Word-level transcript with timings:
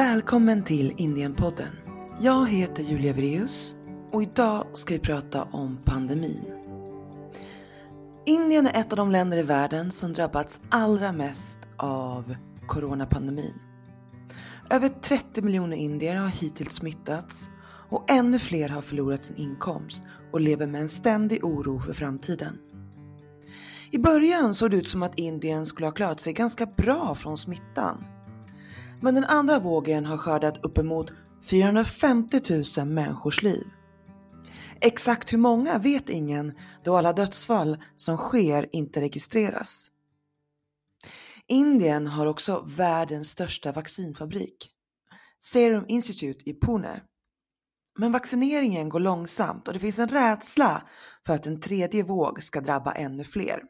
Välkommen 0.00 0.64
till 0.64 0.94
Indienpodden. 0.96 1.68
Jag 2.20 2.48
heter 2.48 2.82
Julia 2.82 3.12
Vreus 3.12 3.76
och 4.12 4.22
idag 4.22 4.66
ska 4.72 4.94
vi 4.94 5.00
prata 5.00 5.42
om 5.42 5.78
pandemin. 5.84 6.44
Indien 8.26 8.66
är 8.66 8.80
ett 8.80 8.92
av 8.92 8.96
de 8.96 9.10
länder 9.10 9.38
i 9.38 9.42
världen 9.42 9.90
som 9.90 10.12
drabbats 10.12 10.60
allra 10.70 11.12
mest 11.12 11.58
av 11.76 12.34
coronapandemin. 12.66 13.54
Över 14.70 14.88
30 14.88 15.42
miljoner 15.42 15.76
indier 15.76 16.14
har 16.14 16.28
hittills 16.28 16.74
smittats 16.74 17.48
och 17.88 18.10
ännu 18.10 18.38
fler 18.38 18.68
har 18.68 18.82
förlorat 18.82 19.24
sin 19.24 19.36
inkomst 19.36 20.04
och 20.32 20.40
lever 20.40 20.66
med 20.66 20.80
en 20.80 20.88
ständig 20.88 21.44
oro 21.44 21.80
för 21.80 21.92
framtiden. 21.92 22.58
I 23.90 23.98
början 23.98 24.54
såg 24.54 24.70
det 24.70 24.76
ut 24.76 24.88
som 24.88 25.02
att 25.02 25.18
Indien 25.18 25.66
skulle 25.66 25.86
ha 25.86 25.92
klarat 25.92 26.20
sig 26.20 26.32
ganska 26.32 26.66
bra 26.66 27.14
från 27.14 27.38
smittan. 27.38 28.04
Men 29.02 29.14
den 29.14 29.24
andra 29.24 29.58
vågen 29.58 30.04
har 30.04 30.16
skördat 30.16 30.64
uppemot 30.64 31.12
450 31.50 32.40
000 32.78 32.86
människors 32.86 33.42
liv. 33.42 33.66
Exakt 34.80 35.32
hur 35.32 35.38
många 35.38 35.78
vet 35.78 36.10
ingen 36.10 36.52
då 36.84 36.96
alla 36.96 37.12
dödsfall 37.12 37.82
som 37.96 38.16
sker 38.16 38.68
inte 38.72 39.00
registreras. 39.00 39.90
Indien 41.46 42.06
har 42.06 42.26
också 42.26 42.64
världens 42.66 43.30
största 43.30 43.72
vaccinfabrik, 43.72 44.70
Serum 45.40 45.84
Institute 45.88 46.50
i 46.50 46.54
Pune. 46.60 47.02
Men 47.98 48.12
vaccineringen 48.12 48.88
går 48.88 49.00
långsamt 49.00 49.68
och 49.68 49.74
det 49.74 49.80
finns 49.80 49.98
en 49.98 50.08
rädsla 50.08 50.88
för 51.26 51.34
att 51.34 51.46
en 51.46 51.60
tredje 51.60 52.02
våg 52.02 52.42
ska 52.42 52.60
drabba 52.60 52.92
ännu 52.92 53.24
fler. 53.24 53.62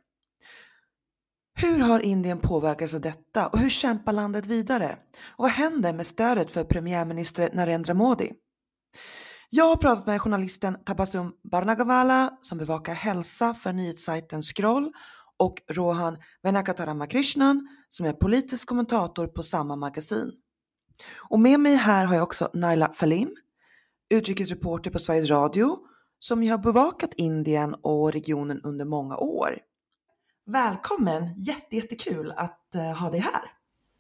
Hur 1.63 1.79
har 1.79 2.01
Indien 2.01 2.39
påverkats 2.39 2.95
av 2.95 3.01
detta 3.01 3.47
och 3.47 3.59
hur 3.59 3.71
kämpar 3.71 4.13
landet 4.13 4.47
vidare? 4.47 4.99
Och 5.37 5.43
vad 5.43 5.51
händer 5.51 5.93
med 5.93 6.07
stödet 6.07 6.51
för 6.51 6.65
premiärminister 6.65 7.51
Narendra 7.53 7.95
Modi? 7.95 8.33
Jag 9.51 9.65
har 9.65 9.77
pratat 9.77 10.07
med 10.07 10.21
journalisten 10.21 10.77
Tabasum 10.85 11.33
Barnagavala 11.51 12.39
som 12.41 12.59
bevakar 12.59 12.95
hälsa 12.95 13.55
för 13.55 13.73
nyhetssajten 13.73 14.43
Scroll 14.43 14.93
och 15.39 15.63
Rohan 15.71 16.17
Venakataramakrishnan 16.43 17.69
som 17.89 18.07
är 18.07 18.13
politisk 18.13 18.69
kommentator 18.69 19.27
på 19.27 19.43
samma 19.43 19.77
magasin. 19.77 20.33
Och 21.29 21.41
med 21.41 21.61
mig 21.61 21.75
här 21.75 22.05
har 22.05 22.15
jag 22.15 22.23
också 22.23 22.51
Naila 22.55 22.93
Salim, 22.93 23.37
utrikesreporter 24.11 24.91
på 24.91 24.99
Sveriges 24.99 25.31
Radio 25.31 25.79
som 26.19 26.43
ju 26.43 26.51
har 26.51 26.59
bevakat 26.59 27.15
Indien 27.17 27.75
och 27.83 28.13
regionen 28.13 28.61
under 28.63 28.85
många 28.85 29.17
år. 29.17 29.70
Välkommen! 30.53 31.35
Jätte, 31.37 31.77
jättekul 31.77 32.33
att 32.37 32.61
uh, 32.75 32.83
ha 32.83 33.11
dig 33.11 33.21
här. 33.21 33.43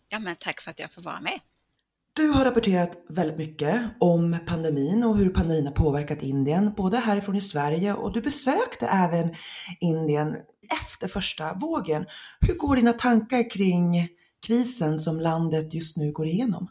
Ja, 0.08 0.18
men 0.18 0.36
tack 0.36 0.60
för 0.60 0.70
att 0.70 0.78
jag 0.78 0.92
får 0.92 1.02
vara 1.02 1.20
med. 1.20 1.40
Du 2.12 2.28
har 2.28 2.44
rapporterat 2.44 3.04
väldigt 3.08 3.38
mycket 3.38 3.82
om 4.00 4.36
pandemin 4.46 5.04
och 5.04 5.16
hur 5.16 5.30
pandemin 5.30 5.66
har 5.66 5.72
påverkat 5.72 6.22
Indien, 6.22 6.72
både 6.76 6.98
härifrån 6.98 7.36
i 7.36 7.40
Sverige 7.40 7.94
och 7.94 8.12
du 8.12 8.20
besökte 8.20 8.86
även 8.86 9.34
Indien 9.80 10.36
efter 10.84 11.08
första 11.08 11.54
vågen. 11.54 12.06
Hur 12.40 12.54
går 12.54 12.76
dina 12.76 12.92
tankar 12.92 13.50
kring 13.50 14.08
krisen 14.46 14.98
som 14.98 15.20
landet 15.20 15.74
just 15.74 15.96
nu 15.96 16.12
går 16.12 16.26
igenom? 16.26 16.68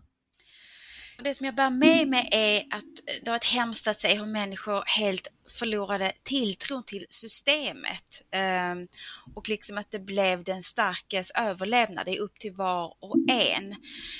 Det 1.23 1.33
som 1.33 1.45
jag 1.45 1.55
bär 1.55 1.69
med 1.69 2.07
mig 2.07 2.29
är 2.31 2.77
att 2.77 3.23
det 3.23 3.29
har 3.29 3.35
varit 3.35 3.53
hemskt 3.55 3.87
att 3.87 4.01
se 4.01 4.17
hur 4.17 4.25
människor 4.25 4.83
helt 4.99 5.27
förlorade 5.51 6.11
tilltron 6.23 6.83
till 6.83 7.05
systemet 7.09 8.21
ehm, 8.31 8.87
och 9.35 9.49
liksom 9.49 9.77
att 9.77 9.91
det 9.91 9.99
blev 9.99 10.43
den 10.43 10.63
starkes 10.63 11.31
överlevnad. 11.31 12.05
Det 12.05 12.17
är 12.17 12.19
upp 12.19 12.39
till 12.39 12.53
var 12.53 12.95
och 12.99 13.15
en. 13.29 13.71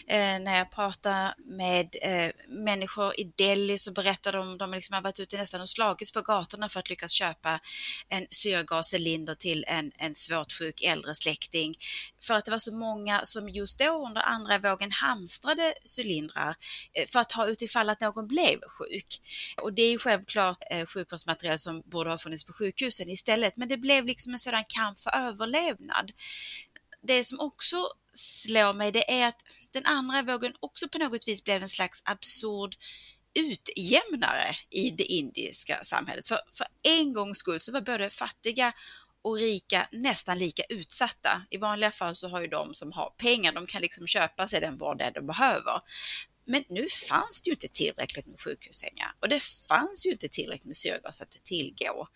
Eh, 0.08 0.40
när 0.40 0.58
jag 0.58 0.72
pratar 0.72 1.34
med 1.38 1.96
eh, 2.02 2.32
människor 2.48 3.20
i 3.20 3.24
Delhi 3.36 3.78
så 3.78 3.92
berättar 3.92 4.34
de, 4.34 4.58
de 4.58 4.72
liksom 4.72 4.94
har 4.94 5.02
varit 5.02 5.20
ute 5.20 5.38
nästan 5.38 5.62
och 5.62 5.70
slagits 5.70 6.12
på 6.12 6.22
gatorna 6.22 6.70
för 6.70 6.80
att 6.80 6.90
lyckas 6.90 7.12
köpa 7.12 7.60
en 8.10 8.28
syrgascylinder 8.32 9.36
till 9.36 9.66
en, 9.68 9.92
en 9.96 10.16
svårt 10.16 10.52
sjuk 10.52 10.82
äldre 10.82 11.16
släkting. 11.16 11.76
För 12.22 12.34
att 12.34 12.46
det 12.46 12.52
var 12.52 12.60
så 12.60 12.76
många 12.76 13.26
som 13.26 13.50
just 13.50 13.80
då 13.80 14.08
under 14.08 14.22
andra 14.22 14.58
vågen 14.58 14.92
hamstrade 14.92 15.74
cylindrar 15.98 16.56
eh, 16.94 17.08
för 17.08 17.20
att 17.20 17.32
ha 17.32 17.48
utifall 17.48 17.90
att 17.90 18.02
någon 18.02 18.28
blev 18.28 18.60
sjuk. 18.62 19.22
Och 19.62 19.74
det 19.74 19.82
är 19.82 19.90
ju 19.90 20.00
självklart 20.00 20.58
sjukvårds 20.94 21.19
sjukvårdsmaterial 21.20 21.60
som 21.60 21.82
borde 21.86 22.10
ha 22.10 22.18
funnits 22.18 22.46
på 22.46 22.54
sjukhusen 22.54 23.10
istället. 23.10 23.58
Men 23.58 23.68
det 23.68 23.78
blev 23.78 24.06
liksom 24.06 24.34
en 24.34 24.40
sådan 24.40 24.64
kamp 24.68 25.00
för 25.00 25.16
överlevnad. 25.16 26.12
Det 27.02 27.24
som 27.24 27.40
också 27.40 27.78
slår 28.14 28.74
mig 28.74 28.92
det 28.92 29.12
är 29.12 29.28
att 29.28 29.42
den 29.72 29.86
andra 29.86 30.24
vågen 30.24 30.54
också 30.62 30.88
på 30.90 30.98
något 30.98 31.28
vis 31.28 31.44
blev 31.44 31.62
en 31.62 31.70
slags 31.70 32.02
absurd 32.06 32.76
utjämnare 33.34 34.56
i 34.70 34.92
det 34.92 35.04
indiska 35.04 35.84
samhället. 35.84 36.28
För, 36.28 36.40
för 36.54 36.68
en 36.84 37.14
gångs 37.14 37.38
skull 37.38 37.60
så 37.60 37.72
var 37.72 37.82
både 37.82 38.10
fattiga 38.10 38.74
och 39.22 39.36
rika 39.36 39.88
nästan 39.92 40.38
lika 40.38 40.64
utsatta. 40.70 41.42
I 41.50 41.58
vanliga 41.58 41.92
fall 41.92 42.16
så 42.16 42.30
har 42.30 42.42
ju 42.42 42.48
de 42.48 42.76
som 42.76 42.92
har 42.92 43.10
pengar, 43.18 43.54
de 43.54 43.68
kan 43.68 43.82
liksom 43.82 44.08
köpa 44.08 44.48
sig 44.48 44.62
den 44.62 44.78
vård 44.78 44.98
de 45.14 45.28
behöver. 45.28 45.82
Men 46.50 46.64
nu 46.70 46.88
fanns 47.10 47.42
det 47.42 47.50
ju 47.50 47.54
inte 47.54 47.68
tillräckligt 47.68 48.26
med 48.26 48.40
sjukhussängar 48.40 49.12
och 49.20 49.30
det 49.30 49.44
fanns 49.70 50.06
ju 50.06 50.12
inte 50.12 50.28
tillräckligt 50.28 50.66
med 50.66 50.78
syrgas 50.78 51.22
att 51.22 51.44
tillgå. 51.44 52.08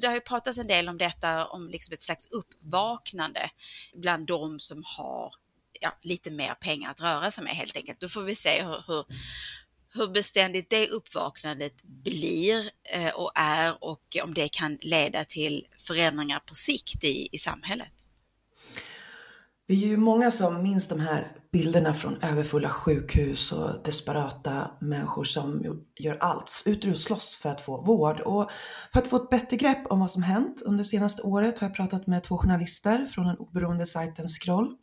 Det 0.00 0.06
har 0.06 0.14
ju 0.14 0.20
pratats 0.20 0.58
en 0.58 0.66
del 0.66 0.88
om 0.88 0.98
detta, 0.98 1.46
om 1.46 1.68
liksom 1.68 1.94
ett 1.94 2.02
slags 2.02 2.28
uppvaknande 2.30 3.50
bland 3.94 4.26
de 4.26 4.60
som 4.60 4.82
har 4.86 5.34
ja, 5.80 5.98
lite 6.02 6.30
mer 6.30 6.54
pengar 6.54 6.90
att 6.90 7.00
röra 7.00 7.30
sig 7.30 7.44
med 7.44 7.52
helt 7.52 7.76
enkelt. 7.76 8.00
Då 8.00 8.08
får 8.08 8.22
vi 8.22 8.34
se 8.34 8.62
hur, 8.62 8.84
hur 8.86 9.04
hur 9.94 10.08
beständigt 10.08 10.70
det 10.70 10.88
uppvaknandet 10.88 11.82
blir 11.82 12.70
eh, 12.84 13.14
och 13.14 13.32
är 13.34 13.84
och 13.84 14.16
om 14.22 14.34
det 14.34 14.48
kan 14.48 14.78
leda 14.80 15.24
till 15.24 15.66
förändringar 15.78 16.40
på 16.40 16.54
sikt 16.54 17.04
i, 17.04 17.28
i 17.32 17.38
samhället. 17.38 17.92
Vi 19.70 19.84
är 19.84 19.88
ju 19.88 19.96
många 19.96 20.30
som 20.30 20.62
minns 20.62 20.88
de 20.88 21.00
här 21.00 21.32
bilderna 21.52 21.94
från 21.94 22.22
överfulla 22.22 22.68
sjukhus 22.68 23.52
och 23.52 23.82
desperata 23.84 24.70
människor 24.80 25.24
som 25.24 25.82
gör 25.98 26.16
allt, 26.20 26.62
ut 26.66 26.84
och 26.84 26.98
slåss 26.98 27.36
för 27.42 27.48
att 27.48 27.60
få 27.60 27.82
vård. 27.82 28.20
Och 28.20 28.50
för 28.92 29.00
att 29.00 29.08
få 29.08 29.16
ett 29.16 29.30
bättre 29.30 29.56
grepp 29.56 29.86
om 29.90 30.00
vad 30.00 30.10
som 30.10 30.22
hänt 30.22 30.62
under 30.64 30.84
senaste 30.84 31.22
året 31.22 31.58
har 31.58 31.66
jag 31.68 31.76
pratat 31.76 32.06
med 32.06 32.24
två 32.24 32.38
journalister 32.38 33.06
från 33.06 33.26
den 33.26 33.36
oberoende 33.36 33.86
sajten 33.86 34.28
Scroll. 34.28 34.74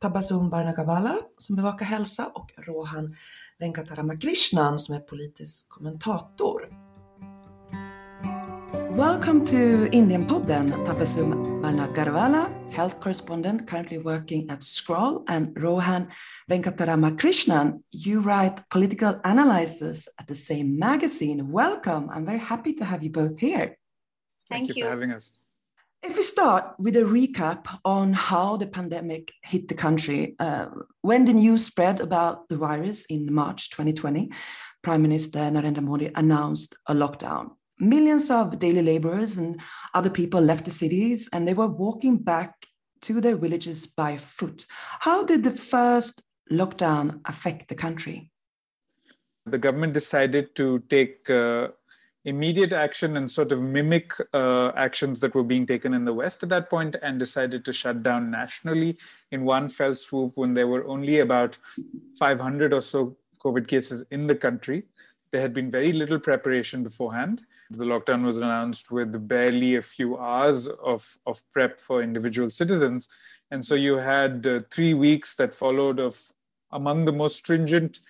Tabasum 0.00 0.50
Barnagavala 0.50 1.16
som 1.38 1.56
bevakar 1.56 1.86
hälsa 1.86 2.26
och 2.34 2.50
Rohan 2.56 3.16
Venkataramakrishnan 3.58 4.78
som 4.78 4.94
är 4.94 5.00
politisk 5.00 5.68
kommentator. 5.68 6.53
Welcome 8.94 9.44
to 9.46 9.88
Indian 9.90 10.24
Podden, 10.24 10.70
Tapasum 10.86 11.60
Banagarwala, 11.60 12.72
health 12.72 13.00
correspondent 13.00 13.66
currently 13.66 13.98
working 13.98 14.48
at 14.48 14.62
Scroll, 14.62 15.24
and 15.26 15.52
Rohan 15.60 16.06
Venkatarama 16.48 17.18
Krishnan. 17.18 17.82
You 17.90 18.20
write 18.20 18.60
political 18.70 19.20
analysis 19.24 20.08
at 20.20 20.28
the 20.28 20.36
same 20.36 20.78
magazine. 20.78 21.50
Welcome. 21.50 22.08
I'm 22.08 22.24
very 22.24 22.38
happy 22.38 22.72
to 22.74 22.84
have 22.84 23.02
you 23.02 23.10
both 23.10 23.36
here. 23.40 23.76
Thank, 24.48 24.68
Thank 24.68 24.68
you, 24.68 24.74
you 24.76 24.84
for 24.84 24.90
having 24.90 25.10
us. 25.10 25.32
If 26.00 26.16
we 26.16 26.22
start 26.22 26.74
with 26.78 26.94
a 26.96 27.00
recap 27.00 27.66
on 27.84 28.12
how 28.12 28.58
the 28.58 28.68
pandemic 28.68 29.32
hit 29.42 29.66
the 29.66 29.74
country, 29.74 30.36
uh, 30.38 30.66
when 31.02 31.24
the 31.24 31.32
news 31.32 31.66
spread 31.66 31.98
about 31.98 32.48
the 32.48 32.56
virus 32.56 33.06
in 33.06 33.34
March 33.34 33.70
2020, 33.70 34.30
Prime 34.84 35.02
Minister 35.02 35.40
Narendra 35.40 35.82
Modi 35.82 36.12
announced 36.14 36.76
a 36.86 36.94
lockdown 36.94 37.56
millions 37.78 38.30
of 38.30 38.58
daily 38.58 38.82
laborers 38.82 39.36
and 39.36 39.60
other 39.92 40.10
people 40.10 40.40
left 40.40 40.64
the 40.64 40.70
cities 40.70 41.28
and 41.32 41.46
they 41.46 41.54
were 41.54 41.66
walking 41.66 42.18
back 42.18 42.66
to 43.02 43.20
their 43.20 43.36
villages 43.36 43.86
by 43.86 44.16
foot. 44.16 44.64
How 45.00 45.24
did 45.24 45.44
the 45.44 45.50
first 45.50 46.22
lockdown 46.50 47.20
affect 47.24 47.68
the 47.68 47.74
country? 47.74 48.30
The 49.46 49.58
government 49.58 49.92
decided 49.92 50.54
to 50.56 50.82
take 50.88 51.28
uh, 51.28 51.68
immediate 52.24 52.72
action 52.72 53.16
and 53.18 53.30
sort 53.30 53.52
of 53.52 53.60
mimic 53.60 54.12
uh, 54.32 54.72
actions 54.76 55.20
that 55.20 55.34
were 55.34 55.44
being 55.44 55.66
taken 55.66 55.92
in 55.92 56.04
the 56.04 56.14
West 56.14 56.42
at 56.42 56.48
that 56.48 56.70
point 56.70 56.96
and 57.02 57.18
decided 57.18 57.64
to 57.64 57.72
shut 57.72 58.02
down 58.02 58.30
nationally 58.30 58.96
in 59.30 59.44
one 59.44 59.68
fell 59.68 59.94
swoop 59.94 60.32
when 60.36 60.54
there 60.54 60.66
were 60.66 60.86
only 60.86 61.18
about 61.18 61.58
500 62.18 62.72
or 62.72 62.80
so 62.80 63.16
COVID 63.44 63.68
cases 63.68 64.06
in 64.10 64.26
the 64.26 64.34
country. 64.34 64.84
There 65.30 65.42
had 65.42 65.52
been 65.52 65.70
very 65.70 65.92
little 65.92 66.18
preparation 66.18 66.82
beforehand. 66.82 67.42
The 67.70 67.84
lockdown 67.84 68.24
was 68.24 68.36
announced 68.36 68.90
with 68.90 69.26
barely 69.26 69.76
a 69.76 69.82
few 69.82 70.18
hours 70.18 70.68
of, 70.68 71.16
of 71.26 71.40
prep 71.52 71.80
for 71.80 72.02
individual 72.02 72.50
citizens. 72.50 73.08
And 73.50 73.64
so 73.64 73.74
you 73.74 73.94
had 73.96 74.46
uh, 74.46 74.60
three 74.70 74.94
weeks 74.94 75.34
that 75.36 75.54
followed 75.54 75.98
of 75.98 76.20
among 76.72 77.04
the 77.04 77.12
most 77.12 77.36
stringent 77.36 78.00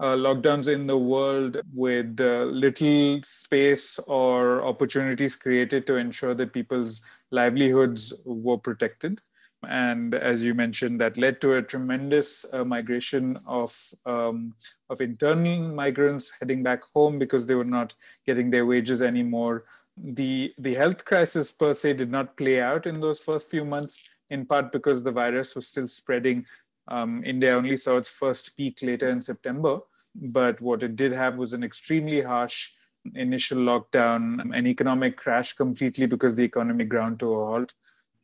uh, 0.00 0.14
lockdowns 0.14 0.72
in 0.72 0.86
the 0.86 0.98
world 0.98 1.60
with 1.72 2.18
uh, 2.20 2.44
little 2.44 3.20
space 3.22 3.98
or 4.00 4.64
opportunities 4.64 5.36
created 5.36 5.86
to 5.86 5.96
ensure 5.96 6.34
that 6.34 6.52
people's 6.52 7.02
livelihoods 7.30 8.12
were 8.24 8.58
protected. 8.58 9.20
And 9.68 10.14
as 10.14 10.42
you 10.42 10.54
mentioned, 10.54 11.00
that 11.00 11.16
led 11.16 11.40
to 11.40 11.54
a 11.54 11.62
tremendous 11.62 12.44
uh, 12.52 12.64
migration 12.64 13.38
of 13.46 13.76
um, 14.06 14.54
of 14.90 15.00
internal 15.00 15.68
migrants 15.74 16.32
heading 16.38 16.62
back 16.62 16.82
home 16.82 17.18
because 17.18 17.46
they 17.46 17.54
were 17.54 17.64
not 17.64 17.94
getting 18.26 18.50
their 18.50 18.66
wages 18.66 19.02
anymore. 19.02 19.64
The 19.96 20.52
the 20.58 20.74
health 20.74 21.04
crisis 21.04 21.52
per 21.52 21.72
se 21.72 21.94
did 21.94 22.10
not 22.10 22.36
play 22.36 22.60
out 22.60 22.86
in 22.86 23.00
those 23.00 23.20
first 23.20 23.50
few 23.50 23.64
months, 23.64 23.98
in 24.30 24.46
part 24.46 24.72
because 24.72 25.02
the 25.02 25.12
virus 25.12 25.54
was 25.54 25.66
still 25.66 25.86
spreading. 25.86 26.46
Um, 26.88 27.22
India 27.24 27.56
only 27.56 27.76
saw 27.76 27.96
its 27.96 28.08
first 28.08 28.56
peak 28.56 28.78
later 28.82 29.08
in 29.08 29.22
September, 29.22 29.80
but 30.14 30.60
what 30.60 30.82
it 30.82 30.96
did 30.96 31.12
have 31.12 31.36
was 31.36 31.54
an 31.54 31.64
extremely 31.64 32.20
harsh 32.20 32.72
initial 33.14 33.58
lockdown, 33.58 34.40
an 34.56 34.66
economic 34.66 35.16
crash 35.16 35.52
completely 35.52 36.06
because 36.06 36.34
the 36.34 36.44
economy 36.44 36.84
ground 36.84 37.20
to 37.20 37.32
a 37.32 37.46
halt 37.46 37.74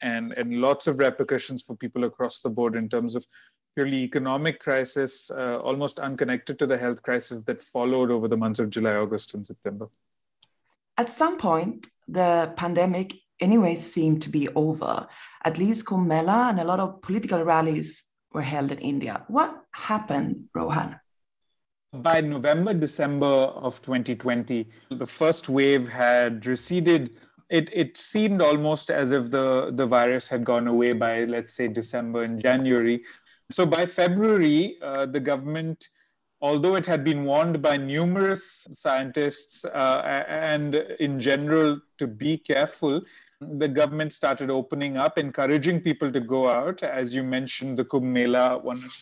and, 0.02 0.32
and 0.32 0.60
lots 0.60 0.86
of 0.86 0.98
repercussions 0.98 1.62
for 1.62 1.76
people 1.76 2.04
across 2.04 2.40
the 2.40 2.50
board 2.50 2.76
in 2.76 2.88
terms 2.88 3.14
of 3.14 3.26
purely 3.76 3.98
economic 3.98 4.60
crisis, 4.60 5.30
uh, 5.30 5.58
almost 5.58 5.98
unconnected 5.98 6.58
to 6.58 6.66
the 6.66 6.76
health 6.76 7.02
crisis 7.02 7.38
that 7.46 7.60
followed 7.60 8.10
over 8.10 8.28
the 8.28 8.36
months 8.36 8.58
of 8.58 8.70
July, 8.70 8.94
August, 8.94 9.34
and 9.34 9.46
September. 9.46 9.88
At 10.96 11.08
some 11.08 11.38
point, 11.38 11.88
the 12.08 12.52
pandemic 12.56 13.14
anyway 13.40 13.74
seemed 13.74 14.22
to 14.22 14.28
be 14.28 14.48
over. 14.50 15.06
At 15.44 15.58
least 15.58 15.86
Kumbh 15.86 16.12
and 16.12 16.60
a 16.60 16.64
lot 16.64 16.80
of 16.80 17.00
political 17.00 17.42
rallies 17.42 18.04
were 18.32 18.42
held 18.42 18.70
in 18.72 18.78
India. 18.78 19.24
What 19.28 19.64
happened, 19.72 20.48
Rohan? 20.54 21.00
By 21.92 22.20
November, 22.20 22.72
December 22.72 23.26
of 23.26 23.82
2020, 23.82 24.68
the 24.90 25.06
first 25.06 25.48
wave 25.48 25.88
had 25.88 26.46
receded 26.46 27.18
it 27.50 27.68
it 27.72 27.96
seemed 27.96 28.40
almost 28.40 28.90
as 28.90 29.12
if 29.12 29.30
the 29.30 29.72
the 29.74 29.86
virus 29.86 30.28
had 30.28 30.44
gone 30.44 30.68
away 30.68 30.92
by 30.92 31.24
let's 31.24 31.52
say 31.52 31.68
December 31.68 32.22
and 32.22 32.40
January. 32.40 33.02
So 33.50 33.66
by 33.66 33.84
February, 33.84 34.78
uh, 34.80 35.06
the 35.06 35.18
government, 35.18 35.88
although 36.40 36.76
it 36.76 36.86
had 36.86 37.02
been 37.02 37.24
warned 37.24 37.60
by 37.60 37.76
numerous 37.76 38.68
scientists 38.70 39.64
uh, 39.64 40.24
and 40.28 40.76
in 41.00 41.18
general 41.18 41.80
to 41.98 42.06
be 42.06 42.38
careful, 42.38 43.02
the 43.40 43.66
government 43.66 44.12
started 44.12 44.50
opening 44.50 44.96
up, 44.96 45.18
encouraging 45.18 45.80
people 45.80 46.12
to 46.12 46.20
go 46.20 46.48
out. 46.48 46.84
As 46.84 47.12
you 47.12 47.24
mentioned, 47.24 47.76
the 47.76 47.84
Kumbh 47.84 48.04
Mela, 48.04 48.58
one 48.58 48.76
of 48.76 48.96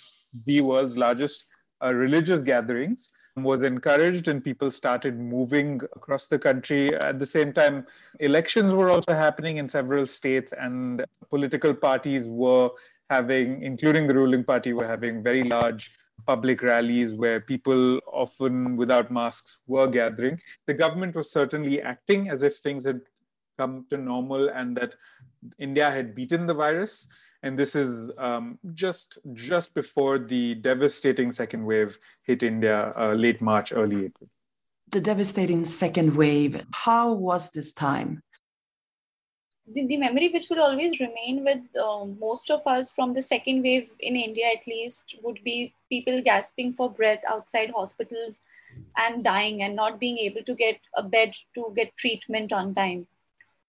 the 0.47 0.63
world's 0.63 0.97
largest 0.97 1.45
uh, 1.85 1.93
religious 1.93 2.39
gatherings 2.39 3.11
was 3.43 3.63
encouraged 3.63 4.29
and 4.29 4.43
people 4.43 4.71
started 4.71 5.19
moving 5.19 5.81
across 5.97 6.27
the 6.27 6.39
country. 6.39 6.95
At 6.95 7.19
the 7.19 7.27
same 7.27 7.53
time, 7.53 7.87
elections 8.21 8.73
were 8.73 8.91
also 8.91 9.13
happening 9.13 9.57
in 9.57 9.69
several 9.69 10.07
states, 10.07 10.53
and 10.59 11.05
political 11.31 11.75
parties 11.75 12.27
were 12.27 12.71
having, 13.11 13.63
including 13.63 14.07
the 14.07 14.15
ruling 14.15 14.45
party, 14.45 14.73
were 14.73 14.87
having 14.87 15.23
very 15.23 15.45
large 15.45 15.93
public 16.27 16.63
rallies 16.63 17.15
where 17.15 17.41
people, 17.41 18.01
often 18.07 18.77
without 18.77 19.11
masks, 19.11 19.59
were 19.67 19.87
gathering. 19.87 20.39
The 20.67 20.75
government 20.75 21.15
was 21.15 21.31
certainly 21.31 21.81
acting 21.81 22.29
as 22.29 22.43
if 22.43 22.57
things 22.57 22.85
had 22.85 23.01
come 23.59 23.87
to 23.91 23.97
normal 23.97 24.49
and 24.51 24.77
that 24.77 24.95
India 25.59 25.91
had 25.91 26.15
beaten 26.15 26.47
the 26.47 26.55
virus 26.55 27.09
and 27.43 27.59
this 27.59 27.75
is 27.75 28.11
um, 28.19 28.59
just 28.75 29.19
just 29.35 29.75
before 29.75 30.19
the 30.19 30.55
devastating 30.57 31.33
second 31.33 31.65
wave 31.65 31.99
hit 32.23 32.43
India 32.43 32.93
uh, 32.97 33.13
late 33.13 33.41
March, 33.41 33.73
early 33.73 34.07
April. 34.07 34.29
The 34.91 35.01
devastating 35.01 35.65
second 35.65 36.17
wave. 36.17 36.65
How 36.73 37.13
was 37.13 37.51
this 37.51 37.73
time? 37.73 38.23
The, 39.71 39.87
the 39.87 39.99
memory 39.99 40.31
which 40.33 40.49
will 40.49 40.63
always 40.63 40.99
remain 40.99 41.45
with 41.45 41.61
uh, 41.77 42.07
most 42.19 42.51
of 42.51 42.67
us 42.67 42.91
from 42.91 43.13
the 43.13 43.21
second 43.21 43.63
wave 43.63 43.91
in 44.01 44.17
India, 44.17 44.47
at 44.57 44.67
least, 44.67 45.17
would 45.23 45.45
be 45.45 45.75
people 45.91 46.23
gasping 46.23 46.73
for 46.73 46.91
breath 46.91 47.21
outside 47.29 47.71
hospitals 47.77 48.41
and 48.97 49.23
dying 49.23 49.63
and 49.63 49.77
not 49.77 50.01
being 50.01 50.17
able 50.17 50.43
to 50.43 50.55
get 50.55 50.81
a 50.97 51.03
bed 51.03 51.35
to 51.55 51.71
get 51.77 51.95
treatment 51.99 52.53
on 52.53 52.75
time 52.75 53.07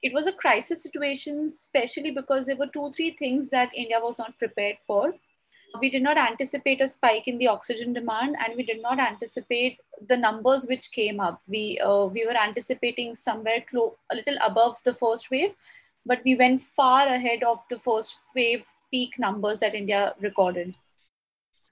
it 0.01 0.13
was 0.13 0.27
a 0.27 0.31
crisis 0.31 0.81
situation, 0.81 1.47
especially 1.47 2.11
because 2.11 2.45
there 2.45 2.55
were 2.55 2.67
two, 2.67 2.91
three 2.95 3.11
things 3.11 3.49
that 3.49 3.69
India 3.75 3.99
was 4.01 4.17
not 4.17 4.37
prepared 4.37 4.77
for. 4.87 5.13
We 5.79 5.89
did 5.89 6.01
not 6.01 6.17
anticipate 6.17 6.81
a 6.81 6.87
spike 6.87 7.27
in 7.27 7.37
the 7.37 7.47
oxygen 7.47 7.93
demand, 7.93 8.37
and 8.43 8.55
we 8.55 8.63
did 8.63 8.81
not 8.81 8.99
anticipate 8.99 9.79
the 10.07 10.17
numbers 10.17 10.65
which 10.65 10.91
came 10.91 11.19
up. 11.19 11.41
We 11.47 11.79
uh, 11.79 12.05
we 12.05 12.25
were 12.25 12.35
anticipating 12.35 13.13
somewhere 13.13 13.63
close, 13.69 13.93
a 14.11 14.15
little 14.15 14.37
above 14.43 14.77
the 14.83 14.95
first 14.95 15.29
wave, 15.29 15.53
but 16.05 16.21
we 16.25 16.35
went 16.35 16.61
far 16.61 17.07
ahead 17.07 17.43
of 17.43 17.59
the 17.69 17.77
first 17.77 18.17
wave 18.35 18.65
peak 18.89 19.19
numbers 19.19 19.59
that 19.59 19.75
India 19.75 20.15
recorded. 20.19 20.73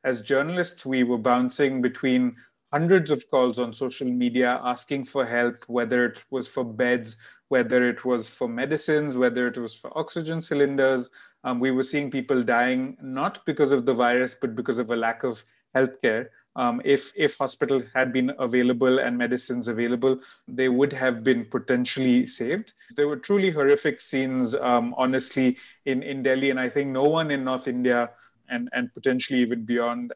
As 0.03 0.21
journalists, 0.21 0.85
we 0.85 1.03
were 1.03 1.17
bouncing 1.17 1.81
between 1.81 2.35
hundreds 2.71 3.11
of 3.11 3.29
calls 3.29 3.59
on 3.59 3.71
social 3.73 4.07
media 4.07 4.59
asking 4.63 5.05
for 5.05 5.25
help, 5.25 5.63
whether 5.67 6.05
it 6.05 6.23
was 6.29 6.47
for 6.47 6.63
beds, 6.63 7.15
whether 7.47 7.87
it 7.89 8.03
was 8.03 8.29
for 8.29 8.47
medicines, 8.47 9.17
whether 9.17 9.47
it 9.47 9.57
was 9.57 9.75
for 9.75 9.97
oxygen 9.97 10.41
cylinders. 10.41 11.09
Um, 11.43 11.59
we 11.59 11.71
were 11.71 11.83
seeing 11.83 12.11
people 12.11 12.43
dying 12.43 12.97
not 13.01 13.45
because 13.45 13.71
of 13.71 13.85
the 13.85 13.93
virus, 13.93 14.35
but 14.39 14.55
because 14.55 14.79
of 14.79 14.89
a 14.89 14.95
lack 14.95 15.23
of 15.23 15.43
healthcare. 15.75 16.27
Um, 16.55 16.81
if 16.83 17.13
if 17.15 17.37
hospitals 17.37 17.83
had 17.93 18.11
been 18.11 18.31
available 18.39 18.97
and 18.99 19.15
medicines 19.15 19.67
available, 19.67 20.19
they 20.47 20.69
would 20.69 20.91
have 20.91 21.23
been 21.23 21.45
potentially 21.45 22.25
saved. 22.25 22.73
There 22.95 23.07
were 23.07 23.17
truly 23.17 23.51
horrific 23.51 23.99
scenes, 23.99 24.55
um, 24.55 24.95
honestly, 24.97 25.57
in 25.85 26.01
in 26.01 26.23
Delhi, 26.23 26.49
and 26.49 26.59
I 26.59 26.67
think 26.67 26.89
no 26.89 27.03
one 27.03 27.29
in 27.29 27.43
North 27.43 27.67
India 27.67 28.09
and 28.49 28.69
and 28.73 28.91
potentially 28.93 29.39
even 29.41 29.65
beyond 29.65 30.13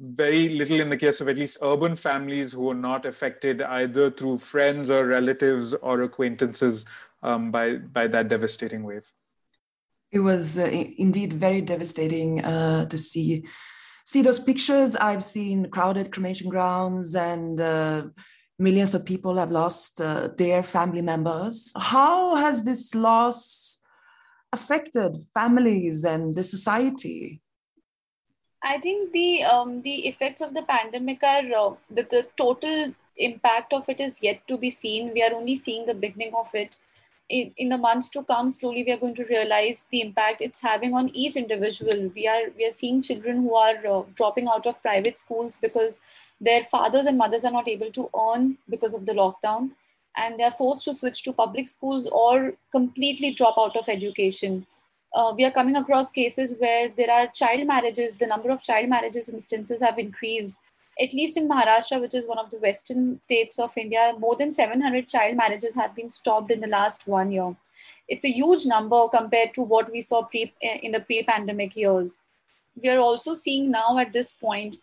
very 0.00 0.48
little 0.48 0.80
in 0.80 0.90
the 0.90 0.96
case 0.96 1.20
of 1.20 1.28
at 1.28 1.36
least 1.36 1.58
urban 1.62 1.94
families 1.94 2.52
who 2.52 2.70
are 2.70 2.74
not 2.74 3.06
affected 3.06 3.62
either 3.62 4.10
through 4.10 4.38
friends 4.38 4.90
or 4.90 5.06
relatives 5.06 5.72
or 5.74 6.02
acquaintances 6.02 6.84
um, 7.22 7.50
by 7.50 7.76
by 7.76 8.06
that 8.06 8.28
devastating 8.28 8.82
wave. 8.82 9.10
It 10.10 10.20
was 10.20 10.58
uh, 10.58 10.66
indeed 10.98 11.32
very 11.32 11.60
devastating 11.60 12.44
uh, 12.44 12.86
to 12.86 12.98
see 12.98 13.44
see 14.04 14.22
those 14.22 14.40
pictures. 14.40 14.96
I've 14.96 15.24
seen 15.24 15.70
crowded 15.70 16.12
cremation 16.12 16.48
grounds 16.48 17.14
and. 17.14 17.60
Uh, 17.60 18.02
millions 18.58 18.94
of 18.94 19.04
people 19.04 19.36
have 19.36 19.50
lost 19.50 20.00
uh, 20.00 20.28
their 20.38 20.62
family 20.62 21.02
members. 21.02 21.72
How 21.76 22.36
has 22.36 22.64
this 22.64 22.94
loss 22.94 23.78
affected 24.52 25.16
families 25.34 26.04
and 26.04 26.36
the 26.36 26.42
society? 26.42 27.42
I 28.64 28.78
think 28.78 29.12
the 29.12 29.44
um, 29.44 29.82
the 29.82 30.06
effects 30.08 30.40
of 30.40 30.54
the 30.54 30.62
pandemic 30.62 31.22
are 31.22 31.44
uh, 31.62 31.74
the, 31.90 32.02
the 32.02 32.26
total 32.36 32.94
impact 33.18 33.74
of 33.74 33.88
it 33.88 34.00
is 34.00 34.22
yet 34.22 34.46
to 34.48 34.56
be 34.56 34.70
seen. 34.70 35.12
We 35.12 35.22
are 35.22 35.34
only 35.34 35.54
seeing 35.54 35.84
the 35.86 35.94
beginning 35.94 36.32
of 36.34 36.54
it. 36.54 36.76
In, 37.30 37.52
in 37.56 37.68
the 37.70 37.78
months 37.78 38.08
to 38.10 38.22
come, 38.22 38.50
slowly 38.50 38.84
we 38.84 38.92
are 38.92 38.98
going 38.98 39.14
to 39.14 39.24
realize 39.24 39.84
the 39.90 40.00
impact 40.00 40.40
it's 40.40 40.60
having 40.60 40.94
on 40.94 41.08
each 41.10 41.36
individual. 41.36 42.10
We 42.14 42.26
are 42.26 42.42
we 42.56 42.66
are 42.66 42.70
seeing 42.70 43.02
children 43.02 43.42
who 43.42 43.54
are 43.54 43.86
uh, 43.86 44.02
dropping 44.14 44.48
out 44.48 44.66
of 44.66 44.80
private 44.82 45.18
schools 45.18 45.58
because 45.60 46.00
their 46.40 46.64
fathers 46.64 47.06
and 47.06 47.18
mothers 47.18 47.44
are 47.44 47.52
not 47.52 47.68
able 47.68 47.92
to 47.92 48.08
earn 48.18 48.56
because 48.68 48.94
of 48.94 49.04
the 49.04 49.12
lockdown, 49.12 49.70
and 50.16 50.38
they 50.38 50.44
are 50.44 50.58
forced 50.62 50.84
to 50.84 50.94
switch 50.94 51.22
to 51.24 51.32
public 51.34 51.68
schools 51.68 52.08
or 52.12 52.54
completely 52.72 53.34
drop 53.34 53.56
out 53.58 53.76
of 53.76 53.88
education 53.88 54.66
uh, 55.14 55.32
we 55.36 55.44
are 55.44 55.50
coming 55.50 55.76
across 55.76 56.10
cases 56.10 56.54
where 56.58 56.88
there 56.88 57.10
are 57.10 57.28
child 57.28 57.66
marriages, 57.66 58.16
the 58.16 58.26
number 58.26 58.50
of 58.50 58.62
child 58.62 58.88
marriages 58.88 59.28
instances 59.28 59.80
have 59.80 59.98
increased. 59.98 60.56
At 61.00 61.12
least 61.12 61.36
in 61.36 61.48
Maharashtra, 61.48 62.00
which 62.00 62.14
is 62.14 62.26
one 62.26 62.38
of 62.38 62.50
the 62.50 62.58
western 62.58 63.20
states 63.22 63.58
of 63.58 63.76
India, 63.76 64.14
more 64.18 64.36
than 64.36 64.52
700 64.52 65.08
child 65.08 65.36
marriages 65.36 65.74
have 65.74 65.94
been 65.94 66.10
stopped 66.10 66.50
in 66.50 66.60
the 66.60 66.68
last 66.68 67.06
one 67.06 67.32
year. 67.32 67.54
It's 68.08 68.24
a 68.24 68.30
huge 68.30 68.66
number 68.66 69.08
compared 69.08 69.54
to 69.54 69.62
what 69.62 69.90
we 69.90 70.00
saw 70.00 70.22
pre- 70.22 70.52
in 70.60 70.92
the 70.92 71.00
pre 71.00 71.22
pandemic 71.22 71.74
years. 71.74 72.18
We 72.80 72.88
are 72.90 72.98
also 72.98 73.34
seeing 73.34 73.70
now 73.70 73.98
at 73.98 74.12
this 74.12 74.32
point 74.32 74.76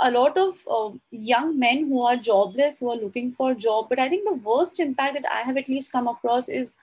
a 0.00 0.10
lot 0.10 0.36
of 0.36 0.56
uh, 0.70 0.90
young 1.10 1.58
men 1.58 1.88
who 1.88 2.02
are 2.02 2.16
jobless, 2.16 2.78
who 2.78 2.90
are 2.90 2.96
looking 2.96 3.32
for 3.32 3.52
a 3.52 3.54
job. 3.54 3.88
But 3.88 3.98
I 3.98 4.08
think 4.08 4.28
the 4.28 4.34
worst 4.34 4.80
impact 4.80 5.14
that 5.14 5.30
I 5.30 5.42
have 5.42 5.56
at 5.56 5.68
least 5.68 5.92
come 5.92 6.08
across 6.08 6.48
is 6.48 6.76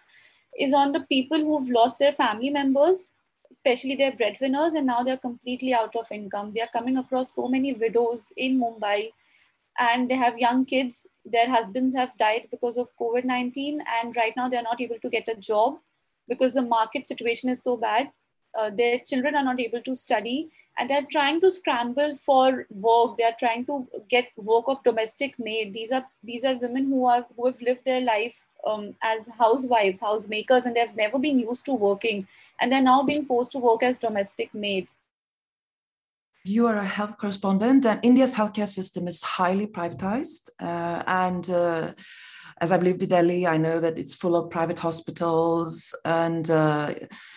is 0.60 0.74
on 0.74 0.92
the 0.92 1.02
people 1.02 1.40
who've 1.40 1.70
lost 1.70 2.00
their 2.00 2.14
family 2.14 2.50
members, 2.50 3.10
especially 3.52 3.96
their 3.96 4.12
breadwinners, 4.12 4.74
and 4.74 4.86
now 4.86 5.04
they're 5.04 5.18
completely 5.18 5.74
out 5.74 5.96
of 5.96 6.12
income. 6.12 6.52
We 6.54 6.62
are 6.62 6.70
coming 6.74 6.98
across 6.98 7.36
so 7.36 7.48
many 7.48 7.74
widows 7.74 8.32
in 8.38 8.60
Mumbai, 8.60 9.12
and 9.80 10.10
they 10.10 10.16
have 10.16 10.38
young 10.38 10.66
kids. 10.66 11.08
Their 11.26 11.50
husbands 11.50 11.94
have 11.96 12.18
died 12.18 12.48
because 12.52 12.78
of 12.78 12.96
COVID 13.00 13.26
19, 13.26 13.84
and 14.02 14.16
right 14.16 14.34
now 14.36 14.50
they're 14.50 14.64
not 14.64 14.82
able 14.82 15.00
to 15.00 15.10
get 15.10 15.28
a 15.28 15.36
job 15.36 15.78
because 16.28 16.54
the 16.54 16.62
market 16.62 17.08
situation 17.08 17.50
is 17.50 17.64
so 17.64 17.78
bad. 17.78 18.10
Uh, 18.54 18.70
their 18.70 19.00
children 19.00 19.34
are 19.36 19.44
not 19.44 19.62
able 19.62 19.82
to 19.82 19.96
study 19.96 20.50
and 20.78 20.90
they're 20.90 21.08
trying 21.10 21.40
to 21.40 21.50
scramble 21.50 22.18
for 22.18 22.66
work 22.70 23.16
they're 23.18 23.36
trying 23.40 23.66
to 23.66 23.88
get 24.10 24.26
work 24.36 24.66
of 24.68 24.84
domestic 24.84 25.40
maid 25.40 25.72
these 25.74 25.90
are 25.90 26.06
these 26.22 26.44
are 26.44 26.56
women 26.56 26.88
who 26.88 27.06
are 27.06 27.26
who 27.38 27.46
have 27.46 27.62
lived 27.62 27.86
their 27.86 28.02
life 28.02 28.46
um, 28.66 28.96
as 29.02 29.28
housewives, 29.38 30.02
housemakers, 30.02 30.66
and 30.66 30.76
they've 30.76 30.96
never 30.96 31.20
been 31.20 31.40
used 31.40 31.66
to 31.66 31.74
working, 31.74 32.28
and 32.60 32.72
they're 32.72 32.82
now 32.82 33.04
being 33.04 33.26
forced 33.26 33.52
to 33.52 33.60
work 33.60 33.84
as 33.84 33.98
domestic 33.98 34.54
maids. 34.54 34.96
You 36.44 36.68
are 36.68 36.78
a 36.78 36.86
health 36.86 37.18
correspondent, 37.18 37.86
and 37.86 38.00
India's 38.04 38.34
healthcare 38.34 38.68
system 38.68 39.08
is 39.08 39.22
highly 39.22 39.68
privatized. 39.68 40.50
Uh, 40.60 41.04
and 41.06 41.48
uh, 41.50 41.94
as 42.60 42.72
I've 42.72 42.84
lived 42.84 43.04
in 43.04 43.10
Delhi, 43.10 43.46
I 43.46 43.58
know 43.58 43.80
that 43.80 43.98
it's 43.98 44.16
full 44.16 44.36
of 44.36 44.50
private 44.50 44.80
hospitals, 44.80 45.94
and 46.04 46.50
uh, 46.50 46.94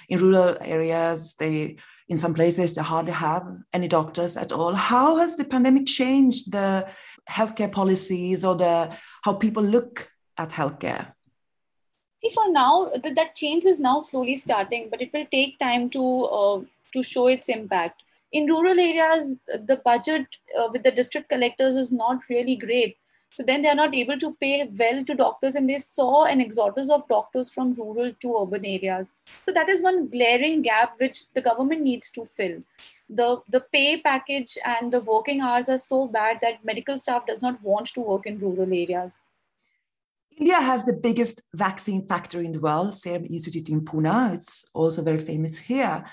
in 0.09 0.21
rural 0.21 0.57
areas, 0.61 1.35
they 1.39 1.77
in 2.09 2.19
some 2.19 2.35
places 2.35 2.75
they 2.75 2.83
hardly 2.83 3.13
have 3.13 3.47
any 3.73 3.89
doctors 3.89 4.37
at 4.37 4.53
all. 4.53 4.75
How 4.75 5.17
has 5.17 5.37
the 5.37 5.45
pandemic 5.45 5.87
changed 5.87 6.53
the 6.53 6.87
healthcare 7.29 7.73
policies 7.73 8.45
or 8.45 8.55
the 8.55 8.95
how 9.23 9.35
people 9.35 9.63
look 9.63 10.11
at 10.37 10.51
healthcare? 10.51 11.14
See, 12.25 12.31
for 12.31 12.51
now, 12.51 12.89
th- 13.03 13.15
that 13.17 13.35
change 13.35 13.67
is 13.67 13.79
now 13.81 14.01
slowly 14.01 14.37
starting, 14.37 14.89
but 14.91 15.03
it 15.03 15.13
will 15.13 15.27
take 15.31 15.59
time 15.59 15.91
to 15.91 16.05
uh, 16.25 16.61
to 16.93 17.03
show 17.03 17.27
its 17.27 17.51
impact. 17.51 18.03
In 18.33 18.47
rural 18.47 18.81
areas, 18.81 19.37
the 19.47 19.77
budget 19.85 20.39
uh, 20.59 20.69
with 20.73 20.85
the 20.85 20.91
district 20.91 21.29
collectors 21.29 21.77
is 21.77 21.93
not 21.93 22.27
really 22.31 22.57
great. 22.57 22.97
So 23.29 23.43
then 23.43 23.61
they 23.61 23.69
are 23.69 23.75
not 23.75 23.95
able 23.95 24.19
to 24.21 24.35
pay 24.41 24.71
well 24.79 25.05
to 25.05 25.15
doctors, 25.15 25.55
and 25.55 25.69
they 25.69 25.77
saw 25.77 26.25
an 26.25 26.41
exodus 26.41 26.89
of 26.89 27.07
doctors 27.09 27.51
from 27.51 27.75
rural 27.75 28.15
to 28.21 28.39
urban 28.39 28.65
areas. 28.65 29.13
So 29.45 29.53
that 29.53 29.69
is 29.69 29.83
one 29.83 30.09
glaring 30.09 30.63
gap 30.63 30.99
which 30.99 31.25
the 31.35 31.43
government 31.43 31.83
needs 31.83 32.09
to 32.13 32.25
fill. 32.25 32.57
The 33.11 33.29
the 33.51 33.61
pay 33.61 34.01
package 34.01 34.57
and 34.65 34.91
the 34.91 35.01
working 35.13 35.43
hours 35.43 35.69
are 35.69 35.83
so 35.87 36.07
bad 36.19 36.41
that 36.41 36.65
medical 36.65 36.97
staff 36.97 37.27
does 37.27 37.43
not 37.43 37.63
want 37.63 37.95
to 37.99 38.01
work 38.01 38.25
in 38.25 38.39
rural 38.39 38.73
areas. 38.83 39.21
India 40.37 40.61
has 40.61 40.85
the 40.85 40.93
biggest 40.93 41.43
vaccine 41.55 42.07
factory 42.07 42.45
in 42.45 42.53
the 42.53 42.61
world, 42.61 42.95
Serum 42.95 43.25
Institute 43.27 43.69
in 43.69 43.85
Pune. 43.85 44.35
It's 44.35 44.69
also 44.75 45.03
very 45.03 45.19
famous 45.19 45.59
here. 45.59 46.05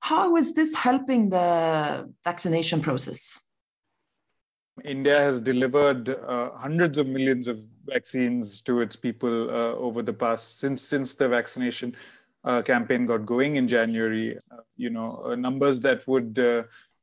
How 0.00 0.36
is 0.36 0.54
this 0.54 0.74
helping 0.74 1.30
the 1.30 2.10
vaccination 2.24 2.80
process? 2.80 3.38
India 4.84 5.18
has 5.18 5.40
delivered 5.40 6.08
uh, 6.08 6.50
hundreds 6.56 6.96
of 6.98 7.06
millions 7.06 7.46
of 7.46 7.60
vaccines 7.84 8.60
to 8.62 8.80
its 8.80 8.96
people 8.96 9.50
uh, 9.50 9.74
over 9.74 10.02
the 10.02 10.12
past 10.12 10.58
since 10.58 10.80
since 10.80 11.12
the 11.12 11.28
vaccination 11.28 11.94
uh, 12.44 12.62
campaign 12.62 13.06
got 13.06 13.26
going 13.26 13.56
in 13.56 13.68
January. 13.68 14.36
Uh, 14.50 14.56
you 14.76 14.90
know, 14.90 15.22
uh, 15.26 15.34
numbers 15.34 15.80
that 15.80 16.06
would 16.08 16.38
uh, 16.38 16.62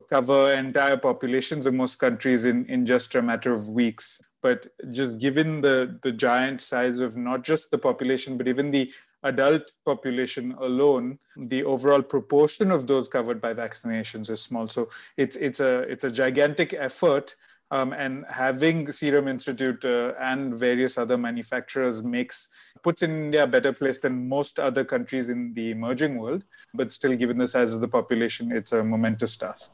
cover 0.10 0.54
entire 0.54 0.98
populations 0.98 1.66
of 1.66 1.74
most 1.74 1.98
countries 1.98 2.46
in 2.46 2.66
in 2.66 2.86
just 2.86 3.16
a 3.16 3.22
matter 3.22 3.52
of 3.52 3.70
weeks. 3.70 4.20
But 4.42 4.68
just 4.92 5.18
given 5.18 5.62
the 5.62 6.00
the 6.04 6.12
giant 6.12 6.62
size 6.62 7.00
of 7.00 7.18
not 7.18 7.44
just 7.44 7.72
the 7.72 7.78
population, 7.78 8.38
but 8.38 8.48
even 8.48 8.72
the 8.72 8.92
adult 9.24 9.74
population 9.86 10.54
alone, 10.54 11.18
the 11.36 11.64
overall 11.64 12.02
proportion 12.02 12.72
of 12.72 12.88
those 12.88 13.08
covered 13.08 13.42
by 13.42 13.54
vaccinations 13.54 14.30
is 14.30 14.42
small. 14.42 14.68
So 14.68 14.90
it's 15.18 15.36
it's 15.36 15.60
a 15.60 15.80
it's 15.82 16.04
a 16.04 16.12
gigantic 16.12 16.74
effort 16.74 17.36
um, 17.72 17.94
and 17.94 18.26
having 18.30 18.92
Serum 18.92 19.28
Institute 19.28 19.84
uh, 19.84 20.14
and 20.20 20.54
various 20.54 20.98
other 20.98 21.18
manufacturers 21.18 22.04
makes 22.04 22.50
puts 22.84 23.02
India 23.04 23.44
a 23.44 23.48
better 23.48 23.74
place 23.74 24.00
than 24.00 24.28
most 24.28 24.60
other 24.60 24.86
countries 24.86 25.30
in 25.30 25.54
the 25.54 25.72
emerging 25.72 26.18
world. 26.18 26.46
But 26.74 26.92
still, 26.92 27.16
given 27.16 27.38
the 27.38 27.48
size 27.48 27.74
of 27.74 27.82
the 27.82 27.88
population, 27.88 28.52
it's 28.52 28.72
a 28.72 28.84
momentous 28.84 29.36
task. 29.36 29.74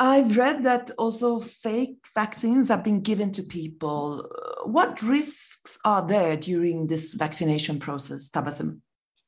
I've 0.00 0.36
read 0.36 0.62
that 0.62 0.92
also 0.96 1.40
fake 1.40 1.98
vaccines 2.14 2.68
have 2.68 2.84
been 2.84 3.00
given 3.00 3.32
to 3.32 3.42
people. 3.42 4.30
What 4.64 5.02
risks 5.02 5.78
are 5.84 6.06
there 6.06 6.36
during 6.36 6.86
this 6.86 7.14
vaccination 7.14 7.80
process, 7.80 8.28
Tabassum? 8.28 8.80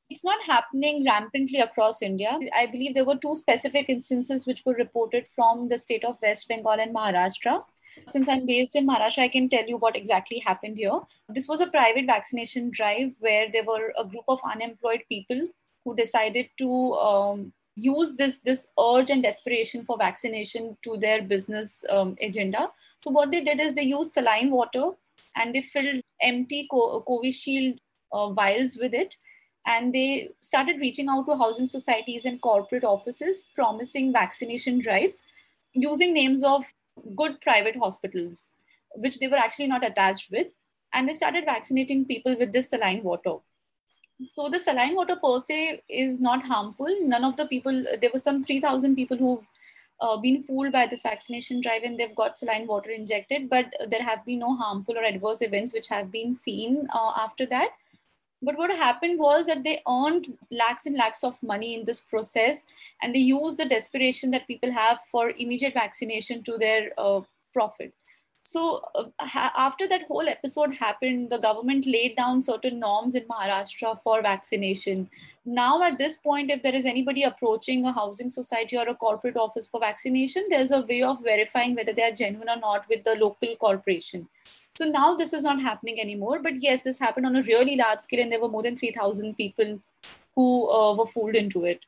It's 0.09 0.23
not 0.25 0.43
happening 0.43 1.05
rampantly 1.05 1.59
across 1.59 2.01
India. 2.01 2.37
I 2.53 2.65
believe 2.65 2.93
there 2.93 3.05
were 3.05 3.15
two 3.15 3.33
specific 3.35 3.87
instances 3.87 4.45
which 4.45 4.61
were 4.65 4.73
reported 4.73 5.27
from 5.33 5.69
the 5.69 5.77
state 5.77 6.03
of 6.03 6.17
West 6.21 6.49
Bengal 6.49 6.79
and 6.79 6.93
Maharashtra. 6.93 7.63
Since 8.07 8.29
I'm 8.29 8.45
based 8.45 8.75
in 8.75 8.87
Maharashtra, 8.87 9.23
I 9.23 9.27
can 9.27 9.49
tell 9.49 9.65
you 9.67 9.77
what 9.77 9.95
exactly 9.95 10.39
happened 10.39 10.77
here. 10.77 10.99
This 11.29 11.47
was 11.47 11.61
a 11.61 11.67
private 11.67 12.05
vaccination 12.05 12.69
drive 12.71 13.15
where 13.19 13.51
there 13.51 13.63
were 13.63 13.93
a 13.97 14.05
group 14.05 14.23
of 14.27 14.39
unemployed 14.43 15.03
people 15.09 15.47
who 15.83 15.95
decided 15.95 16.49
to 16.57 16.93
um, 16.93 17.53
use 17.75 18.15
this 18.15 18.39
this 18.39 18.67
urge 18.79 19.09
and 19.09 19.23
desperation 19.23 19.83
for 19.83 19.97
vaccination 19.97 20.77
to 20.83 20.97
their 20.97 21.21
business 21.21 21.83
um, 21.89 22.15
agenda. 22.21 22.69
So 22.99 23.11
what 23.11 23.31
they 23.31 23.43
did 23.43 23.59
is 23.59 23.73
they 23.73 23.83
used 23.83 24.11
saline 24.11 24.51
water 24.51 24.91
and 25.35 25.55
they 25.55 25.61
filled 25.61 26.01
empty 26.21 26.67
co- 26.69 27.03
Covishield 27.07 27.77
uh, 28.11 28.29
vials 28.29 28.77
with 28.77 28.93
it, 28.93 29.15
and 29.65 29.93
they 29.93 30.29
started 30.41 30.79
reaching 30.79 31.07
out 31.07 31.25
to 31.27 31.37
housing 31.37 31.67
societies 31.67 32.25
and 32.25 32.41
corporate 32.41 32.83
offices, 32.83 33.47
promising 33.55 34.11
vaccination 34.11 34.79
drives 34.79 35.23
using 35.73 36.13
names 36.13 36.43
of 36.43 36.65
good 37.15 37.39
private 37.41 37.75
hospitals, 37.75 38.43
which 38.95 39.19
they 39.19 39.27
were 39.27 39.37
actually 39.37 39.67
not 39.67 39.85
attached 39.85 40.31
with, 40.31 40.47
and 40.93 41.07
they 41.07 41.13
started 41.13 41.45
vaccinating 41.45 42.05
people 42.05 42.37
with 42.37 42.51
this 42.51 42.69
saline 42.69 43.03
water 43.03 43.37
so 44.25 44.49
the 44.49 44.59
saline 44.59 44.95
water 44.95 45.15
per 45.15 45.39
se 45.39 45.81
is 45.89 46.19
not 46.19 46.43
harmful. 46.43 46.87
None 47.01 47.23
of 47.23 47.37
the 47.37 47.45
people, 47.45 47.85
there 47.99 48.09
were 48.13 48.19
some 48.19 48.43
3,000 48.43 48.95
people 48.95 49.17
who've 49.17 49.47
uh, 49.99 50.17
been 50.17 50.43
fooled 50.43 50.71
by 50.71 50.87
this 50.87 51.03
vaccination 51.03 51.61
drive 51.61 51.83
and 51.83 51.99
they've 51.99 52.15
got 52.15 52.37
saline 52.37 52.67
water 52.67 52.89
injected, 52.89 53.49
but 53.49 53.65
there 53.89 54.03
have 54.03 54.25
been 54.25 54.39
no 54.39 54.55
harmful 54.55 54.97
or 54.97 55.03
adverse 55.03 55.41
events 55.41 55.73
which 55.73 55.87
have 55.87 56.11
been 56.11 56.33
seen 56.33 56.87
uh, 56.93 57.13
after 57.17 57.45
that. 57.47 57.69
But 58.41 58.57
what 58.57 58.71
happened 58.71 59.19
was 59.19 59.45
that 59.45 59.63
they 59.63 59.81
earned 59.87 60.37
lakhs 60.49 60.87
and 60.87 60.95
lakhs 60.95 61.23
of 61.23 61.41
money 61.43 61.75
in 61.75 61.85
this 61.85 61.99
process 61.99 62.63
and 63.01 63.13
they 63.13 63.19
used 63.19 63.57
the 63.57 63.65
desperation 63.65 64.31
that 64.31 64.47
people 64.47 64.71
have 64.71 64.99
for 65.11 65.29
immediate 65.29 65.73
vaccination 65.73 66.43
to 66.43 66.57
their 66.57 66.91
uh, 66.97 67.21
profit 67.53 67.93
so 68.43 68.83
uh, 68.95 69.03
ha- 69.19 69.53
after 69.55 69.87
that 69.87 70.07
whole 70.07 70.27
episode 70.27 70.73
happened 70.73 71.29
the 71.29 71.37
government 71.37 71.85
laid 71.85 72.15
down 72.15 72.41
certain 72.41 72.79
norms 72.79 73.13
in 73.15 73.23
maharashtra 73.23 74.01
for 74.03 74.21
vaccination. 74.21 75.09
Now 75.45 75.83
at 75.83 75.97
this 75.97 76.17
point 76.17 76.49
if 76.49 76.63
there 76.63 76.73
is 76.73 76.85
anybody 76.85 77.23
approaching 77.23 77.85
a 77.85 77.93
housing 77.93 78.29
society 78.29 78.77
or 78.77 78.87
a 78.87 78.95
corporate 78.95 79.37
office 79.37 79.67
for 79.67 79.79
vaccination 79.79 80.47
there's 80.49 80.71
a 80.71 80.81
way 80.81 81.03
of 81.03 81.23
verifying 81.23 81.75
whether 81.75 81.93
they 81.93 82.03
are 82.03 82.11
genuine 82.11 82.49
or 82.49 82.57
not 82.57 82.87
with 82.89 83.03
the 83.03 83.15
local 83.15 83.55
corporation. 83.57 84.27
So 84.75 84.85
now 84.85 85.15
this 85.15 85.33
is 85.33 85.43
not 85.43 85.61
happening 85.61 86.01
anymore 86.01 86.39
but 86.41 86.61
yes 86.61 86.81
this 86.81 86.97
happened 86.97 87.27
on 87.27 87.35
a 87.35 87.43
really 87.43 87.75
large 87.75 87.99
scale 87.99 88.21
and 88.21 88.31
there 88.31 88.41
were 88.41 88.49
more 88.49 88.63
than 88.63 88.75
3000 88.75 89.35
people 89.35 89.79
who 90.35 90.69
uh, 90.71 90.95
were 90.95 91.07
fooled 91.07 91.35
into 91.35 91.65
it 91.65 91.81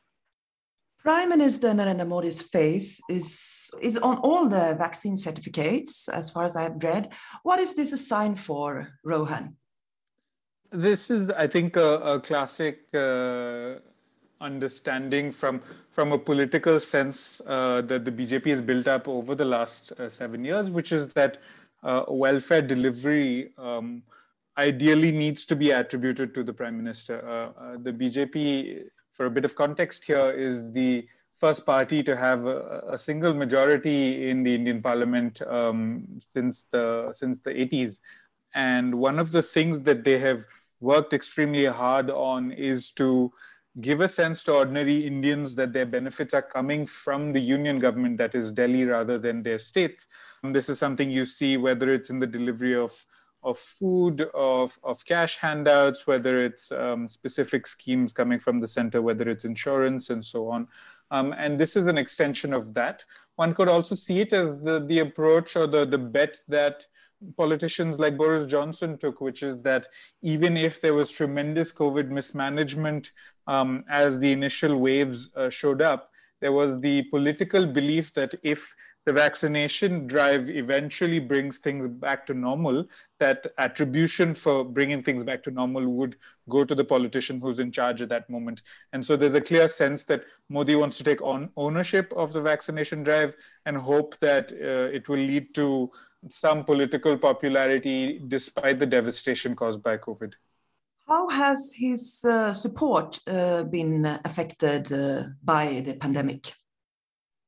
Prime 1.04 1.28
Minister 1.28 1.68
Narendra 1.68 2.08
Modi's 2.08 2.40
face 2.40 2.98
is, 3.10 3.70
is 3.82 3.98
on 3.98 4.16
all 4.18 4.48
the 4.48 4.74
vaccine 4.78 5.16
certificates, 5.16 6.08
as 6.08 6.30
far 6.30 6.44
as 6.44 6.56
I've 6.56 6.82
read. 6.82 7.12
What 7.42 7.58
is 7.60 7.76
this 7.76 7.92
a 7.92 7.98
sign 7.98 8.36
for, 8.36 8.88
Rohan? 9.04 9.56
This 10.72 11.10
is, 11.10 11.28
I 11.30 11.46
think, 11.46 11.76
a, 11.76 11.98
a 11.98 12.20
classic 12.20 12.88
uh, 12.94 13.74
understanding 14.40 15.30
from 15.30 15.60
from 15.92 16.12
a 16.12 16.18
political 16.18 16.80
sense 16.80 17.40
uh, 17.46 17.82
that 17.82 18.04
the 18.04 18.10
BJP 18.10 18.46
has 18.46 18.62
built 18.62 18.88
up 18.88 19.06
over 19.06 19.34
the 19.34 19.44
last 19.44 19.92
uh, 19.92 20.08
seven 20.08 20.44
years, 20.44 20.70
which 20.70 20.90
is 20.90 21.06
that 21.14 21.38
uh, 21.82 22.04
welfare 22.08 22.62
delivery 22.62 23.52
um, 23.58 24.02
ideally 24.58 25.12
needs 25.12 25.44
to 25.44 25.56
be 25.56 25.70
attributed 25.70 26.34
to 26.34 26.42
the 26.42 26.52
prime 26.52 26.76
minister. 26.76 27.26
Uh, 27.26 27.62
uh, 27.62 27.76
the 27.82 27.92
BJP 27.92 28.84
for 29.14 29.26
a 29.26 29.30
bit 29.30 29.44
of 29.44 29.54
context 29.54 30.04
here, 30.04 30.30
is 30.30 30.72
the 30.72 31.06
first 31.34 31.64
party 31.64 32.02
to 32.02 32.16
have 32.16 32.46
a, 32.46 32.82
a 32.88 32.98
single 32.98 33.34
majority 33.34 34.28
in 34.28 34.42
the 34.42 34.54
Indian 34.54 34.82
Parliament 34.82 35.40
um, 35.42 36.06
since 36.34 36.64
the 36.64 37.12
since 37.12 37.40
the 37.40 37.50
80s. 37.50 37.98
And 38.54 38.94
one 38.94 39.18
of 39.18 39.32
the 39.32 39.42
things 39.42 39.80
that 39.80 40.04
they 40.04 40.18
have 40.18 40.44
worked 40.80 41.12
extremely 41.12 41.66
hard 41.66 42.10
on 42.10 42.52
is 42.52 42.90
to 42.92 43.32
give 43.80 44.00
a 44.00 44.08
sense 44.08 44.44
to 44.44 44.54
ordinary 44.54 45.04
Indians 45.06 45.54
that 45.56 45.72
their 45.72 45.86
benefits 45.86 46.34
are 46.34 46.42
coming 46.42 46.86
from 46.86 47.32
the 47.32 47.40
union 47.40 47.78
government, 47.78 48.18
that 48.18 48.34
is 48.34 48.52
Delhi, 48.52 48.84
rather 48.84 49.18
than 49.18 49.42
their 49.42 49.58
states. 49.58 50.06
And 50.42 50.54
this 50.54 50.68
is 50.68 50.78
something 50.78 51.10
you 51.10 51.24
see 51.24 51.56
whether 51.56 51.92
it's 51.92 52.10
in 52.10 52.20
the 52.20 52.26
delivery 52.26 52.76
of 52.76 52.92
of 53.44 53.58
food, 53.58 54.22
of, 54.34 54.78
of 54.82 55.04
cash 55.04 55.38
handouts, 55.38 56.06
whether 56.06 56.44
it's 56.44 56.72
um, 56.72 57.06
specific 57.06 57.66
schemes 57.66 58.12
coming 58.12 58.38
from 58.38 58.58
the 58.58 58.66
center, 58.66 59.02
whether 59.02 59.28
it's 59.28 59.44
insurance 59.44 60.10
and 60.10 60.24
so 60.24 60.48
on. 60.48 60.66
Um, 61.10 61.34
and 61.36 61.60
this 61.60 61.76
is 61.76 61.86
an 61.86 61.98
extension 61.98 62.54
of 62.54 62.74
that. 62.74 63.04
One 63.36 63.54
could 63.54 63.68
also 63.68 63.94
see 63.94 64.20
it 64.20 64.32
as 64.32 64.58
the, 64.62 64.84
the 64.86 65.00
approach 65.00 65.56
or 65.56 65.66
the, 65.66 65.84
the 65.84 65.98
bet 65.98 66.40
that 66.48 66.86
politicians 67.36 67.98
like 67.98 68.16
Boris 68.16 68.50
Johnson 68.50 68.98
took, 68.98 69.20
which 69.20 69.42
is 69.42 69.60
that 69.62 69.88
even 70.22 70.56
if 70.56 70.80
there 70.80 70.94
was 70.94 71.10
tremendous 71.10 71.72
COVID 71.72 72.08
mismanagement 72.08 73.12
um, 73.46 73.84
as 73.88 74.18
the 74.18 74.32
initial 74.32 74.78
waves 74.78 75.28
uh, 75.36 75.50
showed 75.50 75.82
up, 75.82 76.10
there 76.40 76.52
was 76.52 76.80
the 76.80 77.02
political 77.04 77.66
belief 77.66 78.12
that 78.14 78.34
if 78.42 78.74
the 79.06 79.12
vaccination 79.12 80.06
drive 80.06 80.48
eventually 80.48 81.20
brings 81.20 81.58
things 81.58 81.88
back 81.88 82.26
to 82.26 82.34
normal, 82.34 82.86
that 83.18 83.46
attribution 83.58 84.34
for 84.34 84.64
bringing 84.64 85.02
things 85.02 85.22
back 85.22 85.42
to 85.44 85.50
normal 85.50 85.86
would 85.86 86.16
go 86.48 86.64
to 86.64 86.74
the 86.74 86.84
politician 86.84 87.40
who's 87.40 87.58
in 87.58 87.70
charge 87.70 88.00
at 88.00 88.08
that 88.08 88.28
moment. 88.30 88.62
And 88.92 89.04
so 89.04 89.16
there's 89.16 89.34
a 89.34 89.40
clear 89.40 89.68
sense 89.68 90.04
that 90.04 90.24
Modi 90.48 90.74
wants 90.74 90.96
to 90.98 91.04
take 91.04 91.20
on 91.20 91.50
ownership 91.56 92.12
of 92.16 92.32
the 92.32 92.40
vaccination 92.40 93.02
drive 93.02 93.36
and 93.66 93.76
hope 93.76 94.18
that 94.20 94.52
uh, 94.52 94.94
it 94.94 95.08
will 95.08 95.18
lead 95.18 95.54
to 95.54 95.90
some 96.30 96.64
political 96.64 97.18
popularity 97.18 98.22
despite 98.28 98.78
the 98.78 98.86
devastation 98.86 99.54
caused 99.54 99.82
by 99.82 99.98
COVID. 99.98 100.34
How 101.06 101.28
has 101.28 101.74
his 101.76 102.24
uh, 102.24 102.54
support 102.54 103.20
uh, 103.26 103.64
been 103.64 104.06
affected 104.24 104.90
uh, 104.90 105.24
by 105.42 105.82
the 105.84 105.94
pandemic? 105.94 106.54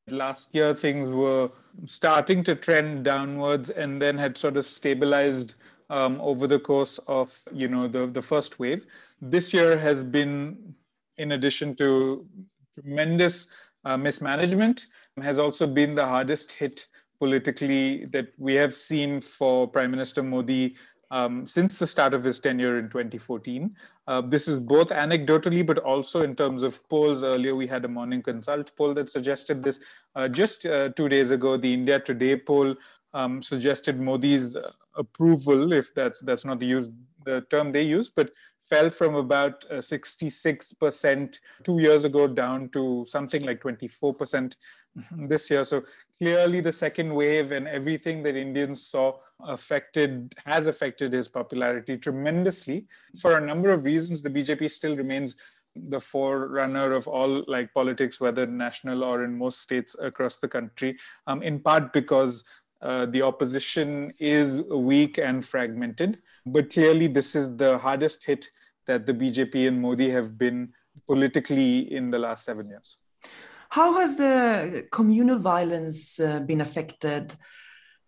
Last 0.09 0.55
year, 0.55 0.73
things 0.73 1.09
were 1.09 1.51
starting 1.85 2.45
to 2.45 2.55
trend 2.55 3.05
downwards 3.05 3.71
and 3.71 4.01
then 4.01 4.17
had 4.17 4.39
sort 4.39 4.57
of 4.57 4.65
stabilized 4.65 5.57
um, 5.91 6.21
over 6.21 6.47
the 6.47 6.61
course 6.61 7.01
of 7.09 7.37
you 7.53 7.67
know 7.67 7.89
the, 7.89 8.07
the 8.07 8.23
first 8.23 8.61
wave. 8.61 8.87
This 9.21 9.53
year 9.53 9.77
has 9.77 10.05
been, 10.05 10.75
in 11.19 11.33
addition 11.33 11.75
to 11.77 12.25
tremendous 12.75 13.49
uh, 13.85 13.97
mismanagement, 13.97 14.87
has 15.21 15.41
also 15.41 15.67
been 15.67 15.95
the 15.97 16.07
hardest 16.07 16.53
hit 16.53 16.87
politically 17.19 18.05
that 18.07 18.29
we 18.39 18.55
have 18.55 18.75
seen 18.75 19.21
for 19.21 19.67
Prime 19.67 19.91
Minister 19.91 20.23
Modi 20.23 20.77
um, 21.11 21.47
since 21.47 21.79
the 21.79 21.87
start 21.87 22.15
of 22.15 22.25
his 22.25 22.39
tenure 22.39 22.79
in 22.79 22.89
2014. 22.89 23.75
Uh, 24.07 24.21
this 24.21 24.49
is 24.49 24.59
both 24.59 24.89
anecdotally, 24.89 25.65
but 25.65 25.79
also 25.79 26.23
in 26.23 26.35
terms 26.35 26.63
of 26.63 26.87
polls. 26.89 27.23
Earlier, 27.23 27.55
we 27.55 27.67
had 27.67 27.85
a 27.85 27.89
Morning 27.89 28.23
Consult 28.23 28.75
poll 28.77 28.95
that 28.95 29.09
suggested 29.09 29.63
this. 29.63 29.81
Uh, 30.15 30.29
just 30.29 30.67
uh, 30.67 30.89
two 30.91 31.09
days 31.09 31.31
ago, 31.31 31.57
the 31.57 31.73
India 31.73 32.01
Today 32.01 32.37
poll 32.37 32.75
um, 33.15 33.41
suggested 33.41 34.01
Modi's 34.01 34.57
approval, 34.95 35.73
if 35.73 35.95
that's 35.95 36.21
that's 36.21 36.45
not 36.45 36.59
the 36.59 36.67
use 36.67 36.91
the 37.27 37.43
term 37.51 37.73
they 37.73 37.83
use, 37.83 38.09
but 38.09 38.31
fell 38.61 38.89
from 38.89 39.17
about 39.17 39.65
uh, 39.71 39.75
66% 39.75 41.39
two 41.65 41.79
years 41.81 42.05
ago 42.05 42.27
down 42.27 42.69
to 42.71 43.05
something 43.07 43.45
like 43.45 43.61
24% 43.61 44.55
this 45.29 45.51
year. 45.51 45.65
So 45.65 45.83
clearly, 46.20 46.61
the 46.61 46.73
second 46.73 47.14
wave 47.14 47.52
and 47.52 47.68
everything 47.68 48.23
that 48.23 48.37
Indians 48.37 48.87
saw 48.87 49.18
affected 49.40 50.35
has 50.44 50.66
affected 50.66 51.12
his 51.12 51.28
popularity 51.28 51.96
tremendously. 51.96 52.87
For 53.20 53.38
a 53.38 53.46
number 53.46 53.70
of 53.70 53.85
reasons, 53.85 54.23
the 54.23 54.30
BJP 54.30 54.70
still 54.70 54.96
remains 54.96 55.37
the 55.88 56.00
forerunner 56.00 56.92
of 56.92 57.06
all 57.06 57.44
like 57.46 57.73
politics, 57.75 58.20
whether 58.20 58.46
national 58.46 59.04
or 59.04 59.25
in 59.25 59.37
most 59.37 59.61
states 59.61 59.94
across 60.00 60.38
the 60.38 60.49
country, 60.49 60.99
um, 61.26 61.42
in 61.42 61.61
part 61.61 61.92
because 61.92 62.44
uh, 62.82 63.06
the 63.06 63.23
opposition 63.23 64.12
is 64.18 64.62
weak 64.62 65.18
and 65.18 65.44
fragmented. 65.44 66.18
But 66.46 66.70
clearly, 66.70 67.08
this 67.08 67.35
is 67.35 67.56
the 67.56 67.78
hardest 67.78 68.25
hit 68.25 68.50
that 68.87 69.06
the 69.06 69.14
BJP 69.14 69.68
and 69.68 69.80
Modi 69.80 70.11
have 70.11 70.38
been 70.38 70.73
politically 71.06 71.92
in 71.92 72.11
the 72.11 72.18
last 72.18 72.44
seven 72.44 72.68
years. 72.68 72.99
How 73.70 74.00
has 74.00 74.16
the 74.16 74.87
communal 74.92 75.38
violence 75.38 76.20
uh, 76.20 76.40
been 76.40 76.61
affected 76.61 77.35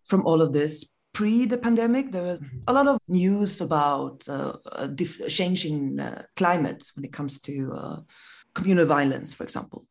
from 0.04 0.24
all 0.26 0.42
of 0.42 0.52
this? 0.52 0.86
Pre 1.14 1.46
the 1.46 1.58
pandemic, 1.58 2.12
there 2.12 2.22
was 2.22 2.40
a 2.68 2.72
lot 2.72 2.86
of 2.86 2.98
news 3.08 3.60
about 3.60 4.28
uh, 4.28 4.52
a 4.72 4.88
changing 5.28 5.98
uh, 5.98 6.22
climate 6.36 6.84
when 6.94 7.04
it 7.04 7.12
comes 7.12 7.40
to 7.40 7.72
uh, 7.72 8.00
communal 8.54 8.86
violence, 8.86 9.32
for 9.32 9.42
example 9.42 9.86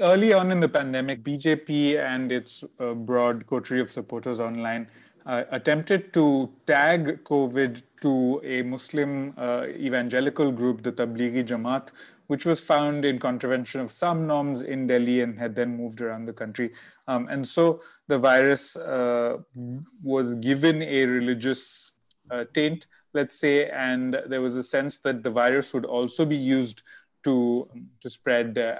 early 0.00 0.32
on 0.32 0.50
in 0.50 0.60
the 0.60 0.68
pandemic, 0.68 1.22
BJP 1.22 1.98
and 1.98 2.32
its 2.32 2.64
uh, 2.80 2.94
broad 2.94 3.46
coterie 3.46 3.80
of 3.80 3.90
supporters 3.90 4.40
online 4.40 4.88
uh, 5.26 5.44
attempted 5.50 6.12
to 6.12 6.50
tag 6.66 7.24
COVID 7.24 7.82
to 8.02 8.40
a 8.44 8.62
Muslim 8.62 9.32
uh, 9.38 9.66
evangelical 9.68 10.52
group, 10.52 10.82
the 10.82 10.92
Tablighi 10.92 11.44
Jamaat, 11.44 11.92
which 12.26 12.46
was 12.46 12.60
found 12.60 13.04
in 13.04 13.18
contravention 13.18 13.80
of 13.80 13.92
some 13.92 14.26
norms 14.26 14.62
in 14.62 14.86
Delhi 14.86 15.20
and 15.20 15.38
had 15.38 15.54
then 15.54 15.76
moved 15.76 16.00
around 16.00 16.24
the 16.24 16.32
country. 16.32 16.72
Um, 17.06 17.28
and 17.28 17.46
so 17.46 17.80
the 18.08 18.18
virus 18.18 18.76
uh, 18.76 19.38
was 20.02 20.34
given 20.36 20.82
a 20.82 21.04
religious 21.04 21.92
uh, 22.30 22.44
taint, 22.54 22.86
let's 23.12 23.38
say, 23.38 23.68
and 23.68 24.16
there 24.26 24.40
was 24.40 24.56
a 24.56 24.62
sense 24.62 24.98
that 24.98 25.22
the 25.22 25.30
virus 25.30 25.74
would 25.74 25.84
also 25.84 26.24
be 26.24 26.36
used 26.36 26.82
to 27.24 27.68
to 28.00 28.10
spread 28.10 28.58
uh, 28.58 28.74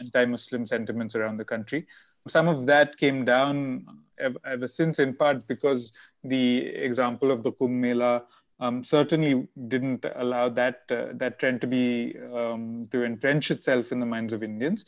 anti-Muslim 0.00 0.66
sentiments 0.66 1.14
around 1.14 1.36
the 1.36 1.44
country. 1.44 1.86
Some 2.28 2.48
of 2.48 2.66
that 2.66 2.96
came 2.96 3.24
down 3.24 3.86
ever, 4.18 4.38
ever 4.44 4.68
since, 4.68 4.98
in 4.98 5.14
part 5.14 5.46
because 5.46 5.92
the 6.24 6.66
example 6.66 7.30
of 7.30 7.42
the 7.42 7.52
Kumbh 7.52 7.70
Mela 7.70 8.24
um, 8.60 8.84
certainly 8.84 9.48
didn't 9.68 10.04
allow 10.16 10.48
that 10.50 10.82
uh, 10.90 11.06
that 11.14 11.38
trend 11.38 11.60
to 11.62 11.66
be 11.66 12.14
um, 12.32 12.84
to 12.90 13.04
entrench 13.04 13.50
itself 13.50 13.92
in 13.92 14.00
the 14.00 14.06
minds 14.06 14.32
of 14.32 14.42
Indians. 14.42 14.84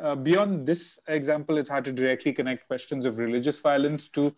Uh, 0.00 0.14
beyond 0.14 0.66
this 0.66 0.98
example, 1.08 1.58
it's 1.58 1.68
hard 1.68 1.84
to 1.84 1.92
directly 1.92 2.32
connect 2.32 2.66
questions 2.66 3.04
of 3.04 3.18
religious 3.18 3.60
violence 3.60 4.08
to 4.08 4.32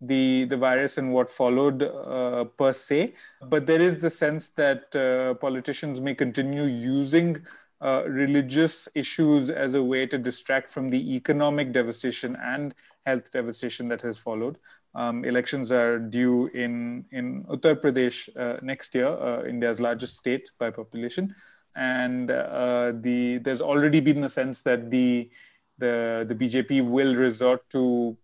the 0.00 0.44
the 0.46 0.56
virus 0.56 0.96
and 0.96 1.12
what 1.12 1.28
followed 1.28 1.82
uh, 1.82 2.44
per 2.44 2.72
se. 2.72 3.12
But 3.42 3.66
there 3.66 3.80
is 3.80 3.98
the 3.98 4.08
sense 4.08 4.48
that 4.56 4.96
uh, 4.96 5.34
politicians 5.34 6.00
may 6.00 6.14
continue 6.14 6.64
using 6.64 7.36
uh, 7.82 8.04
religious 8.06 8.88
issues 8.94 9.50
as 9.50 9.74
a 9.74 9.82
way 9.82 10.06
to 10.06 10.18
distract 10.18 10.70
from 10.70 10.88
the 10.88 11.14
economic 11.16 11.72
devastation 11.72 12.36
and 12.42 12.74
health 13.06 13.30
devastation 13.32 13.88
that 13.88 14.00
has 14.00 14.18
followed. 14.18 14.58
Um, 14.94 15.24
elections 15.24 15.72
are 15.72 15.98
due 15.98 16.46
in 16.48 17.04
in 17.10 17.44
Uttar 17.44 17.80
Pradesh 17.80 18.28
uh, 18.36 18.58
next 18.62 18.94
year, 18.94 19.08
uh, 19.08 19.44
India's 19.44 19.80
largest 19.80 20.16
state 20.16 20.50
by 20.58 20.70
population 20.70 21.34
and 21.74 22.30
uh, 22.30 22.92
the 23.00 23.38
there's 23.38 23.60
already 23.60 24.00
been 24.00 24.20
the 24.20 24.28
sense 24.28 24.60
that 24.62 24.90
the 24.90 25.30
the 25.78 26.24
the 26.28 26.34
BJP 26.34 26.88
will 26.88 27.14
resort 27.14 27.68
to 27.70 28.16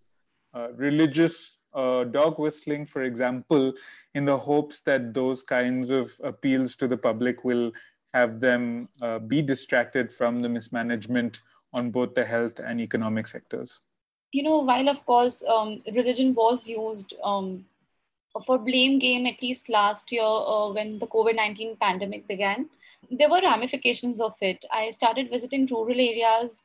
uh, 0.54 0.68
religious 0.74 1.58
uh, 1.74 2.04
dog 2.04 2.38
whistling, 2.38 2.86
for 2.86 3.02
example, 3.02 3.72
in 4.14 4.24
the 4.24 4.36
hopes 4.36 4.80
that 4.80 5.14
those 5.14 5.42
kinds 5.42 5.90
of 5.90 6.10
appeals 6.22 6.74
to 6.76 6.88
the 6.88 6.96
public 6.96 7.44
will 7.44 7.72
have 8.14 8.40
them 8.40 8.88
uh, 9.02 9.18
be 9.18 9.42
distracted 9.42 10.12
from 10.12 10.40
the 10.40 10.48
mismanagement 10.48 11.42
on 11.72 11.90
both 11.90 12.14
the 12.14 12.24
health 12.24 12.58
and 12.58 12.80
economic 12.80 13.26
sectors. 13.26 13.80
You 14.32 14.42
know, 14.42 14.58
while 14.58 14.88
of 14.88 15.04
course 15.04 15.42
um, 15.48 15.82
religion 15.94 16.34
was 16.34 16.66
used 16.66 17.14
um, 17.22 17.64
for 18.46 18.58
blame 18.58 18.98
game 18.98 19.26
at 19.26 19.42
least 19.42 19.68
last 19.68 20.12
year 20.12 20.22
uh, 20.22 20.70
when 20.70 20.98
the 20.98 21.06
COVID 21.06 21.36
19 21.36 21.76
pandemic 21.76 22.26
began, 22.28 22.68
there 23.10 23.30
were 23.30 23.40
ramifications 23.40 24.20
of 24.20 24.34
it. 24.40 24.64
I 24.72 24.90
started 24.90 25.30
visiting 25.30 25.66
rural 25.66 25.98
areas 25.98 26.62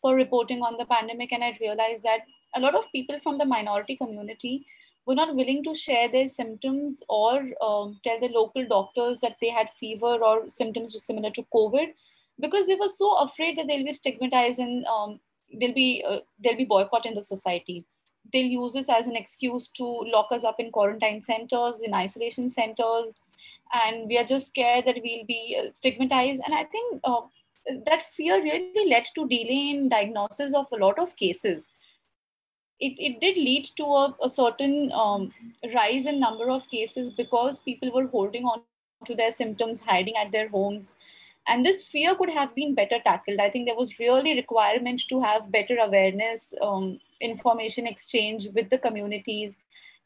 for 0.00 0.14
reporting 0.14 0.62
on 0.62 0.76
the 0.78 0.84
pandemic, 0.84 1.32
and 1.32 1.44
I 1.44 1.56
realized 1.60 2.02
that 2.04 2.20
a 2.56 2.60
lot 2.60 2.74
of 2.74 2.90
people 2.90 3.20
from 3.22 3.38
the 3.38 3.44
minority 3.44 3.96
community 3.96 4.66
were 5.06 5.14
not 5.14 5.34
willing 5.34 5.62
to 5.64 5.74
share 5.74 6.08
their 6.10 6.28
symptoms 6.28 7.02
or 7.08 7.36
um, 7.62 7.98
tell 8.04 8.20
the 8.20 8.28
local 8.28 8.66
doctors 8.66 9.20
that 9.20 9.36
they 9.40 9.50
had 9.50 9.68
fever 9.78 10.18
or 10.22 10.48
symptoms 10.48 10.96
similar 11.02 11.30
to 11.30 11.46
COVID 11.54 11.94
because 12.38 12.66
they 12.66 12.74
were 12.74 12.88
so 12.88 13.18
afraid 13.18 13.58
that 13.58 13.66
they'll 13.66 13.84
be 13.84 13.92
stigmatized 13.92 14.58
and 14.58 14.84
um, 14.86 15.20
they'll 15.58 15.74
be 15.74 16.04
uh, 16.08 16.18
they'll 16.42 16.56
be 16.56 16.64
boycott 16.64 17.06
in 17.06 17.14
the 17.14 17.22
society. 17.22 17.86
They'll 18.32 18.46
use 18.46 18.74
this 18.74 18.88
as 18.88 19.06
an 19.06 19.16
excuse 19.16 19.68
to 19.76 19.84
lock 19.84 20.28
us 20.30 20.44
up 20.44 20.60
in 20.60 20.70
quarantine 20.70 21.22
centers, 21.22 21.80
in 21.80 21.94
isolation 21.94 22.50
centers, 22.50 23.14
and 23.72 24.08
we 24.08 24.18
are 24.18 24.24
just 24.24 24.48
scared 24.48 24.84
that 24.86 24.96
we'll 25.02 25.26
be 25.26 25.58
uh, 25.58 25.70
stigmatized 25.72 26.40
and 26.44 26.54
i 26.54 26.64
think 26.64 27.00
uh, 27.04 27.20
that 27.86 28.06
fear 28.16 28.42
really 28.42 28.88
led 28.88 29.04
to 29.14 29.28
delay 29.28 29.70
in 29.70 29.88
diagnosis 29.88 30.54
of 30.54 30.66
a 30.72 30.76
lot 30.76 30.98
of 30.98 31.14
cases 31.16 31.68
it, 32.80 32.94
it 32.98 33.20
did 33.20 33.36
lead 33.36 33.68
to 33.76 33.84
a, 33.84 34.16
a 34.22 34.28
certain 34.28 34.90
um, 34.92 35.32
rise 35.74 36.06
in 36.06 36.18
number 36.18 36.50
of 36.50 36.68
cases 36.68 37.10
because 37.10 37.60
people 37.60 37.90
were 37.92 38.06
holding 38.06 38.44
on 38.44 38.62
to 39.06 39.14
their 39.14 39.30
symptoms 39.30 39.80
hiding 39.80 40.16
at 40.16 40.32
their 40.32 40.48
homes. 40.48 40.92
And 41.46 41.64
this 41.64 41.82
fear 41.82 42.14
could 42.14 42.30
have 42.30 42.54
been 42.54 42.74
better 42.74 42.98
tackled. 43.04 43.40
I 43.40 43.50
think 43.50 43.66
there 43.66 43.76
was 43.76 43.98
really 43.98 44.34
requirement 44.34 45.02
to 45.08 45.20
have 45.20 45.50
better 45.50 45.76
awareness 45.78 46.52
um, 46.60 47.00
information 47.20 47.86
exchange 47.86 48.48
with 48.54 48.70
the 48.70 48.78
communities. 48.78 49.54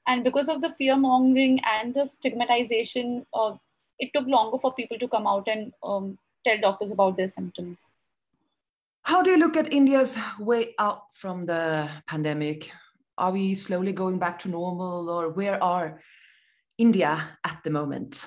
And 0.07 0.23
because 0.23 0.49
of 0.49 0.61
the 0.61 0.71
fear 0.71 0.97
mongering 0.97 1.61
and 1.65 1.95
the 1.95 2.05
stigmatization 2.05 3.27
uh, 3.35 3.55
it 3.99 4.11
took 4.15 4.27
longer 4.27 4.59
for 4.59 4.73
people 4.75 4.99
to 4.99 5.09
come 5.09 5.27
out 5.27 5.49
and 5.49 5.73
um, 5.83 6.19
tell 6.47 6.59
doctors 6.61 6.91
about 6.91 7.17
their 7.17 7.29
symptoms 7.29 7.87
how 9.05 9.23
do 9.23 9.31
you 9.31 9.37
look 9.37 9.57
at 9.57 9.73
india's 9.73 10.17
way 10.39 10.75
out 10.79 11.03
from 11.13 11.43
the 11.45 11.89
pandemic 12.07 12.71
are 13.19 13.31
we 13.31 13.55
slowly 13.55 13.93
going 13.93 14.19
back 14.19 14.39
to 14.39 14.49
normal 14.49 15.09
or 15.09 15.29
where 15.29 15.63
are 15.63 16.01
india 16.79 17.39
at 17.45 17.63
the 17.65 17.71
moment 17.71 18.27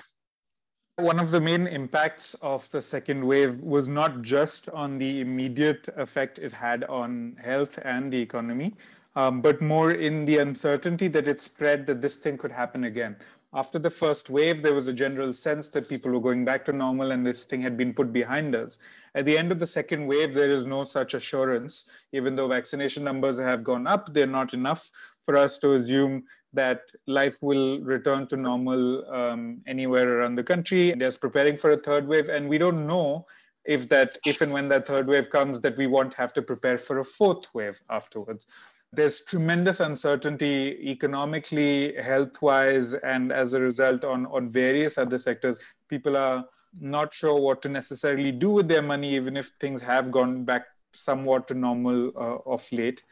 One 0.98 1.20
of 1.20 1.30
the 1.30 1.40
main 1.40 1.68
impacts 1.68 2.34
of 2.42 2.68
the 2.72 2.80
second 2.82 3.24
wave 3.24 3.62
was 3.62 3.86
not 3.86 4.20
just 4.20 4.68
on 4.70 4.98
the 4.98 5.20
immediate 5.20 5.86
effect 5.94 6.40
it 6.40 6.52
had 6.52 6.82
on 7.00 7.36
health 7.40 7.78
and 7.84 8.12
the 8.12 8.20
economy, 8.20 8.74
um, 9.14 9.40
but 9.40 9.62
more 9.62 9.92
in 9.92 10.24
the 10.24 10.38
uncertainty 10.38 11.06
that 11.06 11.28
it 11.28 11.40
spread 11.40 11.86
that 11.86 12.02
this 12.02 12.16
thing 12.16 12.36
could 12.36 12.50
happen 12.50 12.82
again. 12.82 13.14
After 13.54 13.78
the 13.78 13.88
first 13.88 14.28
wave, 14.28 14.60
there 14.60 14.74
was 14.74 14.88
a 14.88 14.92
general 14.92 15.32
sense 15.32 15.70
that 15.70 15.88
people 15.88 16.12
were 16.12 16.20
going 16.20 16.44
back 16.44 16.66
to 16.66 16.72
normal 16.72 17.12
and 17.12 17.26
this 17.26 17.44
thing 17.44 17.62
had 17.62 17.78
been 17.78 17.94
put 17.94 18.12
behind 18.12 18.54
us. 18.54 18.76
At 19.14 19.24
the 19.24 19.38
end 19.38 19.50
of 19.50 19.58
the 19.58 19.66
second 19.66 20.06
wave, 20.06 20.34
there 20.34 20.50
is 20.50 20.66
no 20.66 20.84
such 20.84 21.14
assurance. 21.14 21.86
Even 22.12 22.34
though 22.34 22.48
vaccination 22.48 23.04
numbers 23.04 23.38
have 23.38 23.64
gone 23.64 23.86
up, 23.86 24.12
they're 24.12 24.26
not 24.26 24.52
enough 24.52 24.90
for 25.24 25.34
us 25.36 25.56
to 25.58 25.74
assume 25.74 26.24
that 26.52 26.82
life 27.06 27.38
will 27.40 27.80
return 27.80 28.26
to 28.26 28.36
normal 28.36 29.10
um, 29.10 29.62
anywhere 29.66 30.18
around 30.18 30.34
the 30.34 30.44
country. 30.44 30.94
They're 30.94 31.12
preparing 31.12 31.56
for 31.56 31.70
a 31.70 31.78
third 31.78 32.06
wave, 32.06 32.28
and 32.28 32.48
we 32.48 32.58
don't 32.58 32.86
know 32.86 33.26
if 33.64 33.88
that 33.88 34.18
if 34.26 34.40
and 34.40 34.52
when 34.52 34.68
that 34.68 34.86
third 34.86 35.06
wave 35.06 35.30
comes 35.30 35.60
that 35.60 35.76
we 35.76 35.86
won't 35.86 36.14
have 36.14 36.32
to 36.34 36.42
prepare 36.42 36.78
for 36.78 36.98
a 36.98 37.04
fourth 37.04 37.46
wave 37.54 37.80
afterwards 37.90 38.46
there's 38.92 39.20
tremendous 39.20 39.80
uncertainty 39.80 40.78
economically 40.90 41.94
health 41.96 42.40
wise 42.40 42.94
and 42.94 43.32
as 43.32 43.52
a 43.52 43.60
result 43.60 44.04
on 44.04 44.26
on 44.26 44.48
various 44.48 44.96
other 44.98 45.18
sectors 45.18 45.58
people 45.88 46.16
are 46.16 46.44
not 46.80 47.12
sure 47.12 47.38
what 47.38 47.60
to 47.62 47.68
necessarily 47.68 48.32
do 48.32 48.50
with 48.50 48.68
their 48.68 48.82
money 48.82 49.14
even 49.14 49.36
if 49.36 49.50
things 49.60 49.82
have 49.82 50.10
gone 50.10 50.44
back 50.44 50.64
somewhat 50.92 51.46
to 51.48 51.54
normal 51.54 52.08
uh, 52.16 52.38
of 52.50 52.66
late. 52.72 53.02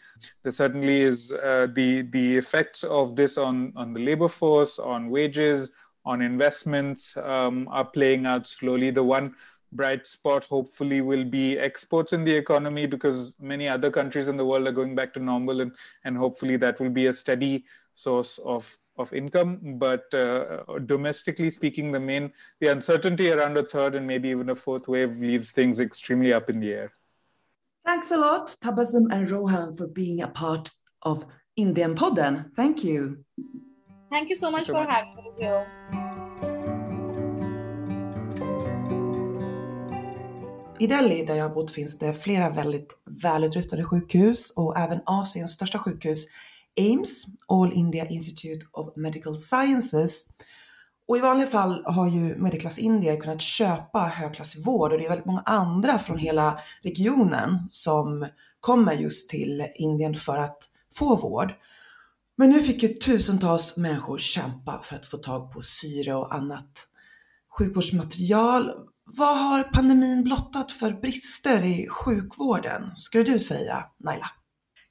There 0.42 0.52
certainly 0.52 1.02
is 1.02 1.32
uh, 1.32 1.68
the 1.74 2.02
the 2.02 2.36
effects 2.36 2.84
of 2.84 3.16
this 3.16 3.38
on 3.38 3.72
on 3.76 3.92
the 3.92 4.00
labor 4.00 4.28
force, 4.28 4.78
on 4.78 5.10
wages, 5.10 5.70
on 6.04 6.22
investments 6.22 7.16
um, 7.16 7.68
are 7.70 7.84
playing 7.84 8.26
out 8.26 8.46
slowly. 8.46 8.90
The 8.90 9.02
one 9.02 9.34
bright 9.72 10.06
spot 10.06 10.44
hopefully 10.44 11.00
will 11.00 11.24
be 11.24 11.58
exports 11.58 12.12
in 12.12 12.24
the 12.24 12.34
economy 12.34 12.86
because 12.86 13.34
many 13.40 13.68
other 13.68 13.90
countries 13.90 14.28
in 14.28 14.36
the 14.36 14.44
world 14.44 14.66
are 14.66 14.72
going 14.72 14.94
back 14.94 15.12
to 15.12 15.20
normal 15.20 15.60
and 15.60 15.72
and 16.04 16.16
hopefully 16.16 16.56
that 16.56 16.78
will 16.80 16.90
be 16.90 17.06
a 17.06 17.12
steady 17.12 17.64
source 17.94 18.38
of 18.38 18.78
of 18.96 19.12
income 19.12 19.58
but 19.78 20.12
uh, 20.14 20.62
domestically 20.86 21.50
speaking 21.50 21.92
the 21.92 22.00
main 22.00 22.32
the 22.60 22.68
uncertainty 22.68 23.30
around 23.30 23.56
a 23.58 23.64
third 23.64 23.94
and 23.94 24.06
maybe 24.06 24.28
even 24.28 24.50
a 24.50 24.54
fourth 24.54 24.88
wave 24.88 25.18
leaves 25.18 25.50
things 25.50 25.80
extremely 25.80 26.32
up 26.32 26.48
in 26.48 26.60
the 26.60 26.72
air 26.72 26.92
Thanks 27.86 28.10
a 28.10 28.16
lot, 28.16 28.48
Tabasum 28.60 29.12
and 29.12 29.30
Rohan, 29.30 29.76
for 29.76 29.86
being 29.86 30.20
a 30.20 30.26
part 30.26 30.72
of 31.02 31.24
Indian 31.54 31.94
Podden. 31.94 32.50
Thank 32.56 32.82
you. 32.82 33.24
Thank 34.10 34.28
you 34.28 34.34
so 34.34 34.50
much 34.50 34.66
so 34.66 34.72
for 34.72 34.84
much. 34.84 34.90
having 34.90 35.14
me 35.14 35.30
here. 35.38 36.05
I 40.78 40.86
Delhi 40.86 41.24
där 41.24 41.34
jag 41.34 41.48
har 41.48 41.54
bott 41.54 41.70
finns 41.70 41.98
det 41.98 42.14
flera 42.14 42.50
väldigt 42.50 43.00
välutrustade 43.04 43.84
sjukhus 43.84 44.52
och 44.56 44.78
även 44.78 45.00
Asiens 45.06 45.52
största 45.52 45.78
sjukhus, 45.78 46.26
AIMS, 46.76 47.24
All 47.48 47.72
India 47.72 48.08
Institute 48.08 48.66
of 48.72 48.96
Medical 48.96 49.36
Sciences, 49.36 50.28
och 51.08 51.16
i 51.16 51.20
vanliga 51.20 51.46
fall 51.46 51.84
har 51.84 52.08
ju 52.08 52.36
medelklassindier 52.36 53.20
kunnat 53.20 53.42
köpa 53.42 53.98
högklassig 53.98 54.64
vård 54.64 54.92
och 54.92 54.98
det 54.98 55.04
är 55.04 55.08
väldigt 55.08 55.26
många 55.26 55.42
andra 55.46 55.98
från 55.98 56.18
hela 56.18 56.60
regionen 56.82 57.58
som 57.70 58.26
kommer 58.60 58.92
just 58.92 59.30
till 59.30 59.66
Indien 59.74 60.14
för 60.14 60.36
att 60.36 60.58
få 60.94 61.16
vård. 61.16 61.54
Men 62.36 62.50
nu 62.50 62.62
fick 62.62 62.82
ju 62.82 62.88
tusentals 62.88 63.76
människor 63.76 64.18
kämpa 64.18 64.80
för 64.82 64.96
att 64.96 65.06
få 65.06 65.16
tag 65.16 65.52
på 65.52 65.62
syre 65.62 66.14
och 66.14 66.34
annat 66.34 66.86
sjukvårdsmaterial. 67.58 68.70
Vad 69.08 69.38
har 69.38 69.62
pandemin 69.62 70.24
blottat 70.24 70.72
för 70.72 70.92
brister 70.92 71.64
i 71.64 71.88
sjukvården, 71.88 72.96
skulle 72.96 73.24
du 73.24 73.38
säga, 73.38 73.84
Naila? 74.04 74.30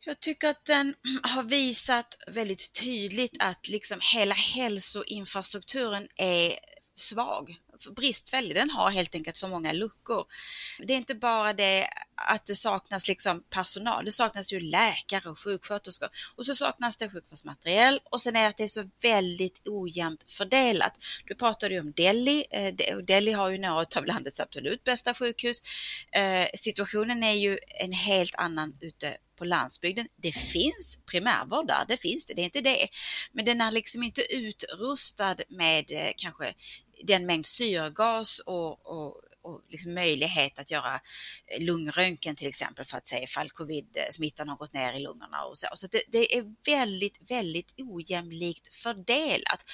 Jag 0.05 0.19
tycker 0.19 0.49
att 0.49 0.65
den 0.65 0.93
har 1.23 1.43
visat 1.43 2.07
väldigt 2.27 2.79
tydligt 2.81 3.37
att 3.39 3.69
liksom 3.69 3.99
hela 4.13 4.35
hälsoinfrastrukturen 4.35 6.07
är 6.15 6.53
svag, 6.95 7.55
Alltså, 7.75 7.91
bristfällig. 7.91 8.55
Den 8.55 8.69
har 8.69 8.89
helt 8.89 9.15
enkelt 9.15 9.37
för 9.37 9.47
många 9.47 9.73
luckor. 9.73 10.25
Det 10.79 10.93
är 10.93 10.97
inte 10.97 11.15
bara 11.15 11.53
det 11.53 11.87
att 12.15 12.45
det 12.45 12.55
saknas 12.55 13.07
liksom 13.07 13.43
personal, 13.49 14.05
det 14.05 14.11
saknas 14.11 14.53
ju 14.53 14.59
läkare 14.59 15.29
och 15.29 15.39
sjuksköterskor 15.39 16.09
och 16.35 16.45
så 16.45 16.55
saknas 16.55 16.97
det 16.97 17.09
sjukvårdsmateriel 17.09 17.99
och 18.11 18.21
sen 18.21 18.35
är 18.35 18.41
det 18.41 18.47
att 18.47 18.57
det 18.57 18.63
är 18.63 18.67
så 18.67 18.89
väldigt 19.01 19.61
ojämnt 19.67 20.31
fördelat. 20.31 20.93
Du 21.25 21.35
pratade 21.35 21.73
ju 21.73 21.79
om 21.79 21.91
Delhi, 21.91 22.45
eh, 22.51 22.73
Delhi 22.97 23.31
har 23.31 23.49
ju 23.49 23.57
några 23.57 23.85
av 23.95 24.05
landets 24.05 24.39
absolut 24.39 24.83
bästa 24.83 25.13
sjukhus. 25.13 25.61
Eh, 26.11 26.47
situationen 26.55 27.23
är 27.23 27.33
ju 27.33 27.57
en 27.81 27.91
helt 27.91 28.35
annan 28.35 28.77
ute 28.81 29.17
på 29.37 29.45
landsbygden. 29.45 30.07
Det 30.15 30.31
finns 30.31 30.99
primärvård 31.05 31.67
där, 31.67 31.85
det 31.87 31.97
finns 31.97 32.25
det, 32.25 32.33
det 32.33 32.41
är 32.41 32.43
inte 32.43 32.61
det. 32.61 32.87
Men 33.31 33.45
den 33.45 33.61
är 33.61 33.71
liksom 33.71 34.03
inte 34.03 34.21
utrustad 34.35 35.35
med 35.49 35.91
eh, 35.91 36.11
kanske 36.17 36.53
den 37.03 37.25
mängd 37.25 37.45
syrgas 37.45 38.39
och, 38.39 38.85
och, 38.85 39.21
och 39.41 39.61
liksom 39.69 39.93
möjlighet 39.93 40.59
att 40.59 40.71
göra 40.71 41.01
eh, 41.47 41.63
lungröntgen 41.63 42.35
till 42.35 42.47
exempel 42.47 42.85
för 42.85 42.97
att 42.97 43.07
se 43.07 43.23
ifall 43.23 43.49
covid-smittan 43.49 44.49
har 44.49 44.57
gått 44.57 44.73
ner 44.73 44.93
i 44.93 44.99
lungorna 44.99 45.43
och 45.45 45.57
så. 45.57 45.67
Så 45.73 45.87
det, 45.87 46.03
det 46.07 46.37
är 46.37 46.55
väldigt, 46.65 47.31
väldigt 47.31 47.73
ojämlikt 47.77 48.73
fördelat. 48.73 49.65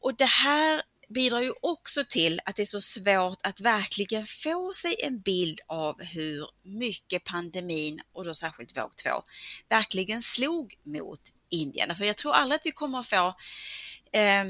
Och 0.00 0.16
det 0.16 0.24
här 0.24 0.82
bidrar 1.14 1.40
ju 1.40 1.52
också 1.62 2.04
till 2.08 2.40
att 2.44 2.56
det 2.56 2.62
är 2.62 2.66
så 2.66 2.80
svårt 2.80 3.38
att 3.42 3.60
verkligen 3.60 4.26
få 4.26 4.72
sig 4.72 4.94
en 5.02 5.20
bild 5.20 5.60
av 5.66 6.02
hur 6.02 6.46
mycket 6.62 7.24
pandemin, 7.24 8.00
och 8.12 8.24
då 8.24 8.34
särskilt 8.34 8.76
våg 8.76 8.96
2, 8.96 9.10
verkligen 9.68 10.22
slog 10.22 10.74
mot 10.82 11.20
Indien. 11.50 11.96
För 11.96 12.04
jag 12.04 12.16
tror 12.16 12.32
aldrig 12.32 12.56
att 12.56 12.66
vi 12.66 12.72
kommer 12.72 12.98
att 12.98 13.08
få 13.08 13.34
eh, 14.12 14.44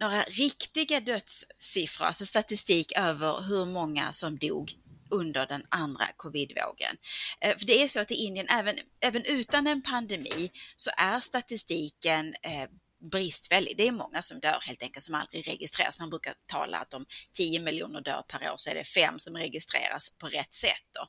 några 0.00 0.22
riktiga 0.22 1.00
dödssiffror, 1.00 2.06
alltså 2.06 2.26
statistik 2.26 2.92
över 2.96 3.48
hur 3.48 3.64
många 3.64 4.12
som 4.12 4.38
dog 4.38 4.72
under 5.10 5.46
den 5.46 5.66
andra 5.68 6.06
covidvågen. 6.16 6.96
Eh, 7.40 7.56
för 7.58 7.66
det 7.66 7.82
är 7.82 7.88
så 7.88 8.00
att 8.00 8.10
i 8.10 8.14
Indien, 8.14 8.48
även, 8.48 8.78
även 9.00 9.24
utan 9.24 9.66
en 9.66 9.82
pandemi, 9.82 10.50
så 10.76 10.90
är 10.96 11.20
statistiken 11.20 12.34
eh, 12.42 12.68
bristfällig. 13.10 13.76
Det 13.76 13.88
är 13.88 13.92
många 13.92 14.22
som 14.22 14.40
dör 14.40 14.58
helt 14.60 14.82
enkelt 14.82 15.04
som 15.04 15.14
aldrig 15.14 15.48
registreras. 15.48 15.98
Man 15.98 16.10
brukar 16.10 16.34
tala 16.46 16.78
att 16.78 16.94
om 16.94 17.06
10 17.32 17.60
miljoner 17.60 18.00
dör 18.00 18.22
per 18.28 18.52
år 18.52 18.54
så 18.56 18.70
är 18.70 18.74
det 18.74 18.84
fem 18.84 19.18
som 19.18 19.36
registreras 19.36 20.10
på 20.10 20.26
rätt 20.26 20.52
sätt. 20.52 20.84
Då. 20.92 21.08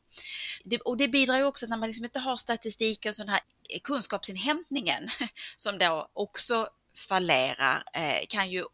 Det, 0.64 0.78
och 0.78 0.98
det 0.98 1.08
bidrar 1.08 1.38
ju 1.38 1.44
också 1.44 1.68
när 1.68 1.78
man 1.78 1.90
liksom 1.90 2.06
inte 2.06 2.20
har 2.20 2.38
statistiken, 2.38 3.10
och 3.10 3.16
sån 3.16 3.30
här 3.30 3.40
kunskapsinhämtningen 3.84 5.10
som 5.58 5.78
då 5.78 6.12
också 6.14 6.70
fallerar 6.96 7.84
eh, 7.94 8.26
kan 8.30 8.50
ju 8.52 8.66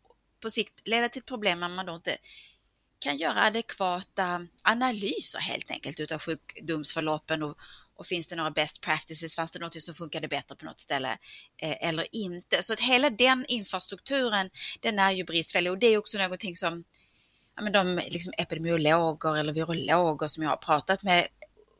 på 0.42 0.50
sikt 0.50 0.88
leda 0.88 1.10
till 1.10 1.20
ett 1.20 1.26
problem 1.26 1.60
när 1.60 1.70
man 1.70 1.86
då 1.86 1.96
inte 1.96 2.18
kan 3.00 3.18
göra 3.18 3.46
adekvata 3.46 4.48
analyser 4.62 5.40
helt 5.40 5.72
enkelt 5.72 6.00
utav 6.00 6.20
sjukdomsförloppen 6.20 7.44
och, 7.44 7.58
och 7.96 8.08
finns 8.08 8.28
det 8.28 8.36
några 8.36 8.52
best 8.52 8.82
practices, 8.82 9.36
fanns 9.36 9.52
det 9.52 9.60
något 9.60 9.82
som 9.82 9.96
funkade 9.96 10.28
bättre 10.28 10.56
på 10.56 10.66
något 10.66 10.80
ställe 10.80 11.18
eh, 11.58 11.88
eller 11.88 12.08
inte? 12.12 12.64
Så 12.64 12.74
att 12.74 12.82
hela 12.82 13.10
den 13.10 13.46
infrastrukturen, 13.48 14.50
den 14.80 15.00
är 15.00 15.12
ju 15.12 15.24
bristfällig 15.24 15.72
och 15.72 15.78
det 15.78 15.88
är 15.88 15.98
också 15.98 16.18
någonting 16.18 16.56
som 16.56 16.84
ja, 17.56 17.62
men 17.62 17.72
de 17.72 17.96
liksom 18.10 18.34
epidemiologer 18.38 19.38
eller 19.38 19.54
virologer 19.54 20.28
som 20.28 20.44
jag 20.44 20.50
har 20.50 20.58
pratat 20.58 21.04
med 21.04 21.28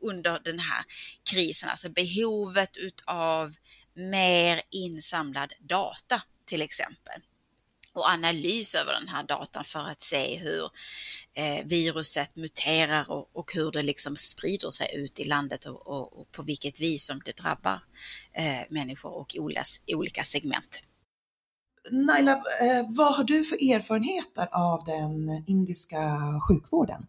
under 0.00 0.40
den 0.44 0.58
här 0.58 0.84
krisen, 1.30 1.68
alltså 1.68 1.88
behovet 1.88 2.76
utav 2.76 3.54
mer 3.94 4.60
insamlad 4.70 5.52
data 5.60 6.22
till 6.44 6.62
exempel 6.62 7.22
och 7.94 8.08
analys 8.08 8.74
över 8.74 8.92
den 8.92 9.08
här 9.08 9.22
datan 9.22 9.64
för 9.64 9.88
att 9.88 10.02
se 10.02 10.36
hur 10.36 10.64
eh, 11.36 11.66
viruset 11.66 12.36
muterar 12.36 13.10
och, 13.10 13.30
och, 13.32 13.52
hur 13.54 13.70
det 13.70 13.82
liksom 13.82 14.16
sprider 14.16 14.70
sig 14.70 14.96
ut 14.96 15.20
i 15.20 15.24
landet 15.24 15.64
och, 15.64 15.86
och, 15.86 16.20
och 16.20 16.32
på 16.32 16.42
vilket 16.42 16.80
vis 16.80 17.06
som 17.06 17.20
det 17.24 17.36
drabbar 17.36 17.80
eh, 18.32 18.62
människor 18.70 19.12
och 19.12 19.36
olas, 19.38 19.82
olika 19.86 20.22
segment. 20.22 20.82
Naila, 21.90 22.32
eh, 22.60 22.86
vad 22.96 23.16
har 23.16 23.24
du 23.24 23.44
för 23.44 23.56
erfarenheter 23.56 24.48
av 24.52 24.84
den 24.84 25.44
indiska 25.46 26.18
sjukvården? 26.48 27.06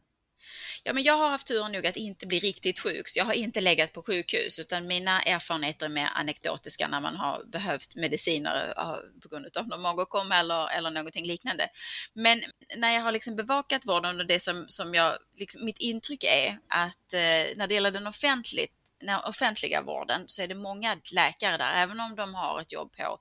Ja, 0.85 0.93
men 0.93 1.03
jag 1.03 1.17
har 1.17 1.29
haft 1.29 1.47
turen 1.47 1.71
nog 1.71 1.87
att 1.87 1.97
inte 1.97 2.27
bli 2.27 2.39
riktigt 2.39 2.79
sjuk, 2.79 3.09
så 3.09 3.19
jag 3.19 3.25
har 3.25 3.33
inte 3.33 3.61
legat 3.61 3.93
på 3.93 4.03
sjukhus, 4.03 4.59
utan 4.59 4.87
mina 4.87 5.21
erfarenheter 5.21 5.85
är 5.85 5.89
mer 5.89 6.09
anekdotiska 6.13 6.87
när 6.87 7.01
man 7.01 7.15
har 7.15 7.43
behövt 7.45 7.95
mediciner 7.95 8.73
eh, 8.77 9.19
på 9.21 9.29
grund 9.29 9.57
av 9.57 9.67
någon 9.67 9.81
magåkomma 9.81 10.37
eller, 10.37 10.77
eller 10.77 10.91
någonting 10.91 11.25
liknande. 11.25 11.69
Men 12.13 12.43
när 12.77 12.91
jag 12.91 13.01
har 13.01 13.11
liksom 13.11 13.35
bevakat 13.35 13.85
vården 13.85 14.19
och 14.19 14.27
det 14.27 14.39
som, 14.39 14.65
som 14.67 14.93
jag, 14.93 15.17
liksom, 15.37 15.65
mitt 15.65 15.79
intryck 15.79 16.23
är 16.23 16.57
att 16.67 17.13
eh, 17.13 17.57
när 17.57 17.67
det 17.67 17.73
gäller 17.73 17.91
den 17.91 18.07
offentligt, 18.07 18.73
den 18.99 19.19
offentliga 19.19 19.81
vården 19.81 20.23
så 20.25 20.41
är 20.41 20.47
det 20.47 20.55
många 20.55 20.97
läkare 21.11 21.57
där, 21.57 21.73
även 21.75 21.99
om 21.99 22.15
de 22.15 22.33
har 22.33 22.61
ett 22.61 22.71
jobb 22.71 22.95
på 22.97 23.19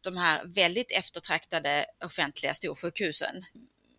de 0.00 0.16
här 0.16 0.44
väldigt 0.44 0.92
eftertraktade 0.92 1.86
offentliga 2.04 2.54
storsjukhusen 2.54 3.44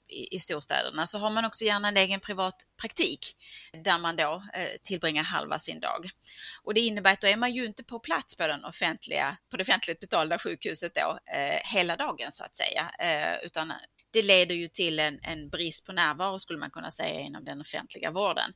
i, 0.07 0.35
i 0.35 0.39
storstäderna 0.39 1.07
så 1.07 1.17
har 1.17 1.29
man 1.29 1.45
också 1.45 1.65
gärna 1.65 1.87
en 1.87 1.97
egen 1.97 2.19
privat 2.19 2.55
praktik 2.81 3.35
där 3.83 3.97
man 3.97 4.15
då 4.15 4.43
eh, 4.53 4.69
tillbringar 4.83 5.23
halva 5.23 5.59
sin 5.59 5.79
dag. 5.79 6.09
Och 6.63 6.73
det 6.73 6.81
innebär 6.81 7.13
att 7.13 7.21
då 7.21 7.27
är 7.27 7.37
man 7.37 7.53
ju 7.53 7.65
inte 7.65 7.83
på 7.83 7.99
plats 7.99 8.37
på, 8.37 8.47
den 8.47 8.65
offentliga, 8.65 9.37
på 9.51 9.57
det 9.57 9.61
offentligt 9.61 9.99
betalda 9.99 10.39
sjukhuset 10.39 10.95
då 10.95 11.19
eh, 11.33 11.59
hela 11.73 11.95
dagen 11.95 12.31
så 12.31 12.43
att 12.43 12.55
säga, 12.55 12.91
eh, 12.99 13.45
utan 13.45 13.73
det 14.11 14.21
leder 14.21 14.55
ju 14.55 14.67
till 14.67 14.99
en, 14.99 15.19
en, 15.23 15.49
brist 15.49 15.85
på 15.85 15.91
närvaro 15.91 16.39
skulle 16.39 16.59
man 16.59 16.71
kunna 16.71 16.91
säga 16.91 17.19
inom 17.19 17.45
den 17.45 17.61
offentliga 17.61 18.11
vården. 18.11 18.53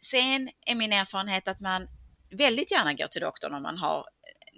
Sen 0.00 0.50
är 0.66 0.74
min 0.74 0.92
erfarenhet 0.92 1.48
att 1.48 1.60
man 1.60 1.88
väldigt 2.30 2.70
gärna 2.70 2.94
går 2.94 3.06
till 3.06 3.20
doktorn 3.20 3.54
om 3.54 3.62
man 3.62 3.78
har 3.78 4.04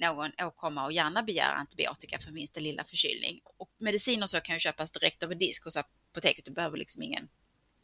någon 0.00 0.30
åkomma 0.42 0.84
och 0.84 0.92
gärna 0.92 1.22
begär 1.22 1.54
antibiotika 1.54 2.18
för 2.18 2.32
minsta 2.32 2.60
lilla 2.60 2.84
förkylning. 2.84 3.40
Och 3.58 3.70
mediciner 3.80 4.26
så 4.26 4.40
kan 4.40 4.56
ju 4.56 4.60
köpas 4.60 4.90
direkt 4.90 5.22
över 5.22 5.34
disk 5.34 5.64
hos 5.64 5.76
apoteket. 6.14 6.44
Du 6.44 6.52
behöver 6.52 6.76
liksom 6.76 7.02
ingen 7.02 7.28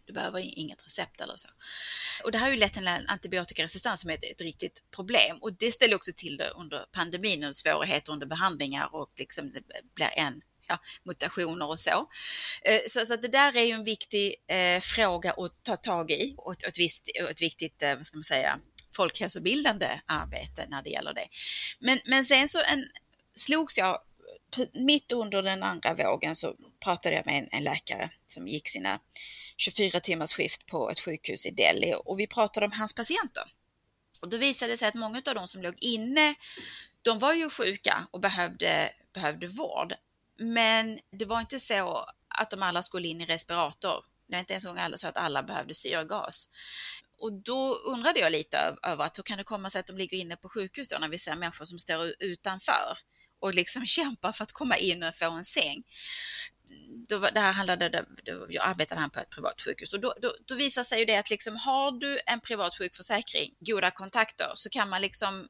du 0.06 0.14
behöver 0.14 0.58
inget 0.58 0.86
recept 0.86 1.20
eller 1.20 1.36
så. 1.36 1.48
Och 2.24 2.32
det 2.32 2.38
här 2.38 2.44
har 2.44 2.52
ju 2.52 2.60
lett 2.60 2.72
till 2.72 2.86
en 2.86 3.08
antibiotikaresistens 3.08 4.00
som 4.00 4.10
är 4.10 4.14
ett, 4.14 4.24
ett 4.24 4.40
riktigt 4.40 4.82
problem 4.90 5.38
och 5.40 5.52
det 5.52 5.72
ställer 5.72 5.96
också 5.96 6.12
till 6.16 6.36
det 6.36 6.50
under 6.50 6.86
pandemin 6.92 7.44
och 7.44 7.56
svårigheter 7.56 8.12
under 8.12 8.26
behandlingar 8.26 8.94
och 8.94 9.12
liksom 9.16 9.52
det 9.52 9.62
blir 9.94 10.10
en 10.16 10.42
ja, 10.68 10.78
mutationer 11.04 11.68
och 11.68 11.80
så. 11.80 12.08
Eh, 12.62 12.80
så, 12.86 13.06
så 13.06 13.16
det 13.16 13.28
där 13.28 13.56
är 13.56 13.64
ju 13.64 13.72
en 13.72 13.84
viktig 13.84 14.34
eh, 14.46 14.80
fråga 14.80 15.30
att 15.30 15.62
ta 15.62 15.76
tag 15.76 16.10
i 16.10 16.34
och 16.36 16.52
ett, 16.52 16.62
ett, 16.62 16.78
visst, 16.78 17.08
ett 17.30 17.42
viktigt, 17.42 17.82
eh, 17.82 17.96
vad 17.96 18.06
ska 18.06 18.16
man 18.16 18.24
säga, 18.24 18.60
folkhälsobildande 18.96 20.00
arbete 20.06 20.66
när 20.68 20.82
det 20.82 20.90
gäller 20.90 21.14
det. 21.14 21.28
Men, 21.78 21.98
men 22.04 22.24
sen 22.24 22.48
så 22.48 22.62
en, 22.62 22.84
slogs 23.34 23.78
jag, 23.78 23.98
mitt 24.72 25.12
under 25.12 25.42
den 25.42 25.62
andra 25.62 25.94
vågen 25.94 26.36
så 26.36 26.56
pratade 26.80 27.16
jag 27.16 27.26
med 27.26 27.38
en, 27.38 27.48
en 27.52 27.64
läkare 27.64 28.10
som 28.26 28.48
gick 28.48 28.68
sina 28.68 29.00
24 29.56 30.00
timmars 30.00 30.32
skift 30.32 30.66
på 30.66 30.90
ett 30.90 31.00
sjukhus 31.00 31.46
i 31.46 31.50
Delhi 31.50 31.94
och 32.04 32.20
vi 32.20 32.26
pratade 32.26 32.66
om 32.66 32.72
hans 32.72 32.94
patienter. 32.94 33.44
Och 34.20 34.28
då 34.28 34.36
visade 34.36 34.72
det 34.72 34.76
sig 34.76 34.88
att 34.88 34.94
många 34.94 35.22
av 35.26 35.34
de 35.34 35.48
som 35.48 35.62
låg 35.62 35.74
inne, 35.80 36.34
de 37.02 37.18
var 37.18 37.32
ju 37.32 37.50
sjuka 37.50 38.06
och 38.10 38.20
behövde, 38.20 38.92
behövde 39.14 39.46
vård. 39.46 39.94
Men 40.38 40.98
det 41.10 41.24
var 41.24 41.40
inte 41.40 41.60
så 41.60 42.06
att 42.28 42.50
de 42.50 42.62
alla 42.62 42.82
skulle 42.82 43.08
in 43.08 43.20
i 43.20 43.26
respirator. 43.26 44.04
Det 44.26 44.34
var 44.34 44.40
inte 44.40 44.52
ens 44.52 44.66
alla 44.66 44.96
så 44.96 45.08
att 45.08 45.16
alla 45.16 45.42
behövde 45.42 45.74
syrgas. 45.74 46.48
Och 47.18 47.32
då 47.32 47.74
undrade 47.74 48.20
jag 48.20 48.32
lite 48.32 48.76
över 48.82 49.04
att 49.04 49.18
hur 49.18 49.22
kan 49.22 49.38
det 49.38 49.44
komma 49.44 49.70
sig 49.70 49.80
att 49.80 49.86
de 49.86 49.96
ligger 49.96 50.18
inne 50.18 50.36
på 50.36 50.48
sjukhus 50.48 50.88
då 50.88 50.98
när 50.98 51.08
vi 51.08 51.18
ser 51.18 51.36
människor 51.36 51.64
som 51.64 51.78
står 51.78 52.14
utanför 52.20 52.98
och 53.40 53.54
liksom 53.54 53.86
kämpar 53.86 54.32
för 54.32 54.42
att 54.42 54.52
komma 54.52 54.76
in 54.76 55.02
och 55.02 55.14
få 55.14 55.30
en 55.30 55.44
säng. 55.44 55.82
Då, 57.08 57.18
det 57.18 57.40
här 57.40 57.52
handlade, 57.52 58.06
då, 58.24 58.46
jag 58.48 58.66
arbetade 58.66 59.00
här 59.00 59.08
på 59.08 59.20
ett 59.20 59.30
privat 59.30 59.62
sjukhus 59.62 59.92
och 59.92 60.00
då, 60.00 60.14
då, 60.22 60.34
då 60.46 60.54
visar 60.54 60.84
sig 60.84 60.98
ju 60.98 61.04
det 61.04 61.16
att 61.16 61.30
liksom, 61.30 61.56
har 61.56 61.92
du 61.92 62.18
en 62.26 62.40
privat 62.40 62.78
sjukförsäkring, 62.78 63.54
goda 63.60 63.90
kontakter, 63.90 64.52
så 64.54 64.70
kan 64.70 64.88
man 64.88 65.02
liksom 65.02 65.48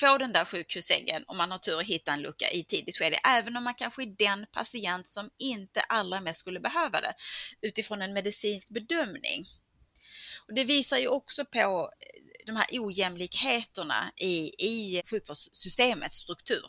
få 0.00 0.18
den 0.18 0.32
där 0.32 0.44
sjukhussängen 0.44 1.24
om 1.26 1.36
man 1.36 1.50
har 1.50 1.58
tur 1.58 1.78
att 1.78 1.86
hitta 1.86 2.12
en 2.12 2.22
lucka 2.22 2.50
i 2.50 2.64
tidigt 2.64 2.98
skede, 2.98 3.16
även 3.28 3.56
om 3.56 3.64
man 3.64 3.74
kanske 3.74 4.02
är 4.02 4.14
den 4.18 4.46
patient 4.52 5.08
som 5.08 5.30
inte 5.38 5.80
allra 5.80 6.20
mest 6.20 6.40
skulle 6.40 6.60
behöva 6.60 7.00
det 7.00 7.14
utifrån 7.60 8.02
en 8.02 8.12
medicinsk 8.12 8.68
bedömning. 8.68 9.44
Och 10.48 10.54
det 10.54 10.64
visar 10.64 10.96
ju 10.96 11.08
också 11.08 11.44
på 11.44 11.90
de 12.46 12.56
här 12.56 12.66
ojämlikheterna 12.72 14.10
i, 14.16 14.50
i 14.66 15.02
sjukvårdssystemets 15.10 16.16
struktur 16.16 16.64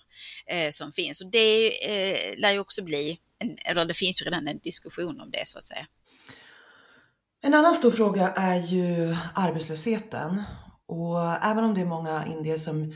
eh, 0.47 0.71
som 0.71 0.91
finns. 0.91 1.21
Och 1.21 1.31
det 1.31 1.67
eh, 1.67 2.39
lär 2.39 2.51
ju 2.51 2.59
också 2.59 2.83
bli, 2.83 3.19
en, 3.39 3.57
eller 3.65 3.85
det 3.85 3.93
finns 3.93 4.21
ju 4.21 4.25
redan 4.25 4.47
en 4.47 4.59
diskussion 4.59 5.21
om 5.21 5.31
det 5.31 5.43
så 5.47 5.57
att 5.57 5.65
säga. 5.65 5.87
En 7.41 7.53
annan 7.53 7.75
stor 7.75 7.91
fråga 7.91 8.29
är 8.29 8.59
ju 8.59 9.15
arbetslösheten. 9.35 10.43
Och 10.85 11.45
även 11.45 11.63
om 11.63 11.73
det 11.73 11.81
är 11.81 11.85
många 11.85 12.25
indier 12.27 12.57
som 12.57 12.95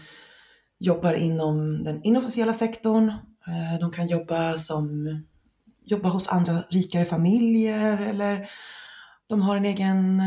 jobbar 0.80 1.14
inom 1.14 1.84
den 1.84 2.04
inofficiella 2.04 2.54
sektorn, 2.54 3.10
eh, 3.48 3.80
de 3.80 3.92
kan 3.92 4.08
jobba 4.08 4.58
som 4.58 5.08
jobba 5.86 6.10
hos 6.10 6.28
andra 6.28 6.64
rikare 6.70 7.06
familjer 7.06 8.02
eller 8.02 8.50
de 9.28 9.42
har 9.42 9.56
en 9.58 9.66
egen 9.66 10.22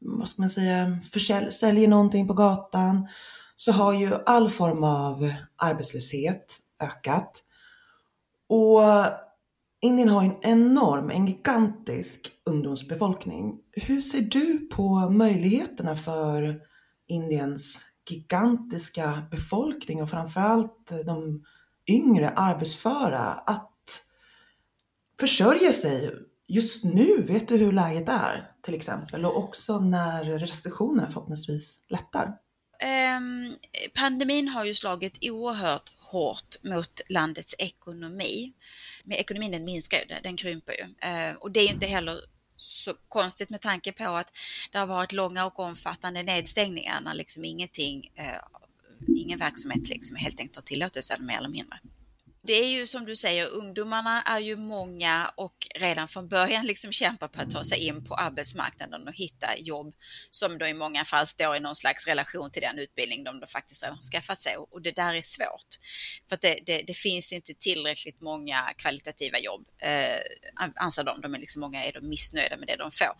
vad 0.00 0.28
ska 0.28 0.42
man 0.42 0.50
säga, 0.50 0.98
försälj, 1.12 1.52
säljer 1.52 1.88
någonting 1.88 2.26
på 2.28 2.34
gatan 2.34 3.08
så 3.56 3.72
har 3.72 3.92
ju 3.92 4.14
all 4.26 4.50
form 4.50 4.84
av 4.84 5.32
arbetslöshet 5.56 6.58
ökat. 6.80 7.42
Och 8.48 8.80
Indien 9.80 10.08
har 10.08 10.24
en 10.24 10.36
enorm, 10.42 11.10
en 11.10 11.26
gigantisk 11.26 12.30
ungdomsbefolkning. 12.44 13.58
Hur 13.72 14.00
ser 14.00 14.20
du 14.20 14.68
på 14.72 15.10
möjligheterna 15.10 15.96
för 15.96 16.60
Indiens 17.08 17.80
gigantiska 18.10 19.22
befolkning 19.30 20.02
och 20.02 20.10
framförallt 20.10 20.92
de 21.06 21.44
yngre 21.86 22.30
arbetsföra 22.30 23.20
att 23.24 23.74
försörja 25.20 25.72
sig 25.72 26.27
just 26.48 26.84
nu, 26.84 27.22
vet 27.22 27.48
du 27.48 27.56
hur 27.56 27.72
läget 27.72 28.08
är 28.08 28.50
till 28.62 28.74
exempel 28.74 29.24
och 29.24 29.36
också 29.36 29.80
när 29.80 30.24
restriktioner 30.24 31.06
förhoppningsvis 31.06 31.84
lättar? 31.88 32.36
Um, 33.16 33.56
pandemin 33.94 34.48
har 34.48 34.64
ju 34.64 34.74
slagit 34.74 35.18
oerhört 35.20 35.92
hårt 35.98 36.56
mot 36.62 37.00
landets 37.08 37.54
ekonomi. 37.58 38.52
Men 39.04 39.18
ekonomin 39.18 39.52
den 39.52 39.64
minskar 39.64 39.98
ju, 39.98 40.14
den 40.22 40.36
krymper 40.36 40.72
ju. 40.72 40.84
Uh, 40.84 41.36
och 41.36 41.50
det 41.50 41.60
är 41.60 41.64
ju 41.64 41.72
inte 41.72 41.86
heller 41.86 42.20
så 42.56 42.94
konstigt 43.08 43.50
med 43.50 43.60
tanke 43.60 43.92
på 43.92 44.04
att 44.04 44.32
det 44.72 44.78
har 44.78 44.86
varit 44.86 45.12
långa 45.12 45.46
och 45.46 45.58
omfattande 45.58 46.22
nedstängningar 46.22 47.00
när 47.00 47.14
liksom 47.14 47.44
ingenting, 47.44 48.12
uh, 48.18 49.16
ingen 49.16 49.38
verksamhet 49.38 49.88
liksom 49.88 50.16
helt 50.16 50.40
enkelt 50.40 50.56
har 50.56 50.62
tillåtelse 50.62 51.16
mer 51.18 51.38
eller 51.38 51.48
mindre 51.48 51.78
det 52.48 52.54
är 52.54 52.68
ju 52.68 52.86
som 52.86 53.04
du 53.04 53.16
säger, 53.16 53.46
ungdomarna 53.46 54.22
är 54.22 54.38
ju 54.38 54.56
många 54.56 55.32
och 55.36 55.68
redan 55.74 56.08
från 56.08 56.28
början 56.28 56.66
liksom 56.66 56.92
kämpar 56.92 57.28
på 57.28 57.40
att 57.40 57.50
ta 57.50 57.64
sig 57.64 57.86
in 57.86 58.04
på 58.04 58.14
arbetsmarknaden 58.14 59.08
och 59.08 59.14
hitta 59.14 59.58
jobb 59.58 59.94
som 60.30 60.58
då 60.58 60.66
i 60.66 60.74
många 60.74 61.04
fall 61.04 61.26
står 61.26 61.56
i 61.56 61.60
någon 61.60 61.76
slags 61.76 62.06
relation 62.06 62.50
till 62.50 62.62
den 62.62 62.78
utbildning 62.78 63.24
de 63.24 63.40
då 63.40 63.46
faktiskt 63.46 63.82
redan 63.82 63.96
har 63.96 64.02
skaffat 64.02 64.42
sig. 64.42 64.56
Och 64.56 64.82
det 64.82 64.92
där 64.92 65.14
är 65.14 65.22
svårt. 65.22 65.70
För 66.28 66.34
att 66.34 66.40
det, 66.40 66.58
det, 66.66 66.82
det 66.86 66.94
finns 66.94 67.32
inte 67.32 67.54
tillräckligt 67.54 68.20
många 68.20 68.72
kvalitativa 68.76 69.38
jobb, 69.38 69.68
eh, 69.82 70.20
anser 70.76 71.04
de. 71.04 71.20
De 71.20 71.34
är 71.34 71.38
liksom, 71.38 71.60
många 71.60 71.84
är 71.84 71.92
de 71.92 72.08
missnöjda 72.08 72.56
med 72.56 72.68
det 72.68 72.76
de 72.76 72.90
får. 72.90 73.12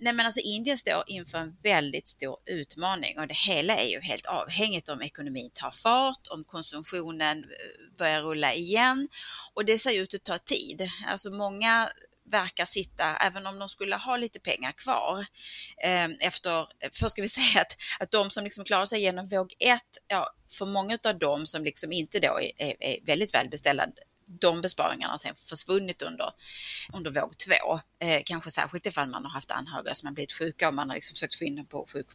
Nej 0.00 0.12
men 0.12 0.26
alltså 0.26 0.40
Indien 0.40 0.78
står 0.78 1.02
inför 1.06 1.38
en 1.38 1.56
väldigt 1.62 2.08
stor 2.08 2.38
utmaning 2.46 3.18
och 3.18 3.26
det 3.28 3.36
hela 3.36 3.76
är 3.76 3.88
ju 3.88 4.00
helt 4.00 4.26
avhängigt 4.26 4.88
om 4.88 5.02
ekonomin 5.02 5.50
tar 5.54 5.70
fart, 5.70 6.26
om 6.30 6.44
konsumtionen 6.44 7.38
eh, 7.38 7.96
börjar 7.98 8.22
rulla 8.22 8.54
igen 8.64 9.08
och 9.54 9.64
det 9.64 9.78
ser 9.78 10.02
ut 10.02 10.14
att 10.14 10.24
ta 10.24 10.38
tid. 10.38 10.88
Alltså 11.06 11.30
många 11.30 11.90
verkar 12.30 12.66
sitta, 12.66 13.16
även 13.16 13.46
om 13.46 13.58
de 13.58 13.68
skulle 13.68 13.96
ha 13.96 14.16
lite 14.16 14.40
pengar 14.40 14.72
kvar 14.72 15.26
eh, 15.84 16.08
efter, 16.20 16.68
först 16.92 17.10
ska 17.10 17.22
vi 17.22 17.28
säga 17.40 17.60
att, 17.60 17.76
att 18.00 18.10
de 18.10 18.30
som 18.30 18.44
liksom 18.44 18.64
klarar 18.64 18.86
sig 18.86 19.00
genom 19.00 19.26
våg 19.26 19.54
ett, 19.58 19.98
ja, 20.08 20.34
för 20.58 20.66
många 20.66 20.98
av 21.04 21.18
dem 21.18 21.46
som 21.46 21.64
liksom 21.64 21.92
inte 21.92 22.20
då 22.20 22.40
är, 22.40 22.52
är, 22.56 22.74
är 22.80 22.98
väldigt 23.06 23.34
välbeställda, 23.34 23.86
de 24.26 24.60
besparingarna 24.60 25.12
har 25.12 25.18
sen 25.18 25.34
försvunnit 25.36 26.02
under, 26.02 26.30
under 26.92 27.10
våg 27.10 27.38
två. 27.38 27.80
Eh, 28.00 28.22
kanske 28.24 28.50
särskilt 28.50 28.86
ifall 28.86 29.08
man 29.08 29.24
har 29.24 29.30
haft 29.30 29.50
anhöriga 29.50 29.94
som 29.94 30.06
har 30.06 30.14
blivit 30.14 30.32
sjuka 30.32 30.68
och 30.68 30.74
man 30.74 30.88
har 30.88 30.94
liksom 30.94 31.14
försökt 31.14 31.34
få 31.34 31.44
in 31.44 31.56
dem 31.56 31.66
på, 31.66 31.86
sjuk, 31.92 32.06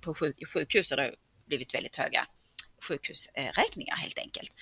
på 0.00 0.14
sjuk, 0.14 0.48
sjukhus 0.54 0.90
och 0.90 0.96
det 0.96 1.02
har 1.02 1.14
blivit 1.46 1.74
väldigt 1.74 1.96
höga 1.96 2.26
sjukhusräkningar 2.80 3.96
helt 3.96 4.18
enkelt. 4.18 4.52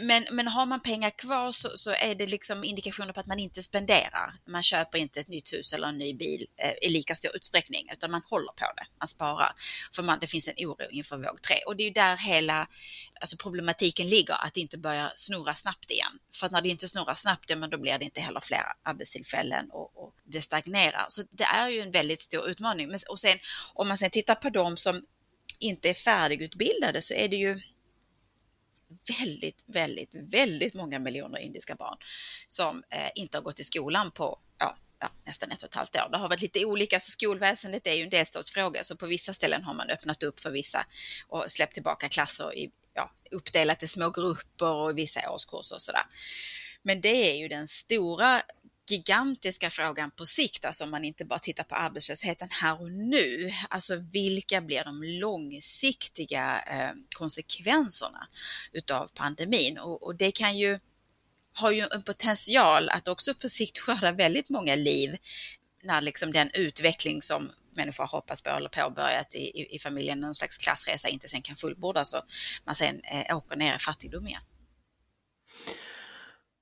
Men, 0.00 0.26
men 0.30 0.48
har 0.48 0.66
man 0.66 0.80
pengar 0.80 1.10
kvar 1.10 1.52
så, 1.52 1.76
så, 1.76 1.90
är 1.90 2.14
det 2.14 2.26
liksom 2.26 2.64
indikationer 2.64 3.12
på 3.12 3.20
att 3.20 3.26
man 3.26 3.38
inte 3.38 3.62
spenderar. 3.62 4.34
Man 4.46 4.62
köper 4.62 4.98
inte 4.98 5.20
ett 5.20 5.28
nytt 5.28 5.52
hus 5.52 5.72
eller 5.72 5.88
en 5.88 5.98
ny 5.98 6.14
bil 6.14 6.46
eh, 6.56 6.72
i 6.82 6.88
lika 6.88 7.14
stor 7.14 7.36
utsträckning 7.36 7.88
utan 7.92 8.10
man 8.10 8.22
håller 8.30 8.52
på 8.52 8.66
det, 8.76 8.86
man 8.98 9.08
sparar. 9.08 9.52
För 9.94 10.02
man, 10.02 10.18
det 10.20 10.26
finns 10.26 10.48
en 10.48 10.66
oro 10.66 10.90
inför 10.90 11.16
våg 11.16 11.42
tre 11.42 11.56
och 11.66 11.76
det 11.76 11.82
är 11.82 11.86
ju 11.86 11.92
där 11.92 12.16
hela 12.16 12.68
alltså 13.20 13.36
problematiken 13.36 14.08
ligger, 14.08 14.34
att 14.34 14.54
det 14.54 14.60
inte 14.60 14.78
börjar 14.78 15.12
snurra 15.16 15.54
snabbt 15.54 15.90
igen. 15.90 16.18
För 16.34 16.46
att 16.46 16.52
när 16.52 16.60
det 16.60 16.68
inte 16.68 16.88
snurrar 16.88 17.14
snabbt, 17.14 17.50
ja, 17.50 17.56
men 17.56 17.70
då 17.70 17.78
blir 17.78 17.98
det 17.98 18.04
inte 18.04 18.20
heller 18.20 18.40
fler 18.40 18.62
arbetstillfällen 18.82 19.70
och, 19.70 20.04
och 20.04 20.14
det 20.24 20.40
stagnerar. 20.40 21.06
Så 21.08 21.22
det 21.30 21.44
är 21.44 21.68
ju 21.68 21.80
en 21.80 21.90
väldigt 21.90 22.22
stor 22.22 22.48
utmaning. 22.48 22.88
Men, 22.88 22.98
och 23.08 23.20
sen 23.20 23.38
om 23.74 23.88
man 23.88 23.98
sen 23.98 24.10
tittar 24.10 24.34
på 24.34 24.50
de 24.50 24.76
som 24.76 25.04
inte 25.64 25.90
är 25.90 25.94
färdigutbildade 25.94 27.02
så 27.02 27.14
är 27.14 27.28
det 27.28 27.36
ju 27.36 27.60
väldigt, 29.20 29.64
väldigt, 29.66 30.14
väldigt 30.14 30.74
många 30.74 30.98
miljoner 30.98 31.38
indiska 31.38 31.74
barn 31.74 31.98
som 32.46 32.84
eh, 32.90 33.10
inte 33.14 33.36
har 33.36 33.42
gått 33.42 33.60
i 33.60 33.64
skolan 33.64 34.10
på 34.10 34.38
ja, 34.58 34.76
ja, 35.00 35.10
nästan 35.26 35.50
ett 35.50 35.62
och 35.62 35.68
ett 35.68 35.74
halvt 35.74 35.96
år. 35.96 36.08
Det 36.10 36.18
har 36.18 36.28
varit 36.28 36.42
lite 36.42 36.64
olika, 36.64 37.00
så 37.00 37.10
skolväsendet 37.10 37.86
är 37.86 37.92
ju 37.92 38.02
en 38.02 38.10
delstatsfråga, 38.10 38.82
så 38.82 38.96
på 38.96 39.06
vissa 39.06 39.34
ställen 39.34 39.62
har 39.62 39.74
man 39.74 39.90
öppnat 39.90 40.22
upp 40.22 40.40
för 40.40 40.50
vissa 40.50 40.86
och 41.28 41.50
släppt 41.50 41.74
tillbaka 41.74 42.08
klasser 42.08 42.54
i, 42.54 42.70
ja, 42.94 43.12
uppdelat 43.30 43.82
i 43.82 43.86
små 43.86 44.10
grupper 44.10 44.72
och 44.72 44.98
vissa 44.98 45.30
årskurser 45.30 45.74
och 45.74 45.82
sådär. 45.82 46.04
Men 46.82 47.00
det 47.00 47.30
är 47.30 47.36
ju 47.36 47.48
den 47.48 47.68
stora 47.68 48.42
gigantiska 48.90 49.70
frågan 49.70 50.10
på 50.10 50.26
sikt, 50.26 50.64
alltså 50.64 50.84
om 50.84 50.90
man 50.90 51.04
inte 51.04 51.24
bara 51.24 51.38
tittar 51.38 51.64
på 51.64 51.74
arbetslösheten 51.74 52.48
här 52.50 52.80
och 52.82 52.92
nu. 52.92 53.50
Alltså 53.68 53.96
vilka 53.96 54.60
blir 54.60 54.84
de 54.84 55.02
långsiktiga 55.02 56.62
eh, 56.62 56.92
konsekvenserna 57.16 58.28
utav 58.72 59.10
pandemin? 59.14 59.78
Och, 59.78 60.02
och, 60.02 60.14
det 60.14 60.32
kan 60.32 60.58
ju 60.58 60.78
har 61.52 61.70
ju 61.70 61.86
en 61.92 62.02
potential 62.02 62.88
att 62.88 63.08
också 63.08 63.34
på 63.34 63.48
sikt 63.48 63.78
skörda 63.78 64.12
väldigt 64.12 64.48
många 64.48 64.74
liv 64.74 65.16
när 65.82 66.02
liksom 66.02 66.32
den 66.32 66.50
utveckling 66.54 67.22
som 67.22 67.50
människor 67.76 68.06
hoppas 68.06 68.42
på 68.42 68.50
eller 68.50 68.68
påbörjat 68.68 69.34
i, 69.34 69.38
i, 69.38 69.76
i 69.76 69.78
familjen, 69.78 70.20
någon 70.20 70.34
slags 70.34 70.56
klassresa, 70.56 71.08
inte 71.08 71.28
sen 71.28 71.42
kan 71.42 71.56
fullbordas 71.56 72.12
och 72.12 72.22
man 72.64 72.74
sen 72.74 73.00
eh, 73.04 73.36
åker 73.36 73.56
ner 73.56 73.76
i 73.76 73.78
fattigdom 73.78 74.26
igen. 74.26 74.42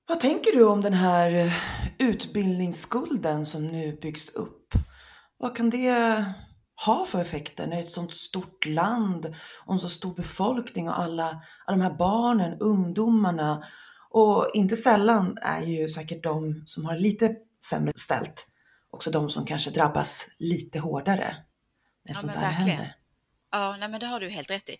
Vad 0.07 0.19
tänker 0.19 0.51
du 0.51 0.65
om 0.65 0.81
den 0.81 0.93
här 0.93 1.35
eh, 1.35 1.53
utbildningsskulden 1.99 3.45
som 3.45 3.67
nu 3.67 3.97
byggs 4.01 4.29
upp? 4.29 4.73
Vad 5.37 5.57
kan 5.57 5.69
det 5.69 6.25
ha 6.85 7.05
för 7.05 7.21
effekter 7.21 7.67
när 7.67 7.79
ett 7.79 7.89
sånt 7.89 8.13
stort 8.13 8.65
land 8.65 9.35
och 9.65 9.73
en 9.73 9.79
så 9.79 9.89
stor 9.89 10.13
befolkning 10.15 10.89
och 10.89 10.99
alla, 10.99 11.41
alla 11.65 11.77
de 11.77 11.81
här 11.81 11.97
barnen, 11.97 12.57
ungdomarna 12.59 13.63
och 14.09 14.51
inte 14.53 14.75
sällan 14.75 15.37
är 15.41 15.61
ju 15.61 15.87
säkert 15.87 16.23
de 16.23 16.63
som 16.65 16.85
har 16.85 16.97
lite 16.97 17.35
sämre 17.69 17.93
ställt 17.95 18.47
också 18.93 19.11
de 19.11 19.29
som 19.29 19.45
kanske 19.45 19.69
drabbas 19.69 20.27
lite 20.39 20.79
hårdare 20.79 21.35
när 22.05 22.13
ja, 22.13 22.19
sånt 22.19 22.33
där 22.33 22.41
verkligen. 22.41 22.77
händer. 22.77 22.95
Ja, 23.55 23.77
nej, 23.79 23.89
men 23.89 23.99
det 23.99 24.05
har 24.05 24.19
du 24.19 24.29
helt 24.29 24.51
rätt 24.51 24.69
i. 24.69 24.77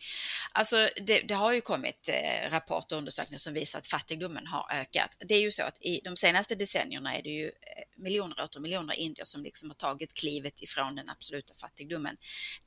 Alltså, 0.52 0.90
det, 1.08 1.20
det 1.22 1.34
har 1.34 1.54
ju 1.54 1.62
kommit 1.62 2.10
eh, 2.10 2.52
rapporter 2.52 2.96
och 2.96 2.98
undersökningar 2.98 3.38
som 3.38 3.54
visar 3.54 3.80
att 3.80 3.88
fattigdomen 3.88 4.48
har 4.48 4.72
ökat. 4.72 5.18
Det 5.20 5.36
är 5.36 5.42
ju 5.42 5.52
så 5.52 5.64
att 5.64 5.78
i 5.82 6.02
de 6.04 6.18
senaste 6.18 6.56
decennierna 6.56 7.16
är 7.16 7.22
det 7.22 7.30
ju 7.30 7.46
eh, 7.46 7.52
miljoner 7.96 8.40
och 8.40 8.46
åter 8.46 8.60
miljoner 8.60 8.94
indier 8.94 9.26
som 9.26 9.44
liksom 9.44 9.70
har 9.70 9.76
tagit 9.76 10.14
klivet 10.14 10.62
ifrån 10.62 10.96
den 10.96 11.10
absoluta 11.10 11.54
fattigdomen 11.54 12.18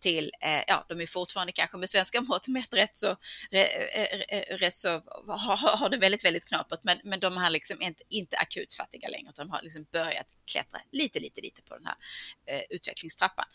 till, 0.01 0.33
eh, 0.41 0.63
ja, 0.67 0.87
de 0.89 1.01
är 1.01 1.07
fortfarande 1.07 1.53
kanske 1.53 1.77
med 1.77 1.91
svenska 1.91 2.21
mått 2.21 2.49
mätt 2.49 2.75
rätt 2.75 2.99
så, 2.99 3.17
re, 3.51 3.65
re, 3.65 4.41
rätt 4.57 4.75
så 4.75 4.89
har, 5.29 5.77
har 5.77 5.89
det 5.89 5.99
väldigt, 5.99 6.25
väldigt 6.25 6.45
knapert, 6.45 6.81
men, 6.83 6.99
men 7.05 7.21
de 7.21 7.37
har 7.37 7.51
liksom 7.51 7.83
inte, 7.83 8.03
inte 8.09 8.37
akut 8.37 8.75
fattiga 8.75 9.09
längre, 9.09 9.31
utan 9.31 9.47
de 9.47 9.53
har 9.53 9.63
liksom 9.63 9.87
börjat 9.93 10.27
klättra 10.53 10.81
lite, 10.93 11.21
lite, 11.21 11.41
lite 11.41 11.63
på 11.63 11.77
den 11.77 11.87
här 11.87 11.97
eh, 12.47 12.63
utvecklingstrappan. 12.71 13.47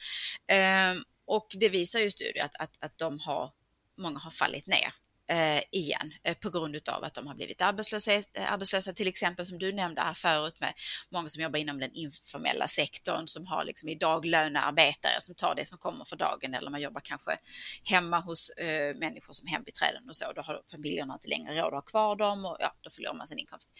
Ehm, 0.47 1.03
och 1.31 1.47
det 1.59 1.69
visar 1.69 1.99
ju 1.99 2.11
studier 2.11 2.45
att, 2.45 2.55
att, 2.55 2.77
att 2.79 2.97
de 2.97 3.19
har, 3.19 3.51
många 3.97 4.19
har 4.19 4.31
fallit 4.31 4.67
ner 4.67 4.93
eh, 5.29 5.63
igen 5.71 6.13
eh, 6.23 6.37
på 6.37 6.49
grund 6.49 6.89
av 6.89 7.03
att 7.03 7.13
de 7.13 7.27
har 7.27 7.35
blivit 7.35 7.61
arbetslösa, 7.61 8.13
eh, 8.13 8.23
arbetslösa, 8.53 8.93
till 8.93 9.07
exempel 9.07 9.45
som 9.45 9.59
du 9.59 9.71
nämnde 9.71 10.01
här 10.01 10.13
förut 10.13 10.59
med 10.59 10.73
många 11.09 11.29
som 11.29 11.43
jobbar 11.43 11.59
inom 11.59 11.79
den 11.79 11.93
informella 11.93 12.67
sektorn 12.67 13.27
som 13.27 13.47
har 13.47 13.63
liksom 13.63 13.89
idag 13.89 14.25
lönearbetare 14.25 15.21
som 15.21 15.35
tar 15.35 15.55
det 15.55 15.65
som 15.65 15.77
kommer 15.77 16.05
för 16.05 16.15
dagen 16.15 16.53
eller 16.53 16.71
man 16.71 16.81
jobbar 16.81 17.01
kanske 17.03 17.37
hemma 17.83 18.19
hos 18.19 18.49
eh, 18.49 18.95
människor 18.95 19.33
som 19.33 19.47
hembiträden 19.47 20.09
och 20.09 20.15
så. 20.15 20.33
Då 20.35 20.41
har 20.41 20.61
familjerna 20.71 21.13
inte 21.13 21.27
längre 21.27 21.61
råd 21.61 21.67
att 21.67 21.73
ha 21.73 21.81
kvar 21.81 22.15
dem 22.15 22.45
och 22.45 22.57
ja, 22.59 22.75
då 22.81 22.89
förlorar 22.89 23.15
man 23.15 23.27
sin 23.27 23.39
inkomst. 23.39 23.71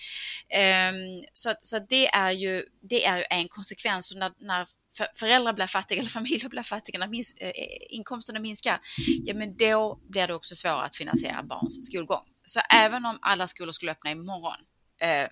Eh, 0.50 0.92
så 1.34 1.50
att, 1.50 1.68
så 1.68 1.78
att 1.78 1.90
det 1.90 2.08
är 2.08 2.32
ju 2.32 2.66
det 2.82 3.06
är 3.06 3.18
ju 3.18 3.24
en 3.30 3.48
konsekvens 3.48 4.12
och 4.12 4.18
när, 4.18 4.34
när 4.40 4.68
föräldrar 5.16 5.54
blir 5.54 5.68
fattiga 5.68 6.00
eller 6.00 6.10
familjer 6.10 6.50
blir 6.50 6.64
fattiga, 6.64 7.00
när 7.00 7.08
minst, 7.08 7.42
eh, 7.42 7.48
eh, 7.48 7.54
inkomsterna 7.90 8.40
minskar, 8.40 8.80
ja 9.26 9.34
men 9.34 9.58
då 9.58 10.00
blir 10.10 10.28
det 10.28 10.34
också 10.34 10.56
svårare 10.56 10.86
att 10.86 10.96
finansiera 10.96 11.44
barns 11.44 11.86
skolgång. 11.86 12.28
Så 12.46 12.60
även 12.74 13.06
om 13.06 13.20
alla 13.22 13.48
skolor 13.48 13.72
skulle 13.72 13.92
öppna 13.92 14.12
imorgon 14.12 14.58
eh, 15.02 15.28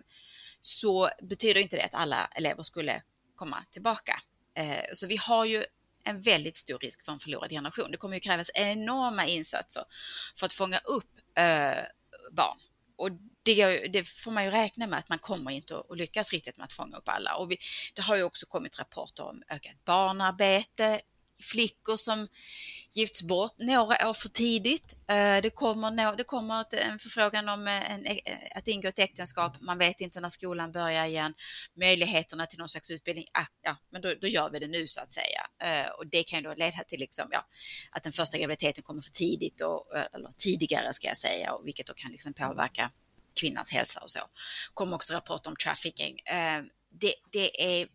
så 0.62 1.10
betyder 1.22 1.62
inte 1.62 1.76
det 1.76 1.84
att 1.84 1.95
alla 1.95 2.30
elever 2.36 2.63
skulle 2.63 3.02
komma 3.36 3.63
tillbaka. 3.72 4.22
Eh, 4.58 4.84
så 4.95 5.08
vi 5.08 5.17
har 5.17 5.45
ju 5.45 5.63
en 6.04 6.22
väldigt 6.22 6.58
stor 6.58 6.80
risk 6.80 7.06
för 7.06 7.12
en 7.12 7.19
förlorad 7.19 7.50
generation. 7.50 7.91
Det 7.91 7.98
kommer 7.98 8.15
ju 8.15 8.19
krävas 8.19 8.52
enorma 8.54 9.26
insatser 9.26 9.84
för 10.36 10.45
att 10.45 10.54
fånga 10.54 10.78
upp 10.78 11.38
eh, 11.38 11.84
barn. 12.32 12.58
Och 12.99 13.12
det, 13.43 13.88
det, 13.88 14.07
får 14.07 14.31
man 14.31 14.45
ju 14.45 14.51
räkna 14.51 14.88
med 14.88 14.99
att 14.99 15.09
man 15.09 15.19
kommer 15.19 15.51
inte 15.51 15.77
att 15.89 15.97
lyckas 15.97 16.31
riktigt 16.33 16.57
med 16.57 16.63
att 16.63 16.73
fånga 16.73 16.97
upp 16.97 17.09
alla. 17.09 17.35
Och 17.35 17.51
vi, 17.51 17.57
det 17.93 18.01
har 18.01 18.15
ju 18.15 18.23
också 18.23 18.45
kommit 18.45 18.79
rapporter 18.79 19.23
om 19.23 19.43
ökat 19.49 19.85
barnarbete, 19.85 20.99
flickor 21.41 21.97
som 21.97 22.28
gifts 22.91 23.23
bort 23.23 23.56
några 23.58 24.10
år 24.10 24.13
för 24.13 24.30
tidigt. 24.30 24.93
Eh, 25.08 25.41
det 25.41 25.49
kommer, 25.49 26.15
det 26.15 26.23
kommer 26.23 26.65
en 26.75 26.99
förfrågan 26.99 27.49
om 27.49 27.67
eh, 27.67 27.91
en, 27.91 28.06
att 28.56 28.67
ingå 28.67 28.88
ett 28.88 28.99
äktenskap. 28.99 29.62
Man 29.62 29.78
vet 29.78 30.02
inte 30.02 30.19
när 30.19 30.30
skolan 30.30 30.71
börjar 30.71 31.06
igen. 31.06 31.34
Möjligheterna 31.75 32.45
till 32.45 32.60
någon 32.60 32.69
slags 32.69 32.91
utbildning. 32.91 33.25
Ah, 33.34 33.45
ja, 33.62 33.78
men 33.91 34.02
då, 34.02 34.13
då, 34.21 34.28
gör 34.28 34.49
vi 34.49 34.60
det 34.60 34.67
nu 34.67 34.88
så 34.88 35.02
att 35.02 35.13
säga. 35.13 35.47
Eh, 35.63 35.89
och 35.89 36.08
det 36.08 36.23
kan 36.23 36.39
ju 36.39 36.43
då 36.43 36.54
leda 36.54 36.84
till 36.84 36.99
liksom, 36.99 37.30
ja, 37.32 37.47
att 37.91 38.04
den 38.04 38.13
första 38.13 38.38
graviditeten 38.38 38.84
kommer 38.84 39.02
för 39.02 39.12
tidigt 39.12 39.62
och, 39.62 39.95
eller 40.13 40.32
tidigare 40.38 40.93
ska 40.93 41.08
jag 41.08 41.17
säga, 41.17 41.54
och 41.54 41.67
vilket 41.67 41.88
då 41.88 41.93
kan 41.93 42.12
liksom 42.12 42.34
påverka 42.34 42.91
kvinnans 43.39 43.71
hälsa 43.71 43.99
och 43.99 44.12
så. 44.12 44.19
kommer 44.73 44.95
också 44.95 45.13
rapporter 45.13 45.49
om 45.49 45.56
trafficking. 45.56 46.19
Det, 46.91 47.13
det, 47.32 47.80
är 47.82 47.88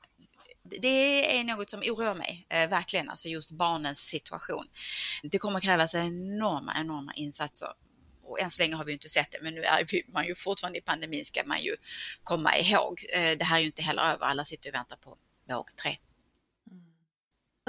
det 0.64 1.38
är 1.38 1.44
något 1.44 1.70
som 1.70 1.80
oroar 1.80 2.14
mig, 2.14 2.46
eh, 2.48 2.68
verkligen, 2.68 3.10
alltså 3.10 3.28
just 3.28 3.52
barnens 3.52 3.98
situation. 3.98 4.66
Det 5.22 5.38
kommer 5.38 5.60
krävas 5.60 5.94
enorma, 5.94 6.74
enorma 6.80 7.14
insatser. 7.14 7.68
Och 8.22 8.40
än 8.40 8.50
så 8.50 8.62
länge 8.62 8.74
har 8.74 8.84
vi 8.84 8.92
inte 8.92 9.08
sett 9.08 9.32
det, 9.32 9.38
men 9.42 9.54
nu 9.54 9.62
är 9.62 10.12
man 10.12 10.26
ju 10.26 10.34
fortfarande 10.34 10.78
i 10.78 10.82
pandemin, 10.82 11.24
ska 11.24 11.40
man 11.46 11.62
ju 11.62 11.76
komma 12.22 12.56
ihåg. 12.56 13.04
Eh, 13.14 13.38
det 13.38 13.44
här 13.44 13.56
är 13.56 13.60
ju 13.60 13.66
inte 13.66 13.82
heller 13.82 14.02
över, 14.02 14.26
alla 14.26 14.44
sitter 14.44 14.70
och 14.70 14.74
väntar 14.74 14.96
på 14.96 15.16
våg 15.48 15.76
tre. 15.82 15.96
Mm. 16.70 16.84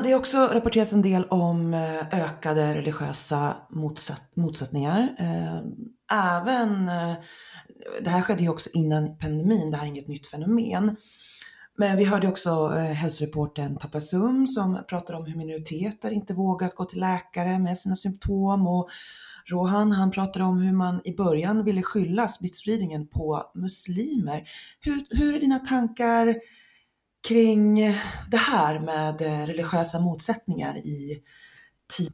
Det 0.03 0.11
är 0.11 0.15
också 0.15 0.47
rapporterats 0.47 0.93
en 0.93 1.01
del 1.01 1.25
om 1.25 1.73
eh, 1.73 2.23
ökade 2.23 2.75
religiösa 2.75 3.57
motsatt, 3.69 4.35
motsättningar. 4.35 5.15
Eh, 5.19 5.61
även 6.11 6.87
eh, 6.87 7.15
det 8.01 8.09
här 8.09 8.21
skedde 8.21 8.43
ju 8.43 8.49
också 8.49 8.69
innan 8.73 9.17
pandemin, 9.17 9.71
det 9.71 9.77
här 9.77 9.83
är 9.83 9.89
inget 9.89 10.07
nytt 10.07 10.27
fenomen. 10.27 10.97
Men 11.77 11.97
vi 11.97 12.05
hörde 12.05 12.27
också 12.27 12.73
eh, 12.77 12.83
hälsoreporten 12.83 13.77
Tapasum 13.77 14.47
som 14.47 14.83
pratade 14.89 15.17
om 15.17 15.25
hur 15.25 15.35
minoriteter 15.35 16.11
inte 16.11 16.33
vågat 16.33 16.75
gå 16.75 16.85
till 16.85 16.99
läkare 16.99 17.59
med 17.59 17.77
sina 17.77 17.95
symptom 17.95 18.67
och 18.67 18.89
Rohan 19.45 19.91
han 19.91 20.11
pratade 20.11 20.45
om 20.45 20.61
hur 20.61 20.73
man 20.73 21.01
i 21.03 21.15
början 21.15 21.65
ville 21.65 21.83
skylla 21.83 22.27
smittspridningen 22.27 23.07
på 23.07 23.51
muslimer. 23.55 24.49
Hur, 24.79 25.05
hur 25.09 25.35
är 25.35 25.39
dina 25.39 25.59
tankar 25.59 26.35
kring 27.27 27.75
det 28.31 28.37
här 28.37 28.79
med 28.79 29.21
eh, 29.21 29.47
religiösa 29.47 29.99
motsättningar 29.99 30.77
i 30.77 31.23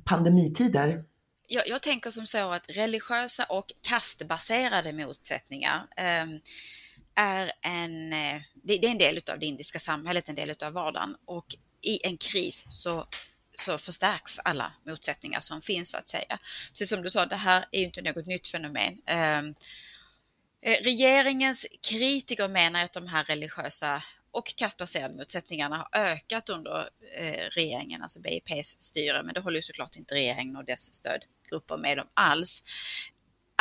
pandemitider? 0.06 1.04
jag, 1.52 1.68
jag, 1.68 1.82
tänker 1.82 2.10
som 2.10 2.26
så 2.26 2.52
att 2.52 2.70
religiösa 2.70 3.44
och 3.44 3.66
kastbaserade 3.88 4.94
motsättningar 4.94 5.88
eh, 5.98 6.26
är 7.16 7.52
en, 7.62 8.14
eh, 8.14 8.42
det, 8.64 8.74
är 8.74 8.86
en 8.86 8.98
del 8.98 9.22
av 9.32 9.40
det 9.40 9.46
indiska 9.46 9.80
samhället, 9.80 10.30
en 10.30 10.36
del 10.36 10.56
av 10.64 10.74
vardagen 10.74 11.16
och 11.26 11.56
i 11.82 12.08
en 12.08 12.18
kris 12.18 12.66
så 12.70 13.08
så 13.62 13.78
förstärks 13.78 14.40
alla 14.40 14.74
motsättningar 14.86 15.40
som 15.40 15.62
finns 15.62 15.92
så 15.92 15.98
att 15.98 16.10
säga. 16.10 16.40
Precis 16.70 16.90
som 16.90 17.02
du 17.02 17.10
sa, 17.10 17.26
det 17.26 17.36
här 17.36 17.66
är 17.72 17.80
ju 17.80 17.86
inte 17.86 18.02
något 18.02 18.26
nytt 18.26 18.48
fenomen. 18.48 19.02
Ehm, 19.06 19.56
eh, 20.62 20.78
regeringens 20.84 21.68
kritiker 21.90 22.48
menar 22.48 22.84
att 22.84 22.94
de 22.94 23.08
här 23.08 23.24
religiösa 23.24 24.04
och 24.32 24.56
kastbaserade 24.56 25.16
motsättningarna 25.16 25.78
har 25.78 26.02
ökat 26.02 26.50
under 26.50 26.90
eh, 27.16 27.50
regeringen, 27.52 28.04
alltså 28.04 28.20
BIPs 28.20 28.78
styre, 28.84 29.24
men 29.24 29.34
det 29.34 29.42
håller 29.42 29.58
ju 29.58 29.64
såklart 29.64 29.96
inte 29.96 30.16
regeringen 30.16 30.56
och 30.56 30.66
dess 30.66 30.96
stödgrupper 30.96 31.78
med 31.78 32.00
om 32.00 32.08
alls. 32.14 32.64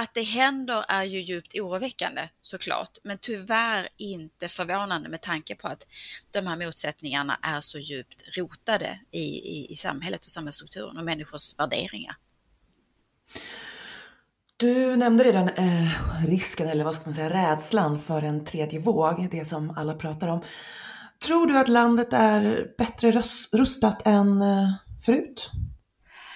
Att 0.01 0.15
det 0.15 0.23
händer 0.23 0.85
är 0.89 1.05
ju 1.05 1.21
djupt 1.21 1.55
oroväckande 1.55 2.29
såklart, 2.41 2.99
men 3.05 3.19
tyvärr 3.21 3.89
inte 3.97 4.49
förvånande 4.49 5.09
med 5.09 5.21
tanke 5.21 5.55
på 5.55 5.69
att 5.69 5.87
de 6.33 6.47
här 6.47 6.57
motsättningarna 6.57 7.39
är 7.43 7.61
så 7.61 7.79
djupt 7.79 8.39
rotade 8.39 9.01
i, 9.11 9.19
i, 9.19 9.67
i 9.71 9.77
samhället 9.77 10.25
och 10.25 10.31
samhällsstrukturen 10.31 10.97
och 10.97 11.05
människors 11.05 11.59
värderingar. 11.59 12.17
Du 14.57 14.97
nämnde 14.97 15.25
redan 15.25 15.49
eh, 15.49 16.27
risken, 16.27 16.69
eller 16.69 16.85
vad 16.85 16.95
ska 16.95 17.05
man 17.05 17.15
säga, 17.15 17.31
rädslan 17.31 18.01
för 18.01 18.23
en 18.23 18.45
tredje 18.45 18.81
våg, 18.81 19.29
det 19.31 19.49
som 19.49 19.71
alla 19.71 19.95
pratar 19.95 20.29
om. 20.29 20.45
Tror 21.25 21.47
du 21.47 21.59
att 21.59 21.69
landet 21.69 22.13
är 22.13 22.75
bättre 22.79 23.23
rustat 23.53 24.03
än 24.07 24.43
eh, 24.43 24.73
förut? 25.05 25.51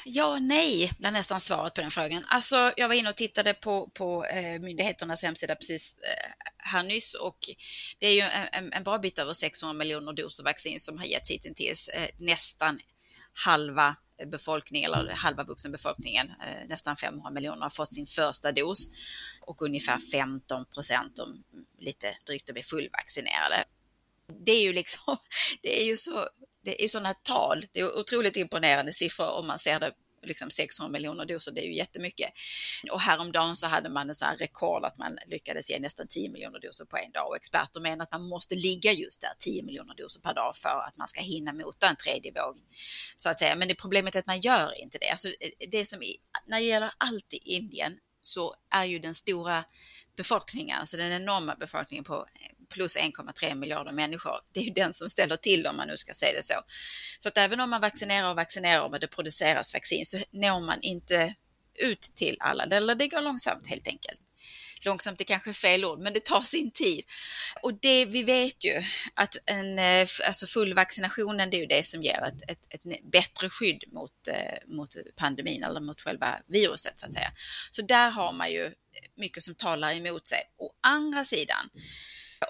Ja 0.07 0.38
nej, 0.38 0.78
nej, 0.78 0.92
blir 0.98 1.11
nästan 1.11 1.40
svaret 1.40 1.74
på 1.74 1.80
den 1.80 1.90
frågan. 1.90 2.24
Alltså, 2.28 2.72
jag 2.76 2.88
var 2.88 2.94
inne 2.94 3.11
och 3.11 3.16
tittade 3.16 3.55
på, 3.55 3.90
på 3.94 4.24
eh, 4.24 4.61
myndigheternas 4.61 5.22
hemsida 5.22 5.55
precis 5.55 5.96
eh, 5.98 6.30
här 6.57 6.82
nyss 6.82 7.14
och 7.14 7.38
det 7.98 8.07
är 8.07 8.14
ju 8.14 8.20
en, 8.52 8.72
en, 8.72 8.84
bra 8.84 8.98
bit 8.98 9.18
över 9.18 9.32
600 9.32 9.72
miljoner 9.72 10.12
doser 10.12 10.44
vaccin 10.44 10.80
som 10.80 10.98
har 10.98 11.05
getts 11.05 11.30
hittills. 11.30 11.88
Eh, 11.88 12.09
nästan 12.18 12.78
halva 13.46 13.96
befolkningen, 14.26 14.94
eller 14.94 15.12
halva 15.12 15.44
vuxenbefolkningen, 15.44 16.30
eh, 16.30 16.68
nästan 16.68 16.96
500 16.96 17.30
miljoner, 17.30 17.62
har 17.62 17.70
fått 17.70 17.92
sin 17.92 18.07
första 18.07 18.52
dos 18.52 18.90
och 19.40 19.62
ungefär 19.62 19.98
15 19.98 20.64
procent, 20.64 21.20
lite 21.78 22.16
drygt, 22.26 22.48
är 22.48 22.62
fullvaccinerade. 22.62 23.64
Det 24.44 24.52
är 24.52 24.62
ju 24.62 24.72
liksom, 24.72 25.16
det 25.62 25.82
är 25.82 25.86
ju 25.86 25.96
så, 25.96 26.28
det 26.64 26.84
är 26.84 26.88
sådana 26.88 27.14
tal, 27.14 27.66
det 27.72 27.80
är 27.80 27.98
otroligt 27.98 28.36
imponerande 28.36 28.92
siffror 28.92 29.38
om 29.38 29.46
man 29.46 29.58
ser 29.58 29.80
det 29.80 29.92
liksom 30.26 30.50
600 30.50 30.92
miljoner 30.92 31.24
doser, 31.24 31.52
det 31.52 31.60
är 31.60 31.66
ju 31.66 31.76
jättemycket. 31.76 32.30
Och 32.92 33.00
häromdagen 33.00 33.56
så 33.56 33.66
hade 33.66 33.88
man 33.88 34.08
en 34.08 34.14
sån 34.14 34.28
här 34.28 34.36
rekord 34.36 34.84
att 34.84 34.98
man 34.98 35.18
lyckades 35.26 35.70
ge 35.70 35.78
nästan 35.78 36.06
10 36.08 36.30
miljoner 36.30 36.60
doser 36.60 36.84
på 36.84 36.96
en 36.96 37.12
dag 37.12 37.28
och 37.28 37.36
experter 37.36 37.80
menar 37.80 38.02
att 38.02 38.12
man 38.12 38.28
måste 38.28 38.54
ligga 38.54 38.92
just 38.92 39.20
där 39.20 39.30
10 39.38 39.62
miljoner 39.62 39.94
doser 39.94 40.20
per 40.20 40.34
dag 40.34 40.56
för 40.56 40.84
att 40.88 40.96
man 40.96 41.08
ska 41.08 41.20
hinna 41.20 41.52
mota 41.52 41.88
en 41.88 41.96
tredje 41.96 42.32
våg. 42.32 42.58
Så 43.16 43.28
att 43.28 43.38
säga. 43.38 43.56
Men 43.56 43.68
det 43.68 43.74
problemet 43.74 44.14
är 44.14 44.18
att 44.18 44.26
man 44.26 44.40
gör 44.40 44.80
inte 44.82 44.98
det. 44.98 45.10
Alltså 45.10 45.28
det 45.70 45.86
som, 45.86 46.02
när 46.46 46.58
det 46.58 46.64
gäller 46.64 46.92
allt 46.98 47.34
i 47.34 47.36
Indien 47.36 47.98
så 48.20 48.54
är 48.70 48.84
ju 48.84 48.98
den 48.98 49.14
stora 49.14 49.64
befolkningen, 50.16 50.78
alltså 50.80 50.96
den 50.96 51.12
enorma 51.12 51.54
befolkningen 51.54 52.04
på 52.04 52.26
plus 52.68 52.96
1,3 52.96 53.54
miljarder 53.54 53.92
människor. 53.92 54.40
Det 54.52 54.60
är 54.60 54.64
ju 54.64 54.70
den 54.70 54.94
som 54.94 55.08
ställer 55.08 55.36
till 55.36 55.66
om 55.66 55.76
man 55.76 55.88
nu 55.88 55.96
ska 55.96 56.14
säga 56.14 56.32
det 56.32 56.42
så. 56.42 56.54
Så 57.18 57.28
att 57.28 57.38
även 57.38 57.60
om 57.60 57.70
man 57.70 57.80
vaccinerar 57.80 58.30
och 58.30 58.36
vaccinerar 58.36 58.80
och 58.80 59.00
det 59.00 59.08
produceras 59.08 59.74
vaccin 59.74 60.06
så 60.06 60.18
når 60.30 60.60
man 60.60 60.78
inte 60.82 61.34
ut 61.78 62.00
till 62.00 62.36
alla, 62.40 62.64
eller 62.64 62.94
det 62.94 63.08
går 63.08 63.20
långsamt 63.20 63.66
helt 63.66 63.88
enkelt. 63.88 64.20
Långsamt 64.84 65.20
är 65.20 65.24
kanske 65.24 65.52
fel 65.52 65.84
ord, 65.84 65.98
men 65.98 66.12
det 66.12 66.24
tar 66.24 66.42
sin 66.42 66.70
tid. 66.70 67.04
Och 67.62 67.74
det 67.74 68.06
vi 68.06 68.22
vet 68.22 68.64
ju 68.64 68.82
att 69.14 69.36
en, 69.46 69.78
eh, 69.78 70.08
alltså 70.26 70.46
fullvaccinationen, 70.46 71.50
det 71.50 71.56
är 71.56 71.58
ju 71.58 71.66
det 71.66 71.86
som 71.86 72.02
ger 72.02 72.22
ett, 72.22 72.50
ett, 72.50 72.74
ett 72.74 73.10
bättre 73.12 73.50
skydd 73.50 73.84
mot, 73.92 74.28
eh, 74.28 74.74
mot 74.76 74.96
pandemin 75.16 75.64
eller 75.64 75.80
mot 75.80 76.00
själva 76.00 76.40
viruset 76.46 77.00
så 77.00 77.06
att 77.06 77.14
säga. 77.14 77.32
Så 77.70 77.82
där 77.82 78.10
har 78.10 78.32
man 78.32 78.52
ju 78.52 78.72
mycket 79.16 79.42
som 79.42 79.54
talar 79.54 79.92
emot 79.92 80.26
sig. 80.26 80.40
Å 80.58 80.72
andra 80.80 81.24
sidan 81.24 81.70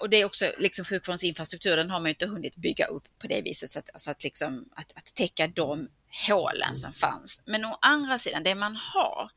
och 0.01 0.09
det 0.09 0.17
är 0.17 0.25
också 0.25 0.51
liksom 0.57 0.85
sjukvårdens 0.85 1.23
infrastruktur, 1.23 1.77
den 1.77 1.89
har 1.89 1.99
man 1.99 2.05
ju 2.05 2.11
inte 2.11 2.27
hunnit 2.27 2.55
bygga 2.55 2.85
upp 2.85 3.03
på 3.19 3.27
det 3.27 3.41
viset 3.41 3.69
så 3.69 3.79
att, 3.79 3.89
alltså 3.93 4.11
att, 4.11 4.23
liksom, 4.23 4.69
att, 4.75 4.97
att 4.97 5.15
täcka 5.15 5.47
de 5.47 5.89
hålen 6.27 6.75
som 6.75 6.93
fanns. 6.93 7.41
Men 7.45 7.65
å 7.65 7.77
andra 7.81 8.19
sidan, 8.19 8.43
det 8.43 8.55
man 8.55 8.75
har, 8.75 9.29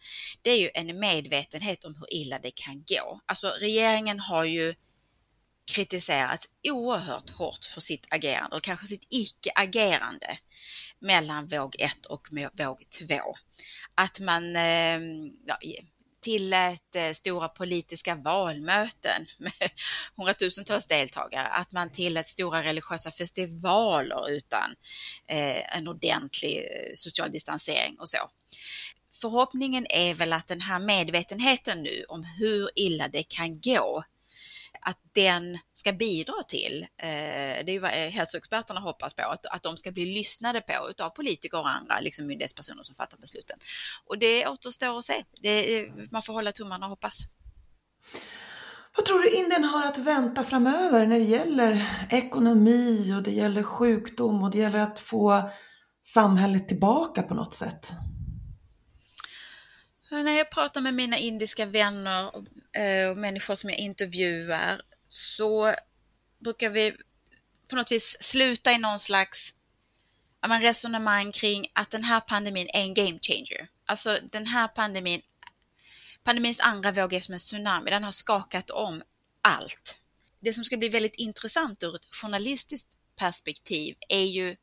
det 0.42 0.50
är 0.50 0.60
ju 0.60 0.70
en 0.74 1.00
medvetenhet 1.00 1.84
om 1.84 1.94
hur 1.94 2.14
illa 2.14 2.38
det 2.38 2.50
kan 2.50 2.84
gå. 2.86 3.20
Alltså 3.26 3.48
regeringen 3.60 4.20
har 4.20 4.44
ju 4.44 4.74
kritiserats 5.74 6.48
oerhört 6.68 7.30
hårt 7.30 7.64
för 7.64 7.80
sitt 7.80 8.06
agerande, 8.10 8.56
och 8.56 8.62
kanske 8.62 8.86
sitt 8.86 9.06
icke-agerande 9.10 10.38
mellan 10.98 11.46
våg 11.46 11.76
1 11.78 12.06
och 12.06 12.28
våg 12.52 12.84
2. 13.08 13.14
Att 13.94 14.20
man 14.20 14.56
eh, 14.56 15.00
ja, 15.46 15.58
tillät 16.20 16.96
eh, 16.96 17.12
stora 17.12 17.48
politiska 17.48 18.14
valmöten 18.14 19.26
med 19.38 19.70
hundratusentals 20.16 20.86
deltagare, 20.86 21.48
att 21.48 21.72
man 21.72 21.92
tillät 21.92 22.28
stora 22.28 22.62
religiösa 22.62 23.10
festivaler 23.10 24.30
utan 24.30 24.74
eh, 25.26 25.76
en 25.76 25.88
ordentlig 25.88 26.56
eh, 26.56 26.92
social 26.94 27.32
distansering 27.32 27.96
och 28.00 28.08
så. 28.08 28.18
Förhoppningen 29.20 29.86
är 29.90 30.14
väl 30.14 30.32
att 30.32 30.48
den 30.48 30.60
här 30.60 30.78
medvetenheten 30.78 31.82
nu 31.82 32.04
om 32.08 32.24
hur 32.38 32.70
illa 32.74 33.08
det 33.08 33.22
kan 33.22 33.60
gå 33.60 34.04
att 34.80 34.98
den 35.14 35.58
ska 35.72 35.92
bidra 35.92 36.42
till, 36.48 36.86
eh, 36.96 37.08
det 37.64 37.68
är 37.68 37.72
ju 37.72 37.78
vad 37.78 37.90
eh, 37.90 38.10
hälsoexperterna 38.10 38.80
hoppas 38.80 39.14
på, 39.14 39.22
att, 39.22 39.46
att 39.46 39.62
de 39.62 39.76
ska 39.76 39.92
bli 39.92 40.06
lyssnade 40.06 40.60
på 40.60 40.90
utav 40.90 41.10
politiker 41.10 41.60
och 41.60 41.68
andra 41.68 42.00
liksom 42.00 42.26
myndighetspersoner 42.26 42.82
som 42.82 42.94
fattar 42.94 43.18
besluten. 43.18 43.58
Och 44.06 44.18
det 44.18 44.46
återstår 44.46 44.98
att 44.98 45.04
se. 45.04 45.24
Det, 45.42 45.78
eh, 45.78 45.86
man 46.10 46.22
får 46.22 46.32
hålla 46.32 46.52
tummarna 46.52 46.86
och 46.86 46.90
hoppas. 46.90 47.20
Vad 48.96 49.06
tror 49.06 49.18
du 49.18 49.28
Indien 49.28 49.64
har 49.64 49.86
att 49.86 49.98
vänta 49.98 50.44
framöver 50.44 51.06
när 51.06 51.18
det 51.18 51.24
gäller 51.24 51.86
ekonomi 52.10 53.14
och 53.18 53.22
det 53.22 53.30
gäller 53.30 53.62
sjukdom 53.62 54.42
och 54.42 54.50
det 54.50 54.58
gäller 54.58 54.78
att 54.78 55.00
få 55.00 55.50
samhället 56.02 56.68
tillbaka 56.68 57.22
på 57.22 57.34
något 57.34 57.54
sätt? 57.54 57.92
När 60.10 60.32
jag 60.32 60.50
pratar 60.50 60.80
med 60.80 60.94
mina 60.94 61.18
indiska 61.18 61.66
vänner 61.66 62.36
och, 62.36 62.76
eh, 62.80 63.10
och 63.10 63.16
människor 63.16 63.54
som 63.54 63.70
jag 63.70 63.78
intervjuar 63.78 64.82
så 65.08 65.74
brukar 66.38 66.70
vi 66.70 66.96
på 67.68 67.76
något 67.76 67.92
vis 67.92 68.16
sluta 68.20 68.72
i 68.72 68.78
någon 68.78 68.98
slags 68.98 69.54
resonemang 70.42 71.32
kring 71.32 71.66
att 71.72 71.90
den 71.90 72.04
här 72.04 72.20
pandemin 72.20 72.68
är 72.74 72.80
en 72.80 72.94
game 72.94 73.18
changer. 73.22 73.68
Alltså 73.86 74.18
den 74.30 74.46
här 74.46 74.68
pandemin, 74.68 75.22
pandemins 76.24 76.60
andra 76.60 76.92
våg 76.92 77.12
är 77.12 77.20
som 77.20 77.32
en 77.32 77.38
tsunami, 77.38 77.90
den 77.90 78.04
har 78.04 78.12
skakat 78.12 78.70
om 78.70 79.02
allt. 79.42 79.98
Det 80.40 80.52
som 80.52 80.64
ska 80.64 80.76
bli 80.76 80.88
väldigt 80.88 81.14
intressant 81.14 81.82
ur 81.82 81.96
ett 81.96 82.14
journalistiskt 82.14 82.98
perspektiv 83.16 83.96
är 84.08 84.24
ju 84.24 84.56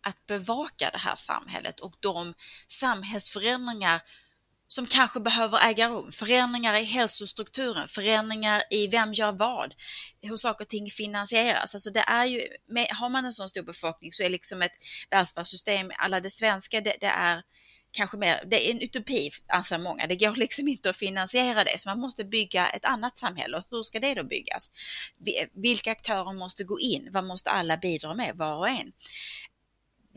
att 0.00 0.26
bevaka 0.26 0.90
det 0.90 0.98
här 0.98 1.16
samhället 1.16 1.80
och 1.80 1.94
de 2.00 2.34
samhällsförändringar 2.66 4.02
som 4.66 4.86
kanske 4.86 5.20
behöver 5.20 5.68
äga 5.68 5.88
rum. 5.88 6.12
Förändringar 6.12 6.74
i 6.74 6.84
hälsostrukturen, 6.84 7.88
förändringar 7.88 8.62
i 8.70 8.86
vem 8.86 9.12
gör 9.12 9.32
vad, 9.32 9.74
hur 10.22 10.36
saker 10.36 10.64
och 10.64 10.68
ting 10.68 10.90
finansieras. 10.90 11.74
Alltså 11.74 11.90
det 11.90 12.00
är 12.00 12.24
ju, 12.24 12.42
har 12.90 13.08
man 13.08 13.24
en 13.24 13.32
sån 13.32 13.48
stor 13.48 13.62
befolkning 13.62 14.12
så 14.12 14.22
är 14.22 14.30
liksom 14.30 14.62
ett 14.62 14.72
välfärdssystem, 15.10 15.90
alla 15.98 16.20
det 16.20 16.30
svenska, 16.30 16.80
det, 16.80 16.96
det 17.00 17.06
är 17.06 17.42
kanske 17.94 18.16
mer, 18.16 18.44
det 18.46 18.68
är 18.68 18.70
en 18.70 18.80
utopi 18.80 19.30
anser 19.48 19.78
många. 19.78 20.06
Det 20.06 20.16
går 20.16 20.36
liksom 20.36 20.68
inte 20.68 20.90
att 20.90 20.96
finansiera 20.96 21.64
det, 21.64 21.80
så 21.80 21.88
man 21.88 22.00
måste 22.00 22.24
bygga 22.24 22.68
ett 22.68 22.84
annat 22.84 23.18
samhälle. 23.18 23.56
Och 23.56 23.64
hur 23.70 23.82
ska 23.82 24.00
det 24.00 24.14
då 24.14 24.24
byggas? 24.24 24.70
Vilka 25.52 25.92
aktörer 25.92 26.32
måste 26.32 26.64
gå 26.64 26.80
in? 26.80 27.08
Vad 27.12 27.24
måste 27.24 27.50
alla 27.50 27.76
bidra 27.76 28.14
med, 28.14 28.36
var 28.36 28.56
och 28.56 28.68
en? 28.68 28.92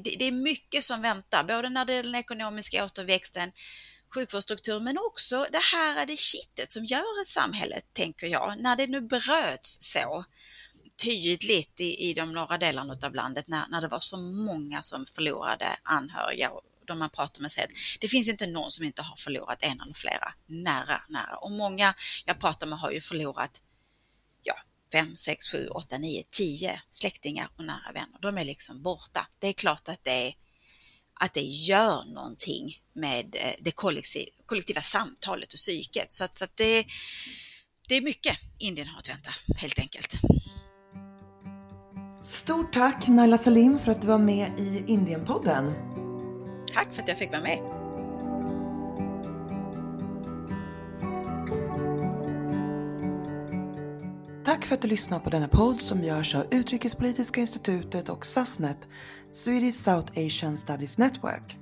Det, 0.04 0.16
det 0.20 0.26
är 0.26 0.32
mycket 0.32 0.84
som 0.84 1.02
väntar, 1.02 1.44
både 1.44 1.70
när 1.70 1.86
det 1.86 1.94
gäller 1.94 2.12
den 2.12 2.20
ekonomiska 2.20 2.86
återväxten, 2.86 3.52
sjukvårdsstruktur 4.14 4.80
men 4.80 4.98
också 4.98 5.48
det 5.52 5.62
här 5.74 6.02
är 6.02 6.06
det 6.06 6.20
kittet 6.20 6.72
som 6.72 6.86
gör 6.86 7.22
ett 7.22 7.28
samhälle, 7.28 7.82
tänker 7.94 8.28
jag. 8.28 8.58
När 8.60 8.76
det 8.76 8.88
nu 8.88 9.02
bröts 9.02 9.92
så 9.94 10.26
tydligt 11.04 11.82
i, 11.82 12.10
i 12.10 12.14
de 12.14 12.34
norra 12.34 12.58
delarna 12.58 12.98
av 13.04 13.16
landet 13.16 13.48
när, 13.48 13.68
när 13.68 13.82
det 13.82 13.88
var 13.88 14.00
så 14.00 14.18
många 14.18 14.84
som 14.84 15.06
förlorade 15.06 15.68
anhöriga 15.84 16.50
och 16.50 16.62
de 16.88 17.00
man 17.00 17.10
pratar 17.10 17.42
med 17.42 17.52
säger 17.52 17.68
att 17.68 17.74
det 18.00 18.08
finns 18.08 18.30
inte 18.30 18.48
någon 18.48 18.72
som 18.72 18.86
inte 18.86 19.02
har 19.02 19.16
förlorat 19.16 19.64
en 19.64 19.82
eller 19.82 19.94
flera 19.94 20.34
nära, 20.46 21.02
nära. 21.10 21.38
Och 21.38 21.52
många 21.52 21.94
jag 22.26 22.40
pratar 22.40 22.68
med 22.68 22.80
har 22.80 22.92
ju 22.92 23.02
förlorat 23.02 23.64
ja, 24.44 24.56
fem, 24.92 25.16
sex, 25.16 25.48
sju, 25.48 25.68
åtta, 25.68 25.98
nio, 25.98 26.24
tio 26.30 26.82
släktingar 26.92 27.50
och 27.58 27.64
nära 27.64 27.92
vänner. 27.94 28.20
De 28.22 28.38
är 28.38 28.46
liksom 28.46 28.82
borta. 28.82 29.28
Det 29.40 29.48
är 29.48 29.54
klart 29.54 29.88
att 29.90 30.04
det 30.04 30.28
är 30.28 30.34
att 31.20 31.34
det 31.34 31.42
gör 31.42 32.06
någonting 32.06 32.70
med 32.94 33.36
eh, 33.36 33.54
det 33.60 33.72
kollektiva, 33.72 34.82
samtalet 34.82 35.54
och 35.54 35.58
psyket. 35.58 36.12
Så 36.12 36.24
att, 36.24 36.38
så 36.38 36.44
att 36.44 36.58
det, 36.58 36.86
det 37.88 37.96
är 37.96 38.02
mycket 38.02 38.38
Indien 38.58 38.88
har 38.88 39.00
att 39.00 39.10
vänta 39.10 39.30
helt 39.58 39.80
enkelt. 39.80 40.14
Stort 42.24 42.74
tack 42.74 43.08
Naila 43.08 43.38
Salim 43.38 43.80
för 43.80 43.92
att 43.92 44.02
du 44.02 44.08
var 44.08 44.18
med 44.18 44.60
i 44.60 44.84
Indienpodden. 44.88 45.74
Tack 46.74 46.94
för 46.94 47.02
att 47.02 47.08
jag 47.08 47.18
fick 47.18 47.32
vara 47.32 47.42
med. 47.42 47.77
Tack 54.48 54.66
för 54.66 54.76
att 54.76 54.82
du 54.82 54.88
lyssnar 54.88 55.20
på 55.20 55.30
denna 55.30 55.48
podd 55.48 55.82
som 55.82 56.04
görs 56.04 56.36
av 56.36 56.46
Utrikespolitiska 56.52 57.42
institutet 57.42 58.10
och 58.10 58.26
SASNET, 58.26 58.78
Swedish 59.32 59.76
South 59.76 60.12
Asian 60.16 60.58
Studies 60.58 60.98
Network. 60.98 61.58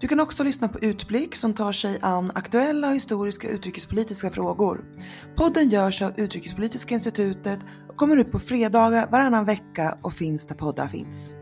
Du 0.00 0.08
kan 0.08 0.20
också 0.20 0.44
lyssna 0.44 0.68
på 0.68 0.78
Utblick 0.78 1.34
som 1.34 1.54
tar 1.54 1.72
sig 1.72 1.98
an 2.02 2.32
aktuella 2.34 2.88
och 2.88 2.94
historiska 2.94 3.48
utrikespolitiska 3.48 4.30
frågor. 4.30 4.84
Podden 5.36 5.68
görs 5.68 6.02
av 6.02 6.20
Utrikespolitiska 6.20 6.94
institutet 6.94 7.60
och 7.88 7.96
kommer 7.96 8.16
ut 8.16 8.32
på 8.32 8.38
fredagar 8.38 9.10
varannan 9.10 9.44
vecka 9.44 9.98
och 10.02 10.12
finns 10.12 10.46
där 10.46 10.54
poddar 10.54 10.88
finns. 10.88 11.34